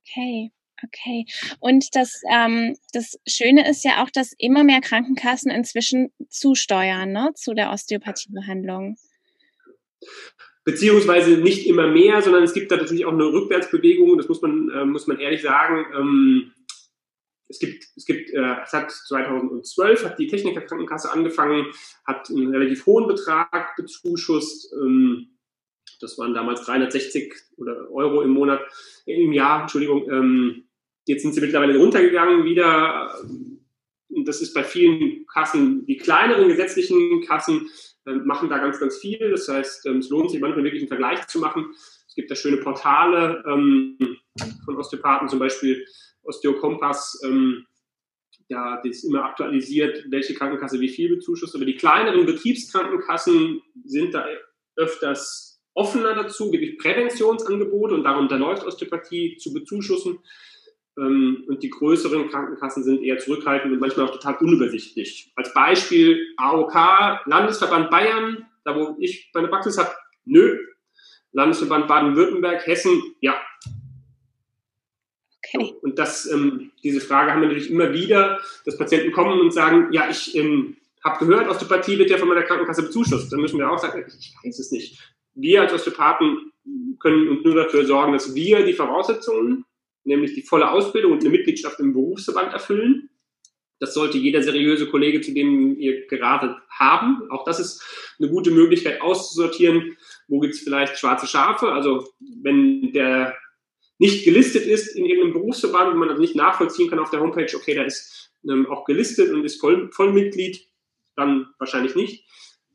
Okay. 0.00 0.50
Okay. 0.84 1.26
Und 1.58 1.94
das, 1.94 2.22
ähm, 2.30 2.76
das 2.92 3.18
Schöne 3.26 3.68
ist 3.68 3.84
ja 3.84 4.02
auch, 4.02 4.10
dass 4.10 4.32
immer 4.38 4.64
mehr 4.64 4.80
Krankenkassen 4.80 5.50
inzwischen 5.50 6.12
zusteuern 6.28 7.12
ne, 7.12 7.32
zu 7.34 7.54
der 7.54 7.70
Osteopathiebehandlung. 7.70 8.96
Beziehungsweise 10.64 11.38
nicht 11.38 11.66
immer 11.66 11.88
mehr, 11.88 12.22
sondern 12.22 12.42
es 12.42 12.52
gibt 12.52 12.70
da 12.70 12.76
natürlich 12.76 13.06
auch 13.06 13.12
eine 13.12 13.24
Rückwärtsbewegung, 13.24 14.16
das 14.18 14.28
muss 14.28 14.42
man, 14.42 14.70
äh, 14.70 14.84
muss 14.84 15.06
man 15.06 15.18
ehrlich 15.18 15.42
sagen. 15.42 15.84
Ähm, 15.96 16.52
es 17.48 17.58
gibt, 17.58 17.84
es 17.96 18.04
gibt, 18.04 18.30
äh, 18.30 18.56
seit 18.66 18.90
2012 18.90 20.04
hat 20.04 20.18
die 20.18 20.28
Techniker 20.28 20.60
Krankenkasse 20.60 21.10
angefangen, 21.10 21.66
hat 22.06 22.30
einen 22.30 22.54
relativ 22.54 22.86
hohen 22.86 23.08
Betrag 23.08 23.74
bezuschusst. 23.76 24.72
Ähm, 24.72 25.38
das 26.00 26.16
waren 26.18 26.32
damals 26.32 26.64
360 26.64 27.34
oder 27.56 27.90
Euro 27.90 28.22
im 28.22 28.30
Monat, 28.30 28.60
im 29.06 29.32
Jahr, 29.32 29.62
Entschuldigung. 29.62 30.08
Ähm, 30.08 30.69
jetzt 31.10 31.22
sind 31.22 31.34
sie 31.34 31.40
mittlerweile 31.40 31.76
runtergegangen 31.76 32.44
wieder. 32.44 33.14
Und 34.08 34.26
das 34.26 34.40
ist 34.40 34.54
bei 34.54 34.64
vielen 34.64 35.26
Kassen, 35.26 35.86
die 35.86 35.96
kleineren 35.96 36.48
gesetzlichen 36.48 37.22
Kassen, 37.26 37.68
äh, 38.06 38.12
machen 38.12 38.48
da 38.48 38.58
ganz, 38.58 38.80
ganz 38.80 38.98
viel. 38.98 39.30
Das 39.30 39.48
heißt, 39.48 39.86
ähm, 39.86 39.98
es 39.98 40.08
lohnt 40.08 40.30
sich 40.30 40.40
manchmal 40.40 40.64
wirklich 40.64 40.82
einen 40.82 40.88
Vergleich 40.88 41.26
zu 41.26 41.38
machen. 41.38 41.66
Es 42.08 42.14
gibt 42.14 42.30
da 42.30 42.34
schöne 42.34 42.56
Portale 42.58 43.44
ähm, 43.46 43.98
von 44.64 44.76
Osteopathen 44.76 45.28
zum 45.28 45.38
Beispiel, 45.38 45.84
Osteokompass, 46.22 47.20
ähm, 47.24 47.66
ja, 48.48 48.80
das 48.82 48.96
ist 48.96 49.04
immer 49.04 49.24
aktualisiert, 49.24 50.04
welche 50.08 50.34
Krankenkasse 50.34 50.80
wie 50.80 50.88
viel 50.88 51.08
bezuschusst. 51.08 51.54
Aber 51.54 51.64
die 51.64 51.76
kleineren 51.76 52.26
Betriebskrankenkassen 52.26 53.62
sind 53.84 54.12
da 54.12 54.26
öfters 54.74 55.60
offener 55.74 56.14
dazu, 56.14 56.50
wirklich 56.52 56.76
Präventionsangebote 56.78 57.94
und 57.94 58.02
darunter 58.02 58.38
läuft 58.38 58.64
Osteopathie 58.64 59.36
zu 59.36 59.52
bezuschussen. 59.52 60.18
Ähm, 61.00 61.44
und 61.48 61.62
die 61.62 61.70
größeren 61.70 62.28
Krankenkassen 62.28 62.84
sind 62.84 63.02
eher 63.02 63.18
zurückhaltend 63.18 63.72
und 63.72 63.80
manchmal 63.80 64.06
auch 64.06 64.12
total 64.12 64.36
unübersichtlich. 64.36 65.32
Als 65.34 65.52
Beispiel 65.52 66.34
AOK, 66.36 67.26
Landesverband 67.26 67.90
Bayern, 67.90 68.46
da 68.64 68.76
wo 68.76 68.96
ich 69.00 69.30
meine 69.34 69.48
Praxis 69.48 69.78
habe, 69.78 69.90
nö. 70.24 70.58
Landesverband 71.32 71.88
Baden-Württemberg, 71.88 72.66
Hessen, 72.66 73.02
ja, 73.20 73.40
Okay. 75.52 75.74
Und 75.82 75.98
das, 75.98 76.30
ähm, 76.30 76.70
diese 76.82 77.00
Frage 77.00 77.32
haben 77.32 77.40
wir 77.40 77.48
natürlich 77.48 77.70
immer 77.70 77.92
wieder, 77.92 78.40
dass 78.64 78.78
Patienten 78.78 79.12
kommen 79.12 79.40
und 79.40 79.52
sagen, 79.52 79.88
ja, 79.92 80.08
ich 80.08 80.36
ähm, 80.36 80.76
habe 81.02 81.24
gehört, 81.24 81.48
Osteopathie 81.48 81.98
wird 81.98 82.10
ja 82.10 82.18
von 82.18 82.28
meiner 82.28 82.42
Krankenkasse 82.42 82.84
bezuschusst. 82.84 83.32
Dann 83.32 83.40
müssen 83.40 83.58
wir 83.58 83.70
auch 83.70 83.78
sagen, 83.78 84.04
ich 84.06 84.34
weiß 84.44 84.58
es 84.58 84.70
nicht. 84.70 84.98
Wir 85.34 85.62
als 85.62 85.72
Osteopathen 85.72 86.52
können 87.00 87.28
uns 87.28 87.44
nur 87.44 87.54
dafür 87.54 87.84
sorgen, 87.84 88.12
dass 88.12 88.34
wir 88.34 88.64
die 88.64 88.74
Voraussetzungen, 88.74 89.64
nämlich 90.04 90.34
die 90.34 90.42
volle 90.42 90.70
Ausbildung 90.70 91.12
und 91.12 91.20
eine 91.20 91.30
Mitgliedschaft 91.30 91.80
im 91.80 91.92
Berufsverband 91.92 92.52
erfüllen. 92.52 93.10
Das 93.78 93.94
sollte 93.94 94.18
jeder 94.18 94.42
seriöse 94.42 94.88
Kollege, 94.88 95.20
zu 95.22 95.32
dem 95.32 95.78
ihr 95.78 96.06
geratet, 96.06 96.54
haben. 96.68 97.22
Auch 97.30 97.44
das 97.44 97.58
ist 97.60 97.82
eine 98.18 98.28
gute 98.28 98.50
Möglichkeit 98.50 99.00
auszusortieren, 99.00 99.96
wo 100.28 100.38
gibt 100.38 100.54
es 100.54 100.60
vielleicht 100.60 100.98
schwarze 100.98 101.26
Schafe. 101.26 101.72
Also 101.72 102.06
wenn 102.42 102.92
der 102.92 103.34
nicht 103.98 104.24
gelistet 104.24 104.66
ist 104.66 104.96
in 104.96 105.06
irgendeinem 105.06 105.34
Berufsverband, 105.34 105.94
wo 105.94 105.98
man 105.98 106.10
also 106.10 106.20
nicht 106.20 106.36
nachvollziehen 106.36 106.88
kann 106.88 106.98
auf 106.98 107.10
der 107.10 107.20
Homepage, 107.20 107.54
okay, 107.54 107.74
da 107.74 107.82
ist 107.82 108.32
ähm, 108.48 108.66
auch 108.66 108.84
gelistet 108.84 109.32
und 109.32 109.44
ist 109.44 109.60
Voll, 109.60 109.90
Vollmitglied, 109.92 110.66
dann 111.16 111.48
wahrscheinlich 111.58 111.94
nicht. 111.94 112.26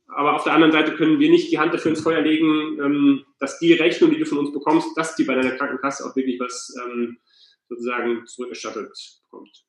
Aber 0.08 0.36
auf 0.36 0.44
der 0.44 0.54
anderen 0.54 0.72
Seite 0.72 0.96
können 0.96 1.20
wir 1.20 1.30
nicht 1.30 1.52
die 1.52 1.60
Hand 1.60 1.74
dafür 1.74 1.92
ins 1.92 2.02
Feuer 2.02 2.22
legen, 2.22 2.80
ähm, 2.80 3.26
dass 3.40 3.60
die 3.60 3.74
Rechnung, 3.74 4.12
die 4.12 4.20
du 4.20 4.26
von 4.26 4.38
uns 4.38 4.54
bekommst, 4.54 4.96
dass 4.96 5.16
die 5.16 5.24
bei 5.24 5.36
deiner 5.36 5.52
Krankenkasse 5.52 6.06
auch 6.06 6.16
wirklich 6.16 6.40
was 6.40 6.74
ähm, 6.86 7.18
sozusagen 7.68 8.26
zurückgestattet 8.26 8.92
bekommt. 9.24 9.66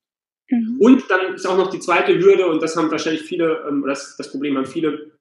Mhm. 0.50 0.76
Und 0.78 1.10
dann 1.10 1.34
ist 1.34 1.46
auch 1.46 1.56
noch 1.56 1.70
die 1.70 1.80
zweite 1.80 2.18
Hürde, 2.18 2.46
und 2.48 2.62
das 2.62 2.76
haben 2.76 2.90
wahrscheinlich 2.90 3.22
viele, 3.22 3.64
ähm, 3.68 3.84
das, 3.86 4.16
das 4.16 4.30
Problem 4.30 4.56
haben 4.56 4.66
viele 4.66 5.18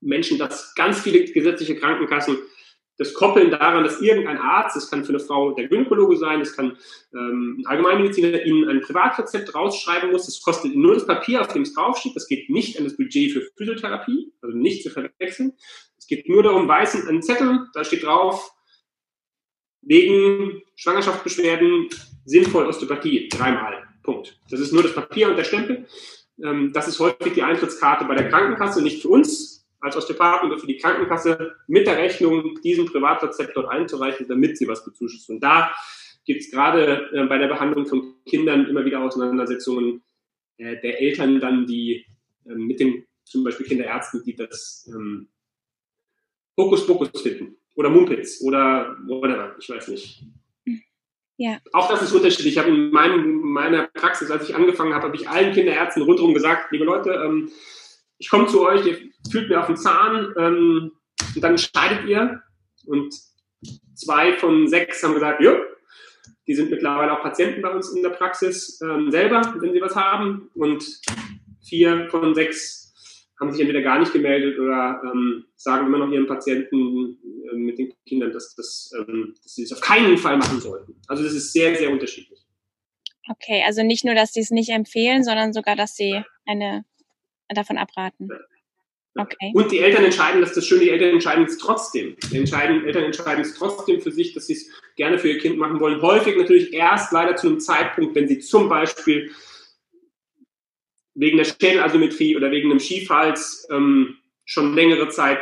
Menschen, 0.00 0.38
dass 0.38 0.74
ganz 0.74 1.00
viele 1.00 1.24
gesetzliche 1.24 1.76
Krankenkassen 1.76 2.38
das 3.00 3.14
Koppeln 3.14 3.50
daran, 3.50 3.82
dass 3.82 4.02
irgendein 4.02 4.36
Arzt, 4.36 4.76
das 4.76 4.90
kann 4.90 5.04
für 5.04 5.08
eine 5.08 5.20
Frau 5.20 5.52
der 5.52 5.68
Gynäkologe 5.68 6.18
sein, 6.18 6.40
das 6.40 6.54
kann 6.54 6.76
ähm, 7.14 7.56
ein 7.58 7.66
Allgemeinmediziner 7.66 8.44
Ihnen 8.44 8.68
ein 8.68 8.82
Privatrezept 8.82 9.54
rausschreiben 9.54 10.10
muss, 10.10 10.26
das 10.26 10.42
kostet 10.42 10.76
nur 10.76 10.92
das 10.92 11.06
Papier, 11.06 11.40
auf 11.40 11.48
dem 11.48 11.62
es 11.62 11.72
draufsteht, 11.72 12.14
das 12.14 12.28
geht 12.28 12.50
nicht 12.50 12.76
an 12.76 12.84
das 12.84 12.98
Budget 12.98 13.32
für 13.32 13.40
Physiotherapie, 13.56 14.34
also 14.42 14.54
nicht 14.54 14.82
zu 14.82 14.90
verwechseln. 14.90 15.54
Es 15.96 16.08
geht 16.08 16.28
nur 16.28 16.42
darum, 16.42 16.68
weißen 16.68 17.08
einen 17.08 17.22
Zettel, 17.22 17.68
da 17.72 17.84
steht 17.84 18.04
drauf, 18.04 18.52
wegen 19.80 20.60
Schwangerschaftsbeschwerden 20.76 21.88
sinnvoll 22.26 22.66
Osteopathie, 22.66 23.30
dreimal, 23.30 23.82
Punkt. 24.02 24.38
Das 24.50 24.60
ist 24.60 24.74
nur 24.74 24.82
das 24.82 24.94
Papier 24.94 25.30
und 25.30 25.36
der 25.36 25.44
Stempel. 25.44 25.86
Ähm, 26.44 26.70
das 26.74 26.86
ist 26.86 27.00
häufig 27.00 27.32
die 27.32 27.42
Eintrittskarte 27.42 28.04
bei 28.04 28.14
der 28.14 28.28
Krankenkasse, 28.28 28.82
nicht 28.82 29.00
für 29.00 29.08
uns, 29.08 29.59
als 29.80 29.96
Osteopathen 29.96 30.50
oder 30.50 30.60
für 30.60 30.66
die 30.66 30.76
Krankenkasse 30.76 31.56
mit 31.66 31.86
der 31.86 31.96
Rechnung 31.96 32.60
diesen 32.62 32.86
Privatrezept 32.86 33.56
dort 33.56 33.68
einzureichen, 33.68 34.28
damit 34.28 34.58
sie 34.58 34.68
was 34.68 34.84
bezuschusst. 34.84 35.30
Und 35.30 35.40
da 35.40 35.74
gibt 36.24 36.42
es 36.42 36.50
gerade 36.50 37.10
äh, 37.12 37.24
bei 37.26 37.38
der 37.38 37.48
Behandlung 37.48 37.86
von 37.86 38.14
Kindern 38.26 38.66
immer 38.66 38.84
wieder 38.84 39.00
Auseinandersetzungen 39.00 40.02
äh, 40.58 40.80
der 40.80 41.00
Eltern 41.00 41.40
dann, 41.40 41.66
die 41.66 42.04
äh, 42.46 42.54
mit 42.54 42.80
den 42.80 43.06
zum 43.24 43.44
Beispiel 43.44 43.66
Kinderärzten, 43.66 44.22
die 44.24 44.34
das 44.34 44.88
ähm, 44.92 45.28
Hokuspokus 46.56 47.10
finden. 47.22 47.56
oder 47.74 47.88
Mumpitz 47.88 48.42
oder 48.42 48.96
whatever, 49.06 49.56
ich 49.58 49.70
weiß 49.70 49.88
nicht. 49.88 50.22
Ja. 51.38 51.58
Auch 51.72 51.88
das 51.88 52.02
ist 52.02 52.12
unterschiedlich. 52.12 52.54
Ich 52.54 52.58
habe 52.58 52.68
in 52.68 52.90
meinem, 52.90 53.38
meiner 53.40 53.86
Praxis, 53.86 54.30
als 54.30 54.46
ich 54.46 54.54
angefangen 54.54 54.92
habe, 54.92 55.06
habe 55.06 55.16
ich 55.16 55.26
allen 55.26 55.54
Kinderärzten 55.54 56.02
rundherum 56.02 56.34
gesagt, 56.34 56.70
liebe 56.70 56.84
Leute, 56.84 57.12
ähm, 57.12 57.50
ich 58.18 58.28
komme 58.28 58.46
zu 58.46 58.66
euch, 58.66 58.84
ihr 58.84 59.09
fühlt 59.30 59.48
mir 59.48 59.60
auf 59.60 59.66
den 59.66 59.76
Zahn 59.76 60.34
ähm, 60.38 60.92
und 61.34 61.42
dann 61.42 61.58
scheidet 61.58 62.06
ihr. 62.08 62.42
Und 62.86 63.14
zwei 63.94 64.32
von 64.34 64.68
sechs 64.68 65.02
haben 65.02 65.14
gesagt, 65.14 65.42
ja, 65.42 65.56
die 66.46 66.54
sind 66.54 66.70
mittlerweile 66.70 67.12
auch 67.12 67.22
Patienten 67.22 67.62
bei 67.62 67.70
uns 67.70 67.94
in 67.94 68.02
der 68.02 68.10
Praxis 68.10 68.80
ähm, 68.82 69.10
selber, 69.10 69.40
wenn 69.60 69.72
sie 69.72 69.80
was 69.80 69.94
haben. 69.94 70.50
Und 70.54 70.84
vier 71.62 72.08
von 72.10 72.34
sechs 72.34 72.80
haben 73.38 73.52
sich 73.52 73.60
entweder 73.60 73.82
gar 73.82 73.98
nicht 73.98 74.12
gemeldet 74.12 74.58
oder 74.58 75.00
ähm, 75.04 75.44
sagen 75.56 75.86
immer 75.86 75.98
noch 75.98 76.10
ihren 76.12 76.26
Patienten 76.26 77.18
äh, 77.50 77.56
mit 77.56 77.78
den 77.78 77.92
Kindern, 78.06 78.32
dass, 78.32 78.54
das, 78.54 78.92
ähm, 78.98 79.34
dass 79.42 79.54
sie 79.54 79.62
es 79.62 79.72
auf 79.72 79.80
keinen 79.80 80.18
Fall 80.18 80.36
machen 80.36 80.60
sollten. 80.60 81.00
Also 81.06 81.22
das 81.22 81.32
ist 81.32 81.52
sehr, 81.52 81.74
sehr 81.76 81.90
unterschiedlich. 81.90 82.38
Okay, 83.28 83.62
also 83.64 83.82
nicht 83.82 84.04
nur, 84.04 84.14
dass 84.14 84.32
sie 84.32 84.40
es 84.40 84.50
nicht 84.50 84.70
empfehlen, 84.70 85.24
sondern 85.24 85.52
sogar, 85.52 85.76
dass 85.76 85.94
sie 85.94 86.22
eine 86.46 86.84
davon 87.48 87.78
abraten. 87.78 88.28
Okay. 89.16 89.52
Und 89.54 89.72
die 89.72 89.80
Eltern 89.80 90.04
entscheiden, 90.04 90.40
dass 90.40 90.54
das 90.54 90.66
schön, 90.66 90.80
die 90.80 90.90
Eltern 90.90 91.10
entscheiden 91.10 91.44
es 91.44 91.58
trotzdem. 91.58 92.16
Die 92.30 92.38
entscheiden, 92.38 92.84
Eltern 92.84 93.04
entscheiden 93.04 93.42
es 93.42 93.54
trotzdem 93.54 94.00
für 94.00 94.12
sich, 94.12 94.34
dass 94.34 94.46
sie 94.46 94.52
es 94.52 94.70
gerne 94.96 95.18
für 95.18 95.28
ihr 95.28 95.38
Kind 95.38 95.58
machen 95.58 95.80
wollen. 95.80 96.00
Häufig 96.00 96.36
natürlich 96.36 96.72
erst 96.72 97.12
leider 97.12 97.34
zu 97.36 97.48
einem 97.48 97.60
Zeitpunkt, 97.60 98.14
wenn 98.14 98.28
sie 98.28 98.38
zum 98.38 98.68
Beispiel 98.68 99.30
wegen 101.14 101.38
der 101.38 101.44
Schädelasymmetrie 101.44 102.36
oder 102.36 102.50
wegen 102.52 102.70
einem 102.70 102.80
Schiefhals 102.80 103.66
ähm, 103.70 104.16
schon 104.44 104.74
längere 104.74 105.08
Zeit 105.08 105.38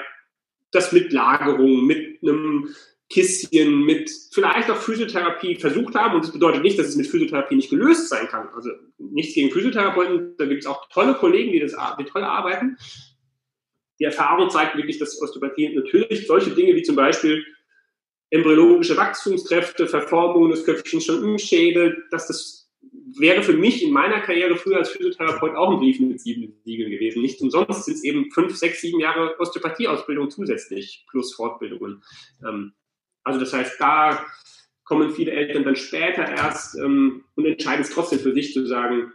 das 0.71 0.93
mit 0.93 1.13
Lagerung, 1.13 1.87
mit 1.87 2.23
einem 2.23 2.75
Kisschen, 3.11 3.85
mit 3.85 4.11
vielleicht 4.33 4.71
auch 4.71 4.77
Physiotherapie 4.77 5.57
versucht 5.57 5.95
haben. 5.95 6.15
Und 6.15 6.25
das 6.25 6.33
bedeutet 6.33 6.63
nicht, 6.63 6.79
dass 6.79 6.89
es 6.89 6.97
mit 6.97 7.07
Physiotherapie 7.07 7.57
nicht 7.57 7.71
gelöst 7.71 8.09
sein 8.09 8.29
kann. 8.29 8.49
Also 8.55 8.71
nichts 8.99 9.35
gegen 9.35 9.51
Physiotherapeuten, 9.51 10.37
da 10.37 10.45
gibt 10.45 10.63
es 10.63 10.67
auch 10.67 10.89
tolle 10.91 11.15
Kollegen, 11.15 11.53
die 11.53 11.61
das 11.61 11.75
die 11.99 12.05
toll 12.05 12.23
arbeiten. 12.23 12.77
Die 13.99 14.05
Erfahrung 14.05 14.51
zeigt 14.51 14.77
wirklich, 14.77 14.99
dass 14.99 15.21
Osteopathie 15.21 15.75
natürlich 15.75 16.27
solche 16.27 16.51
Dinge 16.51 16.75
wie 16.75 16.83
zum 16.83 16.97
Beispiel 16.97 17.45
embryologische 18.31 18.97
Wachstumskräfte, 18.97 19.87
Verformungen 19.87 20.51
des 20.51 20.65
Köpfchens 20.65 21.05
schon 21.05 21.25
im 21.25 21.37
dass 22.11 22.27
das 22.27 22.59
wäre 23.19 23.43
für 23.43 23.55
mich 23.55 23.83
in 23.83 23.93
meiner 23.93 24.21
Karriere 24.21 24.57
früher 24.57 24.79
als 24.79 24.91
Physiotherapeut 24.91 25.57
auch 25.57 25.73
ein 25.73 25.79
Brief 25.79 25.99
mit 26.01 26.21
sieben 26.21 26.61
Siegeln 26.65 26.91
gewesen. 26.91 27.23
Nicht 27.23 27.41
umsonst 27.41 27.85
sind 27.85 27.95
es 27.95 28.05
eben 28.05 28.31
fünf, 28.31 28.57
sechs, 28.57 28.81
sieben 28.81 29.01
Jahre 29.01 29.39
Osteopathieausbildung 29.41 30.31
zusätzlich 30.31 31.07
plus 31.11 31.35
Fortbildungen. 31.35 32.03
Ähm, 32.47 32.75
also 33.25 33.41
das 33.41 33.53
heißt, 33.53 33.81
da 33.81 34.27
kommen 34.85 35.11
viele 35.11 35.33
Eltern 35.33 35.65
dann 35.65 35.77
später 35.77 36.27
erst 36.27 36.79
ähm, 36.79 37.25
und 37.35 37.47
entscheiden 37.47 37.83
es 37.83 37.91
trotzdem 37.91 38.21
für 38.21 38.33
sich 38.33 38.53
zu 38.53 38.67
sagen, 38.67 39.13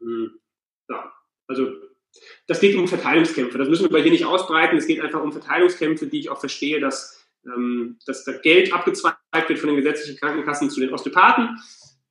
hm, 0.00 0.40
ja, 0.88 1.12
also 1.46 1.72
das 2.46 2.60
geht 2.60 2.76
um 2.76 2.88
Verteilungskämpfe. 2.88 3.58
Das 3.58 3.68
müssen 3.68 3.84
wir 3.84 3.90
bei 3.90 4.02
hier 4.02 4.10
nicht 4.10 4.24
ausbreiten. 4.24 4.76
Es 4.76 4.86
geht 4.86 5.00
einfach 5.00 5.22
um 5.22 5.32
Verteilungskämpfe, 5.32 6.06
die 6.06 6.20
ich 6.20 6.30
auch 6.30 6.40
verstehe, 6.40 6.80
dass, 6.80 7.24
ähm, 7.46 7.98
dass 8.06 8.24
da 8.24 8.32
Geld 8.32 8.72
abgezweigt 8.72 9.48
wird 9.48 9.58
von 9.58 9.68
den 9.68 9.76
gesetzlichen 9.76 10.18
Krankenkassen 10.18 10.70
zu 10.70 10.80
den 10.80 10.92
Osteopathen 10.92 11.58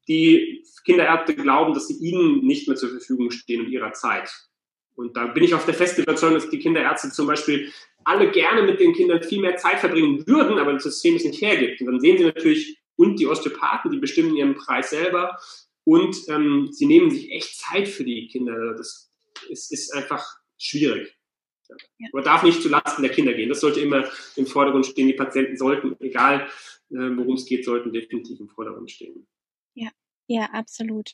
die 0.08 0.64
Kinderärzte 0.86 1.36
glauben, 1.36 1.74
dass 1.74 1.88
sie 1.88 1.98
ihnen 1.98 2.46
nicht 2.46 2.68
mehr 2.68 2.76
zur 2.76 2.90
Verfügung 2.90 3.30
stehen 3.32 3.66
in 3.66 3.72
ihrer 3.72 3.94
Zeit. 3.94 4.32
Und 4.96 5.16
da 5.16 5.28
bin 5.28 5.44
ich 5.44 5.54
auf 5.54 5.66
der 5.66 5.76
festen 5.76 6.02
Überzeugung, 6.02 6.36
dass 6.36 6.50
die 6.50 6.60
Kinderärzte 6.60 7.12
zum 7.12 7.28
Beispiel 7.28 7.72
alle 8.04 8.32
gerne 8.32 8.64
mit 8.64 8.80
den 8.80 8.94
Kindern 8.94 9.22
viel 9.22 9.40
mehr 9.40 9.56
Zeit 9.58 9.80
verbringen 9.80 10.26
würden, 10.26 10.58
aber 10.58 10.74
das 10.74 10.84
System 10.84 11.16
es 11.16 11.24
nicht 11.24 11.42
hergibt. 11.42 11.80
Und 11.82 11.88
dann 11.88 12.00
sehen 12.00 12.18
sie 12.18 12.24
natürlich, 12.24 12.80
und 12.96 13.20
die 13.20 13.28
Osteopathen, 13.28 13.92
die 13.92 14.00
bestimmen 14.00 14.36
ihren 14.36 14.56
Preis 14.56 14.90
selber 14.90 15.38
und 15.86 16.18
ähm, 16.28 16.70
sie 16.72 16.86
nehmen 16.86 17.10
sich 17.12 17.32
echt 17.32 17.58
Zeit 17.58 17.88
für 17.88 18.04
die 18.04 18.28
Kinder. 18.28 18.74
Das 18.76 19.09
ist, 19.50 19.72
ist 19.72 19.94
einfach 19.94 20.26
schwierig. 20.58 21.16
Ja. 22.00 22.10
Aber 22.14 22.24
darf 22.24 22.44
nicht 22.44 22.62
zulasten 22.62 23.04
der 23.04 23.12
Kinder 23.12 23.34
gehen. 23.34 23.50
Das 23.50 23.62
sollte 23.62 23.80
immer 23.80 24.10
im 24.36 24.48
Vordergrund 24.48 24.88
stehen. 24.88 25.08
Die 25.08 25.14
Patienten 25.14 25.56
sollten, 25.56 25.96
egal 26.00 26.48
äh, 26.90 26.96
worum 27.16 27.36
es 27.36 27.46
geht, 27.46 27.64
sollten 27.64 27.94
definitiv 27.94 28.40
im 28.40 28.50
Vordergrund 28.50 28.90
stehen. 28.90 29.28
Ja. 29.76 29.90
Ja, 30.32 30.46
absolut. 30.52 31.14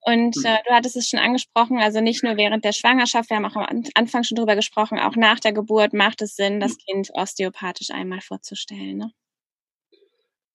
Und 0.00 0.36
mhm. 0.36 0.44
äh, 0.44 0.58
du 0.66 0.74
hattest 0.74 0.96
es 0.96 1.08
schon 1.08 1.20
angesprochen, 1.20 1.78
also 1.78 2.00
nicht 2.00 2.24
nur 2.24 2.36
während 2.36 2.64
der 2.64 2.72
Schwangerschaft, 2.72 3.30
wir 3.30 3.36
haben 3.36 3.44
auch 3.44 3.54
am 3.54 3.84
Anfang 3.94 4.24
schon 4.24 4.34
drüber 4.34 4.56
gesprochen, 4.56 4.98
auch 4.98 5.14
nach 5.14 5.38
der 5.38 5.52
Geburt 5.52 5.92
macht 5.92 6.22
es 6.22 6.34
Sinn, 6.34 6.58
das 6.58 6.72
mhm. 6.72 6.78
Kind 6.78 7.10
osteopathisch 7.12 7.90
einmal 7.90 8.20
vorzustellen. 8.20 8.98
Ne? 8.98 9.12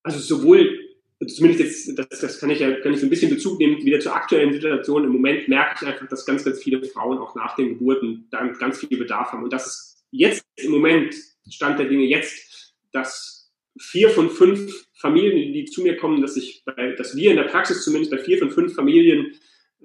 Also 0.03 0.19
sowohl, 0.19 0.82
zumindest 1.25 1.87
jetzt, 1.87 1.99
das, 1.99 2.19
das 2.19 2.39
kann 2.39 2.49
ich 2.49 2.59
ja 2.59 2.71
kann 2.79 2.93
ich 2.93 2.99
so 2.99 3.05
ein 3.05 3.09
bisschen 3.09 3.29
Bezug 3.29 3.59
nehmen, 3.59 3.83
wieder 3.83 3.99
zur 3.99 4.15
aktuellen 4.15 4.53
Situation. 4.53 5.03
Im 5.03 5.11
Moment 5.11 5.47
merke 5.47 5.75
ich 5.81 5.87
einfach, 5.87 6.07
dass 6.07 6.25
ganz, 6.25 6.43
ganz 6.43 6.61
viele 6.61 6.83
Frauen 6.83 7.17
auch 7.17 7.35
nach 7.35 7.55
den 7.55 7.69
Geburten 7.69 8.27
dann 8.31 8.53
ganz 8.53 8.79
viel 8.79 8.97
Bedarf 8.97 9.31
haben. 9.31 9.43
Und 9.43 9.53
das 9.53 9.67
ist 9.67 10.05
jetzt 10.11 10.45
im 10.57 10.71
Moment, 10.71 11.15
Stand 11.49 11.79
der 11.79 11.87
Dinge 11.87 12.05
jetzt, 12.05 12.73
dass 12.91 13.51
vier 13.77 14.09
von 14.09 14.29
fünf 14.29 14.87
Familien, 14.93 15.53
die 15.53 15.65
zu 15.65 15.81
mir 15.81 15.97
kommen, 15.97 16.21
dass 16.21 16.37
ich, 16.37 16.63
bei, 16.65 16.93
dass 16.93 17.15
wir 17.15 17.31
in 17.31 17.37
der 17.37 17.43
Praxis 17.43 17.83
zumindest 17.83 18.11
bei 18.11 18.17
vier 18.17 18.37
von 18.37 18.51
fünf 18.51 18.73
Familien 18.73 19.33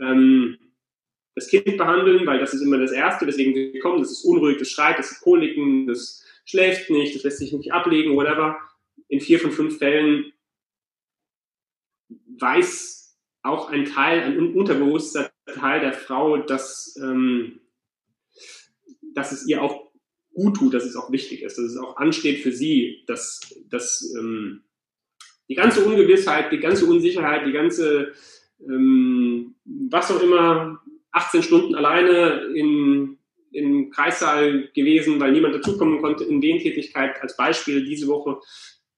ähm, 0.00 0.58
das 1.34 1.48
Kind 1.48 1.76
behandeln, 1.76 2.26
weil 2.26 2.38
das 2.38 2.54
ist 2.54 2.62
immer 2.62 2.78
das 2.78 2.92
Erste, 2.92 3.26
weswegen 3.26 3.54
wir 3.54 3.80
kommen. 3.80 4.00
Das 4.00 4.10
ist 4.10 4.24
unruhig, 4.24 4.58
das 4.58 4.70
schreit, 4.70 4.98
das 4.98 5.12
ist 5.12 5.20
Koliken, 5.20 5.86
das 5.86 6.24
schläft 6.44 6.90
nicht, 6.90 7.14
das 7.14 7.22
lässt 7.22 7.38
sich 7.38 7.52
nicht 7.52 7.72
ablegen, 7.72 8.16
whatever. 8.16 8.58
In 9.08 9.20
vier 9.20 9.38
von 9.38 9.52
fünf 9.52 9.78
Fällen 9.78 10.32
weiß 12.40 13.16
auch 13.42 13.70
ein 13.70 13.84
Teil, 13.84 14.22
ein 14.22 14.54
unterbewusster 14.54 15.30
Teil 15.46 15.80
der 15.80 15.92
Frau, 15.92 16.36
dass, 16.38 16.96
ähm, 17.02 17.60
dass 19.14 19.32
es 19.32 19.46
ihr 19.46 19.62
auch 19.62 19.88
gut 20.34 20.56
tut, 20.56 20.74
dass 20.74 20.84
es 20.84 20.96
auch 20.96 21.10
wichtig 21.10 21.42
ist, 21.42 21.58
dass 21.58 21.64
es 21.64 21.76
auch 21.76 21.96
ansteht 21.96 22.42
für 22.42 22.52
sie, 22.52 23.04
dass, 23.06 23.40
dass 23.68 24.14
ähm, 24.18 24.62
die 25.48 25.54
ganze 25.54 25.84
Ungewissheit, 25.84 26.52
die 26.52 26.60
ganze 26.60 26.86
Unsicherheit, 26.86 27.46
die 27.46 27.52
ganze, 27.52 28.12
ähm, 28.60 29.54
was 29.64 30.10
auch 30.10 30.22
immer, 30.22 30.80
18 31.10 31.42
Stunden 31.42 31.74
alleine 31.74 32.52
in, 32.54 33.18
im 33.50 33.90
Kreissaal 33.90 34.68
gewesen, 34.74 35.18
weil 35.18 35.32
niemand 35.32 35.54
dazukommen 35.54 36.00
konnte 36.00 36.24
in 36.24 36.40
den 36.40 36.58
Tätigkeit 36.58 37.20
als 37.22 37.36
Beispiel 37.36 37.84
diese 37.84 38.06
Woche, 38.06 38.40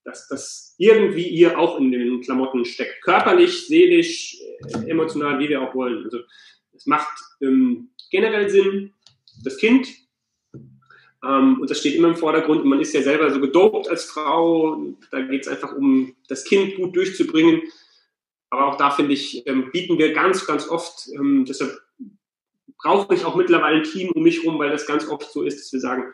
dass 0.03 0.27
das 0.27 0.75
irgendwie 0.77 1.27
ihr 1.27 1.59
auch 1.59 1.79
in 1.79 1.91
den 1.91 2.21
Klamotten 2.21 2.65
steckt. 2.65 3.01
Körperlich, 3.03 3.67
seelisch, 3.67 4.37
äh, 4.67 4.89
emotional, 4.89 5.39
wie 5.39 5.49
wir 5.49 5.61
auch 5.61 5.75
wollen. 5.75 6.03
Also 6.03 6.19
es 6.73 6.85
macht 6.85 7.17
ähm, 7.41 7.89
generell 8.09 8.49
Sinn, 8.49 8.93
das 9.43 9.57
Kind 9.57 9.87
ähm, 11.23 11.59
und 11.61 11.69
das 11.69 11.79
steht 11.79 11.95
immer 11.95 12.09
im 12.09 12.15
Vordergrund. 12.15 12.63
Und 12.63 12.69
man 12.69 12.81
ist 12.81 12.93
ja 12.93 13.01
selber 13.01 13.31
so 13.31 13.39
gedopt 13.39 13.87
als 13.89 14.05
Frau. 14.05 14.83
Da 15.11 15.21
geht 15.21 15.41
es 15.41 15.47
einfach 15.47 15.75
um 15.75 16.15
das 16.27 16.43
Kind 16.43 16.75
gut 16.75 16.95
durchzubringen. 16.95 17.61
Aber 18.49 18.67
auch 18.67 18.77
da 18.77 18.91
finde 18.91 19.13
ich, 19.13 19.45
ähm, 19.47 19.71
bieten 19.71 19.97
wir 19.97 20.13
ganz, 20.13 20.45
ganz 20.45 20.67
oft, 20.67 21.07
ähm, 21.15 21.45
deshalb 21.47 21.79
brauche 22.77 23.13
ich 23.13 23.23
auch 23.23 23.35
mittlerweile 23.35 23.77
ein 23.77 23.83
Team 23.83 24.11
um 24.11 24.23
mich 24.23 24.43
rum, 24.43 24.59
weil 24.59 24.71
das 24.71 24.87
ganz 24.87 25.07
oft 25.07 25.31
so 25.31 25.43
ist, 25.43 25.59
dass 25.59 25.71
wir 25.71 25.79
sagen, 25.79 26.13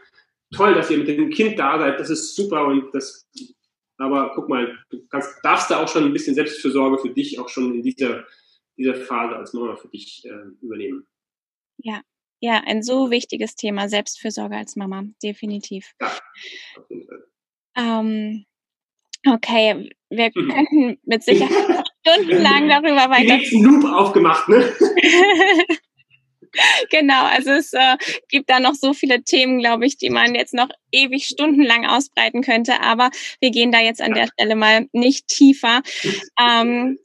toll, 0.53 0.73
dass 0.75 0.91
ihr 0.91 0.97
mit 0.97 1.07
dem 1.07 1.29
Kind 1.29 1.57
da 1.57 1.79
seid, 1.79 1.99
das 1.99 2.09
ist 2.09 2.35
super 2.35 2.65
und 2.67 2.93
das, 2.93 3.27
aber 3.97 4.31
guck 4.35 4.49
mal, 4.49 4.77
du 4.89 5.05
kannst, 5.07 5.39
darfst 5.43 5.71
da 5.71 5.83
auch 5.83 5.87
schon 5.87 6.05
ein 6.05 6.13
bisschen 6.13 6.35
Selbstfürsorge 6.35 6.99
für 6.99 7.09
dich 7.09 7.39
auch 7.39 7.49
schon 7.49 7.75
in 7.75 7.83
dieser, 7.83 8.25
dieser 8.77 8.95
Phase 8.95 9.35
als 9.35 9.53
Mama 9.53 9.75
für 9.75 9.87
dich 9.87 10.23
äh, 10.25 10.63
übernehmen. 10.63 11.07
Ja, 11.77 12.01
ja, 12.39 12.61
ein 12.65 12.83
so 12.83 13.09
wichtiges 13.09 13.55
Thema, 13.55 13.89
Selbstfürsorge 13.89 14.55
als 14.55 14.75
Mama, 14.75 15.03
definitiv. 15.23 15.91
Ja, 15.99 16.07
auf 16.77 16.89
jeden 16.89 17.07
Fall. 17.07 17.25
Ähm, 17.75 18.45
okay, 19.27 19.89
wir 20.09 20.31
mhm. 20.33 20.49
könnten 20.49 20.99
mit 21.03 21.23
Sicherheit 21.23 21.87
stundenlang 22.05 22.67
darüber 22.69 23.09
weiter. 23.09 23.37
Die 23.37 23.61
Loop 23.61 23.85
aufgemacht, 23.85 24.47
ne? 24.49 24.57
genau, 26.89 27.25
also 27.25 27.51
es 27.51 27.73
äh, 27.73 27.97
gibt 28.29 28.49
da 28.49 28.59
noch 28.59 28.75
so 28.75 28.93
viele 28.93 29.23
Themen, 29.23 29.59
glaube 29.59 29.85
ich, 29.85 29.97
die 29.97 30.09
man 30.09 30.35
jetzt 30.35 30.53
noch 30.53 30.69
ewig 30.91 31.25
stundenlang 31.25 31.85
ausbreiten 31.85 32.41
könnte, 32.41 32.81
aber 32.81 33.09
wir 33.39 33.51
gehen 33.51 33.71
da 33.71 33.79
jetzt 33.79 34.01
an 34.01 34.13
der 34.13 34.27
Stelle 34.27 34.55
mal 34.55 34.87
nicht 34.91 35.27
tiefer. 35.27 35.81
Ähm, 36.39 36.97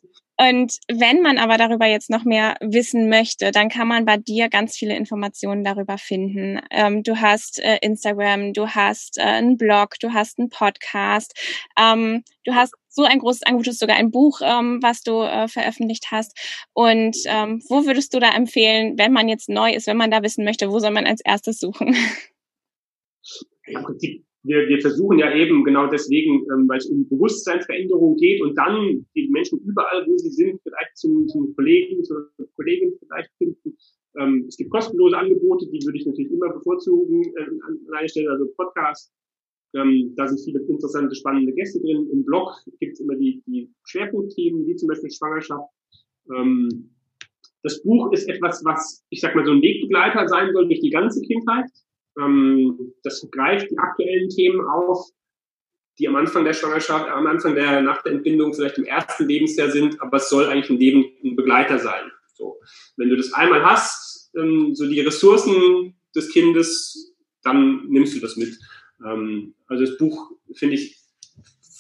und 0.43 0.78
wenn 0.90 1.22
man 1.22 1.38
aber 1.38 1.57
darüber 1.57 1.86
jetzt 1.86 2.11
noch 2.11 2.24
mehr 2.24 2.57
wissen 2.61 3.09
möchte, 3.09 3.53
dann 3.53 3.68
kann 3.68 3.86
man 3.86 4.05
bei 4.05 4.16
dir 4.16 4.49
ganz 4.49 4.76
viele 4.76 4.97
Informationen 4.97 5.62
darüber 5.62 5.99
finden. 5.99 6.61
Ähm, 6.70 7.05
du 7.05 7.20
hast 7.20 7.61
äh, 7.61 7.78
Instagram, 7.80 8.53
du 8.53 8.66
hast 8.68 9.18
äh, 9.18 9.22
einen 9.22 9.57
Blog, 9.57 10.01
du 10.01 10.12
hast 10.12 10.40
einen 10.40 10.49
Podcast, 10.49 11.38
ähm, 11.78 12.24
du 12.45 12.55
hast 12.55 12.74
so 12.88 13.05
ein 13.05 13.20
großes 13.20 13.45
Angebot, 13.45 13.68
ist 13.68 13.78
sogar 13.78 13.97
ein 13.97 14.11
Buch, 14.11 14.40
ähm, 14.43 14.80
was 14.82 15.03
du 15.03 15.22
äh, 15.22 15.47
veröffentlicht 15.47 16.11
hast. 16.11 16.36
Und 16.72 17.16
ähm, 17.26 17.62
wo 17.68 17.86
würdest 17.86 18.12
du 18.12 18.18
da 18.18 18.34
empfehlen, 18.34 18.99
wenn 18.99 19.12
man 19.12 19.28
jetzt 19.28 19.49
neu 19.49 19.72
ist, 19.72 19.86
wenn 19.86 19.97
man 19.97 20.11
da 20.11 20.22
wissen 20.22 20.45
möchte, 20.45 20.72
wo 20.72 20.80
soll 20.80 20.90
man 20.90 21.07
als 21.07 21.20
erstes 21.24 21.61
suchen? 21.61 21.95
Wir, 24.45 24.68
wir 24.68 24.80
versuchen 24.80 25.18
ja 25.18 25.34
eben 25.34 25.64
genau 25.64 25.86
deswegen, 25.86 26.45
ähm, 26.53 26.68
weil 26.68 26.78
es 26.78 26.86
um 26.86 27.09
Bewusstseinsveränderung 27.09 28.16
geht 28.16 28.43
und 28.43 28.57
dann 28.57 29.07
die 29.14 29.28
Menschen 29.28 29.61
überall, 29.61 30.07
wo 30.07 30.16
sie 30.18 30.30
sind, 30.30 30.61
vielleicht 30.62 30.97
zum, 30.97 31.28
zum 31.28 31.55
Kollegen, 31.55 32.03
zur 32.05 32.28
Kollegin 32.57 32.93
vielleicht 32.99 33.30
finden. 33.38 33.76
Ähm, 34.18 34.45
es 34.49 34.57
gibt 34.57 34.70
kostenlose 34.70 35.16
Angebote, 35.16 35.66
die 35.70 35.84
würde 35.86 35.99
ich 35.99 36.07
natürlich 36.07 36.32
immer 36.32 36.53
bevorzugen 36.53 37.22
äh, 37.36 37.43
an, 37.66 37.78
einer 37.93 38.09
Stelle, 38.09 38.30
also 38.30 38.47
Podcast. 38.57 39.12
Ähm, 39.74 40.12
da 40.16 40.26
sind 40.26 40.40
viele 40.45 40.61
interessante, 40.66 41.14
spannende 41.14 41.53
Gäste 41.53 41.80
drin. 41.80 42.09
Im 42.12 42.24
Blog 42.24 42.53
gibt 42.80 42.95
es 42.95 43.01
immer 43.01 43.14
die, 43.14 43.43
die 43.47 43.70
Schwerpunktthemen, 43.84 44.66
wie 44.66 44.76
zum 44.76 44.88
Beispiel 44.88 45.11
Schwangerschaft. 45.11 45.70
Ähm, 46.36 46.90
das 47.62 47.82
Buch 47.82 48.12
ist 48.12 48.28
etwas, 48.28 48.62
was, 48.64 49.05
ich 49.11 49.20
sag 49.20 49.36
mal, 49.36 49.47
so 49.47 49.53
ein 49.53 49.62
Wegbegleiter 49.62 50.26
sein 50.28 50.53
soll 50.53 50.66
durch 50.66 50.80
die 50.80 50.90
ganze 50.90 51.22
Kindheit. 51.22 51.66
Ähm, 52.18 52.94
das 53.02 53.26
greift 53.30 53.70
die 53.70 53.78
aktuellen 53.78 54.28
Themen 54.28 54.60
auf, 54.60 55.08
die 55.98 56.08
am 56.08 56.16
Anfang 56.16 56.44
der 56.44 56.54
Schwangerschaft, 56.54 57.08
am 57.08 57.26
Anfang 57.26 57.54
der, 57.54 57.82
nach 57.82 58.02
der 58.02 58.12
Entbindung 58.12 58.54
vielleicht 58.54 58.78
im 58.78 58.84
ersten 58.84 59.28
Lebensjahr 59.28 59.70
sind, 59.70 60.00
aber 60.00 60.16
es 60.16 60.28
soll 60.28 60.46
eigentlich 60.46 60.70
ein 60.70 60.78
Leben 60.78 61.04
ein 61.24 61.36
Begleiter 61.36 61.78
sein. 61.78 62.10
So. 62.34 62.58
Wenn 62.96 63.10
du 63.10 63.16
das 63.16 63.32
einmal 63.32 63.64
hast, 63.64 64.30
ähm, 64.36 64.74
so 64.74 64.88
die 64.88 65.00
Ressourcen 65.00 65.94
des 66.14 66.30
Kindes, 66.30 67.14
dann 67.42 67.86
nimmst 67.88 68.16
du 68.16 68.20
das 68.20 68.36
mit. 68.36 68.58
Ähm, 69.04 69.54
also 69.66 69.84
das 69.84 69.96
Buch 69.98 70.32
finde 70.54 70.76
ich, 70.76 70.98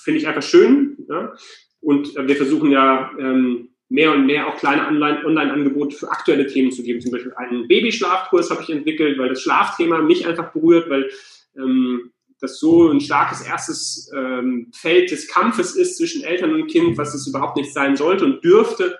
finde 0.02 0.20
ich 0.20 0.28
einfach 0.28 0.42
schön. 0.42 0.98
Ja? 1.08 1.34
Und 1.80 2.16
äh, 2.16 2.26
wir 2.26 2.36
versuchen 2.36 2.70
ja, 2.70 3.10
ähm, 3.18 3.70
mehr 3.92 4.12
und 4.12 4.24
mehr 4.24 4.48
auch 4.48 4.56
kleine 4.56 4.86
Online-Angebote 4.86 5.94
für 5.94 6.10
aktuelle 6.10 6.46
Themen 6.46 6.72
zu 6.72 6.82
geben. 6.82 7.02
Zum 7.02 7.12
Beispiel 7.12 7.34
einen 7.34 7.68
Babyschlafkurs 7.68 8.50
habe 8.50 8.62
ich 8.62 8.70
entwickelt, 8.70 9.18
weil 9.18 9.28
das 9.28 9.42
Schlafthema 9.42 10.00
mich 10.00 10.26
einfach 10.26 10.50
berührt, 10.52 10.88
weil 10.88 11.10
ähm, 11.56 12.10
das 12.40 12.58
so 12.58 12.88
ein 12.88 13.02
starkes 13.02 13.42
erstes 13.42 14.10
ähm, 14.16 14.72
Feld 14.74 15.10
des 15.10 15.28
Kampfes 15.28 15.76
ist 15.76 15.98
zwischen 15.98 16.24
Eltern 16.24 16.54
und 16.54 16.68
Kind, 16.68 16.96
was 16.96 17.14
es 17.14 17.26
überhaupt 17.26 17.56
nicht 17.56 17.72
sein 17.72 17.94
sollte 17.94 18.24
und 18.24 18.42
dürfte. 18.42 18.98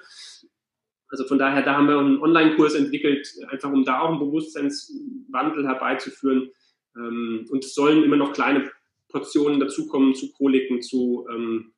Also 1.09 1.25
von 1.25 1.39
daher, 1.39 1.63
da 1.63 1.75
haben 1.75 1.89
wir 1.89 1.99
einen 1.99 2.21
Online-Kurs 2.21 2.75
entwickelt, 2.75 3.27
einfach 3.49 3.73
um 3.73 3.85
da 3.85 4.01
auch 4.01 4.11
einen 4.11 4.19
Bewusstseinswandel 4.19 5.67
herbeizuführen. 5.67 6.51
Ähm, 6.97 7.47
und 7.51 7.65
es 7.65 7.75
sollen 7.75 8.05
immer 8.05 8.17
noch 8.17 8.35
kleine 8.35 8.71
Portionen 9.09 9.59
dazukommen 9.59 10.15
zu 10.15 10.33
Koliken, 10.33 10.83
zu 10.83 11.27
ähm, 11.31 11.73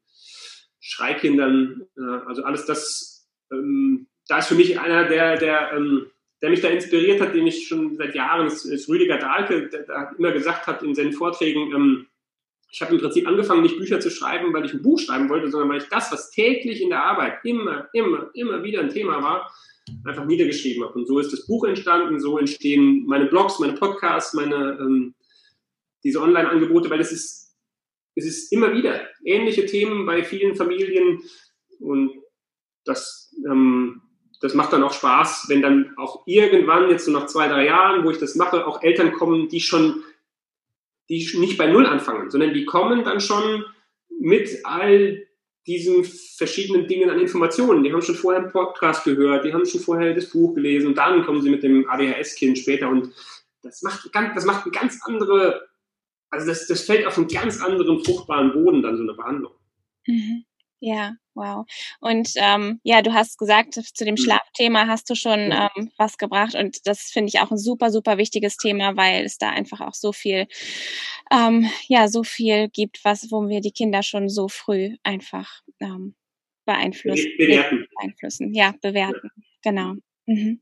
Schreikindern, 0.86 1.86
äh, 1.96 2.26
also 2.26 2.44
alles 2.44 2.66
das, 2.66 3.26
ähm, 3.50 4.06
da 4.28 4.38
ist 4.38 4.48
für 4.48 4.54
mich 4.54 4.78
einer, 4.78 5.08
der, 5.08 5.38
der, 5.38 5.72
ähm, 5.72 6.06
der 6.42 6.50
mich 6.50 6.60
da 6.60 6.68
inspiriert 6.68 7.22
hat, 7.22 7.34
den 7.34 7.46
ich 7.46 7.66
schon 7.66 7.96
seit 7.96 8.14
Jahren, 8.14 8.46
ist, 8.46 8.66
ist 8.66 8.86
Rüdiger 8.86 9.16
Dahlke, 9.16 9.68
der, 9.68 9.84
der 9.84 10.12
immer 10.18 10.32
gesagt 10.32 10.66
hat 10.66 10.82
in 10.82 10.94
seinen 10.94 11.14
Vorträgen, 11.14 11.72
ähm, 11.74 12.06
ich 12.70 12.82
habe 12.82 12.92
im 12.92 13.00
Prinzip 13.00 13.26
angefangen, 13.26 13.62
nicht 13.62 13.78
Bücher 13.78 13.98
zu 14.00 14.10
schreiben, 14.10 14.52
weil 14.52 14.66
ich 14.66 14.74
ein 14.74 14.82
Buch 14.82 14.98
schreiben 14.98 15.30
wollte, 15.30 15.50
sondern 15.50 15.70
weil 15.70 15.78
ich 15.78 15.88
das, 15.88 16.12
was 16.12 16.30
täglich 16.32 16.82
in 16.82 16.90
der 16.90 17.04
Arbeit 17.04 17.38
immer, 17.44 17.88
immer, 17.94 18.30
immer 18.34 18.62
wieder 18.62 18.80
ein 18.80 18.90
Thema 18.90 19.22
war, 19.22 19.50
einfach 20.04 20.26
niedergeschrieben 20.26 20.84
habe. 20.84 20.98
Und 20.98 21.06
so 21.06 21.18
ist 21.18 21.32
das 21.32 21.46
Buch 21.46 21.64
entstanden, 21.64 22.20
so 22.20 22.36
entstehen 22.36 23.06
meine 23.06 23.26
Blogs, 23.26 23.58
meine 23.58 23.74
Podcasts, 23.74 24.34
meine 24.34 24.76
ähm, 24.80 25.14
diese 26.02 26.20
Online-Angebote, 26.20 26.90
weil 26.90 27.00
es 27.00 27.12
ist 27.12 27.43
es 28.14 28.26
ist 28.26 28.52
immer 28.52 28.72
wieder 28.72 29.08
ähnliche 29.24 29.66
Themen 29.66 30.06
bei 30.06 30.22
vielen 30.22 30.54
Familien 30.54 31.22
und 31.80 32.12
das, 32.84 33.34
ähm, 33.46 34.02
das 34.40 34.54
macht 34.54 34.72
dann 34.72 34.82
auch 34.82 34.92
Spaß, 34.92 35.46
wenn 35.48 35.62
dann 35.62 35.94
auch 35.96 36.22
irgendwann, 36.26 36.90
jetzt 36.90 37.06
so 37.06 37.10
nach 37.10 37.26
zwei, 37.26 37.48
drei 37.48 37.66
Jahren, 37.66 38.04
wo 38.04 38.10
ich 38.10 38.18
das 38.18 38.34
mache, 38.34 38.66
auch 38.66 38.82
Eltern 38.82 39.12
kommen, 39.12 39.48
die 39.48 39.60
schon, 39.60 40.02
die 41.08 41.28
nicht 41.38 41.58
bei 41.58 41.66
Null 41.66 41.86
anfangen, 41.86 42.30
sondern 42.30 42.54
die 42.54 42.64
kommen 42.64 43.04
dann 43.04 43.20
schon 43.20 43.64
mit 44.20 44.60
all 44.64 45.26
diesen 45.66 46.04
verschiedenen 46.04 46.86
Dingen 46.86 47.08
an 47.10 47.18
Informationen. 47.18 47.82
Die 47.82 47.92
haben 47.92 48.02
schon 48.02 48.14
vorher 48.14 48.42
einen 48.42 48.52
Podcast 48.52 49.04
gehört, 49.04 49.44
die 49.44 49.52
haben 49.54 49.64
schon 49.64 49.80
vorher 49.80 50.14
das 50.14 50.30
Buch 50.30 50.54
gelesen 50.54 50.88
und 50.88 50.98
dann 50.98 51.24
kommen 51.24 51.40
sie 51.40 51.50
mit 51.50 51.62
dem 51.62 51.88
ADHS-Kind 51.88 52.58
später 52.58 52.88
und 52.88 53.12
das 53.62 53.82
macht, 53.82 54.10
das 54.12 54.44
macht 54.44 54.64
eine 54.64 54.72
ganz 54.72 55.00
andere 55.04 55.66
also 56.30 56.46
das, 56.46 56.66
das 56.66 56.82
fällt 56.82 57.06
auf 57.06 57.16
einen 57.16 57.28
ganz 57.28 57.62
anderen 57.62 58.04
fruchtbaren 58.04 58.52
Boden 58.52 58.82
dann 58.82 58.96
so 58.96 59.02
eine 59.02 59.14
Behandlung. 59.14 59.52
Mhm. 60.06 60.44
Ja, 60.80 61.14
wow. 61.34 61.64
Und 62.00 62.32
ähm, 62.36 62.78
ja, 62.82 63.00
du 63.00 63.14
hast 63.14 63.38
gesagt, 63.38 63.72
zu 63.72 64.04
dem 64.04 64.14
mhm. 64.14 64.18
Schlafthema 64.18 64.86
hast 64.86 65.08
du 65.08 65.14
schon 65.14 65.50
ähm, 65.50 65.90
was 65.96 66.18
gebracht 66.18 66.54
und 66.54 66.86
das 66.86 67.04
finde 67.10 67.28
ich 67.28 67.40
auch 67.40 67.50
ein 67.50 67.56
super, 67.56 67.90
super 67.90 68.18
wichtiges 68.18 68.58
Thema, 68.58 68.94
weil 68.94 69.24
es 69.24 69.38
da 69.38 69.48
einfach 69.48 69.80
auch 69.80 69.94
so 69.94 70.12
viel, 70.12 70.46
ähm, 71.32 71.70
ja, 71.88 72.08
so 72.08 72.22
viel 72.22 72.68
gibt, 72.68 73.02
was, 73.02 73.30
wo 73.30 73.48
wir 73.48 73.62
die 73.62 73.72
Kinder 73.72 74.02
schon 74.02 74.28
so 74.28 74.48
früh 74.48 74.96
einfach 75.04 75.62
ähm, 75.80 76.16
beeinflussen. 76.66 77.30
Bewerten. 77.38 77.86
Beeinflussen, 77.96 78.52
ja, 78.52 78.74
bewerten. 78.82 79.30
Ja. 79.36 79.42
Genau. 79.62 79.94
Mhm. 80.26 80.60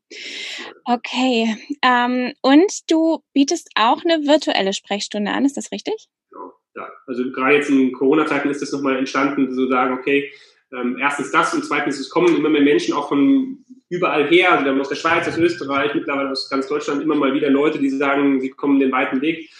Okay. 0.84 1.56
Ähm, 1.82 2.32
und 2.42 2.90
du 2.90 3.22
bietest 3.32 3.70
auch 3.76 4.04
eine 4.04 4.26
virtuelle 4.26 4.72
Sprechstunde 4.72 5.30
an, 5.30 5.44
ist 5.44 5.56
das 5.56 5.70
richtig? 5.72 6.08
Genau. 6.30 6.52
Ja, 6.74 6.88
also 7.06 7.30
gerade 7.32 7.56
jetzt 7.56 7.70
in 7.70 7.92
Corona-Zeiten 7.92 8.50
ist 8.50 8.62
das 8.62 8.72
nochmal 8.72 8.96
entstanden, 8.96 9.54
so 9.54 9.68
sagen, 9.68 9.94
okay, 9.94 10.32
ähm, 10.72 10.96
erstens 10.98 11.30
das 11.30 11.52
und 11.54 11.64
zweitens, 11.64 12.00
es 12.00 12.08
kommen 12.08 12.34
immer 12.34 12.48
mehr 12.48 12.62
Menschen 12.62 12.94
auch 12.94 13.08
von 13.08 13.64
überall 13.90 14.26
her, 14.28 14.52
also 14.52 14.70
aus 14.80 14.88
der 14.88 14.96
Schweiz, 14.96 15.28
aus 15.28 15.36
Österreich, 15.36 15.94
mittlerweile 15.94 16.30
aus 16.30 16.48
ganz 16.48 16.66
Deutschland 16.66 17.02
immer 17.02 17.14
mal 17.14 17.34
wieder 17.34 17.50
Leute, 17.50 17.78
die 17.78 17.90
sagen, 17.90 18.40
sie 18.40 18.48
kommen 18.48 18.80
den 18.80 18.90
weiten 18.90 19.20
Weg 19.20 19.50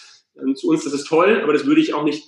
ähm, 0.40 0.56
zu 0.56 0.68
uns, 0.68 0.84
das 0.84 0.94
ist 0.94 1.06
toll, 1.06 1.40
aber 1.42 1.52
das 1.52 1.66
würde 1.66 1.82
ich 1.82 1.92
auch 1.92 2.04
nicht 2.04 2.24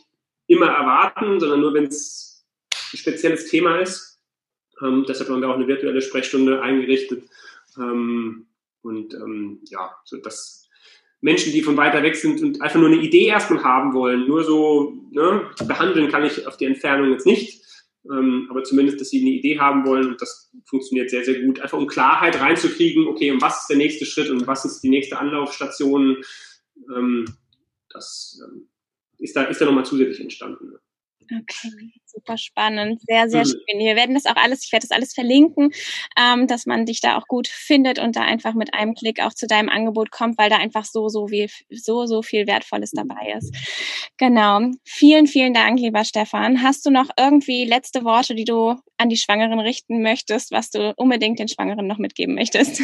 immer 0.47 0.67
erwarten, 0.67 1.41
sondern 1.41 1.61
nur, 1.61 1.73
wenn 1.73 1.87
es 1.87 2.45
ein 2.93 2.99
spezielles 2.99 3.47
Thema 3.47 3.79
ist. 3.79 4.21
Ähm, 4.83 5.07
deshalb 5.09 5.31
haben 5.31 5.41
wir 5.41 5.49
auch 5.49 5.55
eine 5.55 5.67
virtuelle 5.67 6.03
Sprechstunde 6.03 6.61
eingerichtet, 6.61 7.25
ähm, 7.79 8.47
und 8.83 9.15
ähm, 9.15 9.61
ja, 9.65 9.95
so 10.05 10.19
dass 10.19 10.69
Menschen, 11.21 11.53
die 11.53 11.63
von 11.63 11.77
weiter 11.79 12.03
weg 12.03 12.17
sind 12.17 12.43
und 12.43 12.61
einfach 12.61 12.79
nur 12.79 12.91
eine 12.91 13.01
Idee 13.01 13.27
erstmal 13.27 13.65
haben 13.65 13.95
wollen, 13.95 14.27
nur 14.27 14.45
so 14.45 14.93
ne, 15.11 15.51
behandeln 15.67 16.11
kann 16.11 16.25
ich 16.25 16.47
auf 16.47 16.59
die 16.59 16.67
Entfernung 16.67 17.13
jetzt 17.13 17.25
nicht. 17.27 17.65
Ähm, 18.05 18.47
aber 18.51 18.63
zumindest, 18.63 19.01
dass 19.01 19.09
sie 19.09 19.23
eine 19.23 19.31
Idee 19.31 19.59
haben 19.59 19.87
wollen 19.87 20.09
und 20.09 20.21
das 20.21 20.53
funktioniert 20.67 21.09
sehr, 21.09 21.25
sehr 21.25 21.41
gut. 21.41 21.61
Einfach 21.61 21.79
um 21.79 21.87
Klarheit 21.87 22.39
reinzukriegen, 22.39 23.07
okay, 23.07 23.31
und 23.31 23.41
was 23.41 23.63
ist 23.63 23.71
der 23.71 23.79
nächste 23.79 24.05
Schritt 24.05 24.29
und 24.29 24.47
was 24.47 24.67
ist 24.67 24.81
die 24.81 24.91
nächste 24.91 25.19
Anlaufstation, 25.19 26.23
ähm, 26.95 27.25
das 27.89 28.39
ähm, 28.45 28.69
ist 29.19 29.35
da, 29.35 29.45
ist 29.45 29.61
da 29.63 29.65
nochmal 29.65 29.87
zusätzlich 29.87 30.21
entstanden. 30.21 30.75
Okay, 31.33 31.93
super 32.05 32.37
spannend, 32.37 33.01
sehr, 33.07 33.29
sehr 33.29 33.45
schön. 33.45 33.79
Wir 33.79 33.97
werden 33.97 34.15
das 34.15 34.27
auch 34.27 34.37
alles, 34.37 34.65
ich 34.65 34.73
werde 34.73 34.87
das 34.87 34.97
alles 34.97 35.15
verlinken, 35.15 35.71
ähm, 36.19 36.47
dass 36.47 36.67
man 36.67 36.87
dich 36.87 37.01
da 37.01 37.17
auch 37.17 37.27
gut 37.27 37.49
findet 37.49 37.99
und 37.99 38.17
da 38.17 38.23
einfach 38.23 38.55
mit 38.55 38.75
einem 38.75 38.95
Klick 38.95 39.21
auch 39.21 39.33
zu 39.33 39.47
deinem 39.47 39.69
Angebot 39.69 40.11
kommt, 40.11 40.39
weil 40.39 40.51
da 40.51 40.57
einfach 40.57 40.85
so, 40.85 41.09
so 41.09 41.29
viel, 41.29 41.49
so, 41.71 42.07
so 42.07 42.23
viel 42.23 42.47
Wertvolles 42.47 42.91
dabei 42.93 43.35
ist. 43.37 43.55
Genau. 44.19 44.61
Vielen, 44.85 45.27
vielen 45.27 45.55
Dank, 45.55 45.81
lieber 45.81 46.05
Stefan. 46.05 46.63
Hast 46.63 46.87
du 46.87 46.91
noch 46.91 47.09
irgendwie 47.19 47.65
letzte 47.65 48.05
Worte, 48.05 48.35
die 48.35 48.45
du 48.45 48.77
an 48.97 49.09
die 49.09 49.17
Schwangeren 49.17 49.61
richten 49.61 50.03
möchtest, 50.03 50.53
was 50.53 50.71
du 50.71 50.93
unbedingt 50.97 51.39
den 51.39 51.49
Schwangeren 51.49 51.87
noch 51.87 51.99
mitgeben 51.99 52.35
möchtest? 52.35 52.81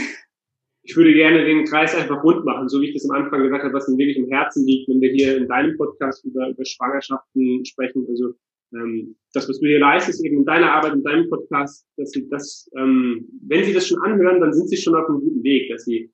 Ich 0.91 0.97
würde 0.97 1.15
gerne 1.15 1.45
den 1.45 1.65
Kreis 1.67 1.95
einfach 1.95 2.23
rund 2.25 2.45
machen, 2.45 2.69
so 2.69 2.81
wie 2.81 2.89
ich 2.89 2.95
das 2.95 3.09
am 3.09 3.15
Anfang 3.17 3.45
gesagt 3.45 3.63
habe, 3.63 3.73
was 3.73 3.87
mir 3.87 3.97
wirklich 3.97 4.17
im 4.17 4.29
Herzen 4.29 4.67
liegt, 4.67 4.89
wenn 4.89 5.01
wir 5.01 5.13
hier 5.13 5.37
in 5.37 5.47
deinem 5.47 5.77
Podcast 5.77 6.25
über, 6.25 6.49
über 6.49 6.65
Schwangerschaften 6.65 7.65
sprechen. 7.65 8.05
Also 8.09 8.35
ähm, 8.75 9.15
das, 9.33 9.49
was 9.49 9.61
du 9.61 9.69
hier 9.69 9.79
leistest, 9.79 10.25
eben 10.25 10.39
in 10.39 10.45
deiner 10.45 10.73
Arbeit, 10.73 10.95
in 10.95 11.05
deinem 11.05 11.31
Podcast, 11.31 11.87
dass 11.97 12.11
sie 12.11 12.29
das, 12.29 12.69
ähm, 12.77 13.25
wenn 13.47 13.65
sie 13.65 13.73
das 13.73 13.87
schon 13.87 14.03
anhören, 14.03 14.41
dann 14.41 14.53
sind 14.53 14.69
sie 14.69 14.77
schon 14.77 14.97
auf 14.97 15.09
einem 15.09 15.21
guten 15.21 15.45
Weg, 15.45 15.71
dass 15.71 15.85
sie 15.85 16.11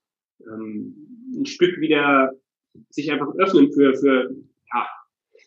ähm, 0.46 0.94
ein 1.34 1.46
Stück 1.46 1.80
wieder 1.80 2.32
sich 2.90 3.10
einfach 3.10 3.34
öffnen 3.38 3.72
für, 3.72 3.94
für 3.94 4.30
ja, 4.74 4.86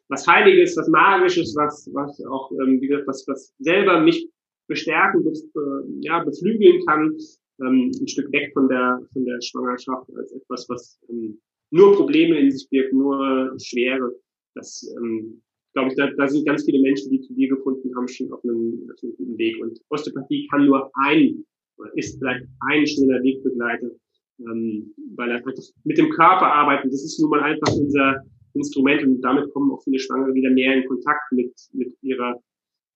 was 0.08 0.26
Heiliges, 0.26 0.76
was 0.76 0.88
Magisches, 0.88 1.56
was, 1.56 1.88
was 1.94 2.20
auch, 2.26 2.52
ähm, 2.54 2.82
wie 2.82 2.88
gesagt, 2.88 3.08
was, 3.08 3.28
was 3.28 3.54
selber 3.60 4.00
mich 4.00 4.28
bestärken, 4.68 5.24
äh, 5.28 6.00
ja, 6.00 6.24
beflügeln 6.24 6.84
kann, 6.88 7.16
ähm, 7.62 7.91
ein 7.99 8.07
Stück 8.07 8.32
weg 8.32 8.51
von 8.53 8.68
der, 8.68 8.99
von 9.14 9.26
der 9.26 9.39
Schwangerschaft 9.41 10.10
als 10.16 10.32
etwas, 10.32 10.68
was 10.70 10.99
ähm, 11.10 11.39
nur 11.72 11.95
Probleme 11.95 12.39
in 12.39 12.51
sich 12.51 12.68
birgt, 12.70 12.93
nur 12.93 13.53
Schwere. 13.60 14.16
Das, 14.55 14.84
ähm, 14.97 15.41
glaube 15.74 15.89
ich, 15.89 15.95
da, 15.95 16.10
da 16.18 16.28
sind 16.28 16.45
ganz 16.45 16.66
viele 16.66 16.82
Menschen, 16.82 17.12
die 17.12 17.22
zu 17.22 17.34
dir 17.34 17.49
gefunden 17.49 17.95
haben, 17.95 18.07
schon 18.07 18.32
auf 18.32 18.43
einem, 18.43 18.89
auf 18.91 19.03
einem 19.03 19.16
guten 19.18 19.38
Weg. 19.38 19.62
Und 19.62 19.80
Osteopathie 19.89 20.47
kann 20.47 20.66
nur 20.66 20.91
ein, 20.95 21.45
oder 21.78 21.95
ist 21.95 22.18
vielleicht 22.18 22.45
ein 22.62 22.88
schneller 22.88 23.22
Wegbegleiter, 23.24 23.91
ähm, 24.39 24.93
weil 25.16 25.30
er 25.30 25.38
einfach 25.38 25.53
mit 25.84 25.97
dem 25.97 26.10
Körper 26.10 26.47
arbeitet. 26.47 26.91
Das 26.91 27.03
ist 27.03 27.20
nun 27.20 27.30
mal 27.30 27.41
einfach 27.41 27.74
unser 27.76 28.24
Instrument 28.53 29.03
und 29.03 29.22
damit 29.22 29.51
kommen 29.53 29.72
auch 29.72 29.84
viele 29.84 29.99
Schwangere 29.99 30.34
wieder 30.34 30.49
mehr 30.49 30.76
in 30.76 30.88
Kontakt 30.88 31.32
mit, 31.32 31.53
mit 31.74 31.95
ihrer, 32.01 32.41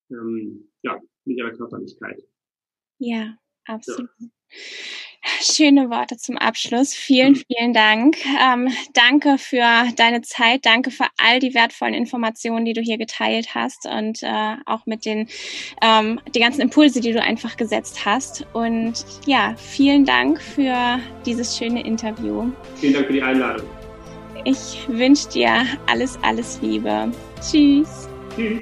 ähm, 0.09 0.67
ja, 0.81 0.99
mit 1.25 1.37
ihrer 1.37 1.51
Körperlichkeit. 1.51 2.21
Ja, 2.99 3.37
absolut. 3.65 4.09
Ja. 4.17 4.27
Schöne 5.41 5.89
Worte 5.89 6.17
zum 6.17 6.37
Abschluss. 6.37 6.93
Vielen, 6.93 7.35
vielen 7.35 7.73
Dank. 7.73 8.17
Ähm, 8.41 8.69
danke 8.93 9.37
für 9.37 9.63
deine 9.95 10.21
Zeit. 10.21 10.65
Danke 10.65 10.91
für 10.91 11.05
all 11.17 11.39
die 11.39 11.53
wertvollen 11.53 11.93
Informationen, 11.93 12.65
die 12.65 12.73
du 12.73 12.81
hier 12.81 12.97
geteilt 12.97 13.55
hast 13.55 13.85
und 13.85 14.21
äh, 14.21 14.55
auch 14.65 14.85
mit 14.85 15.05
den 15.05 15.29
ähm, 15.81 16.19
die 16.35 16.39
ganzen 16.39 16.61
Impulse, 16.61 16.99
die 16.99 17.13
du 17.13 17.21
einfach 17.21 17.55
gesetzt 17.55 18.05
hast. 18.05 18.45
Und 18.53 19.05
ja, 19.25 19.55
vielen 19.57 20.03
Dank 20.03 20.41
für 20.41 20.99
dieses 21.25 21.57
schöne 21.57 21.85
Interview. 21.85 22.51
Vielen 22.75 22.93
Dank 22.93 23.07
für 23.07 23.13
die 23.13 23.23
Einladung. 23.23 23.67
Ich 24.43 24.85
wünsche 24.89 25.29
dir 25.29 25.65
alles, 25.87 26.19
alles 26.21 26.59
Liebe. 26.61 27.11
Tschüss. 27.39 28.09
Tschüss. 28.35 28.59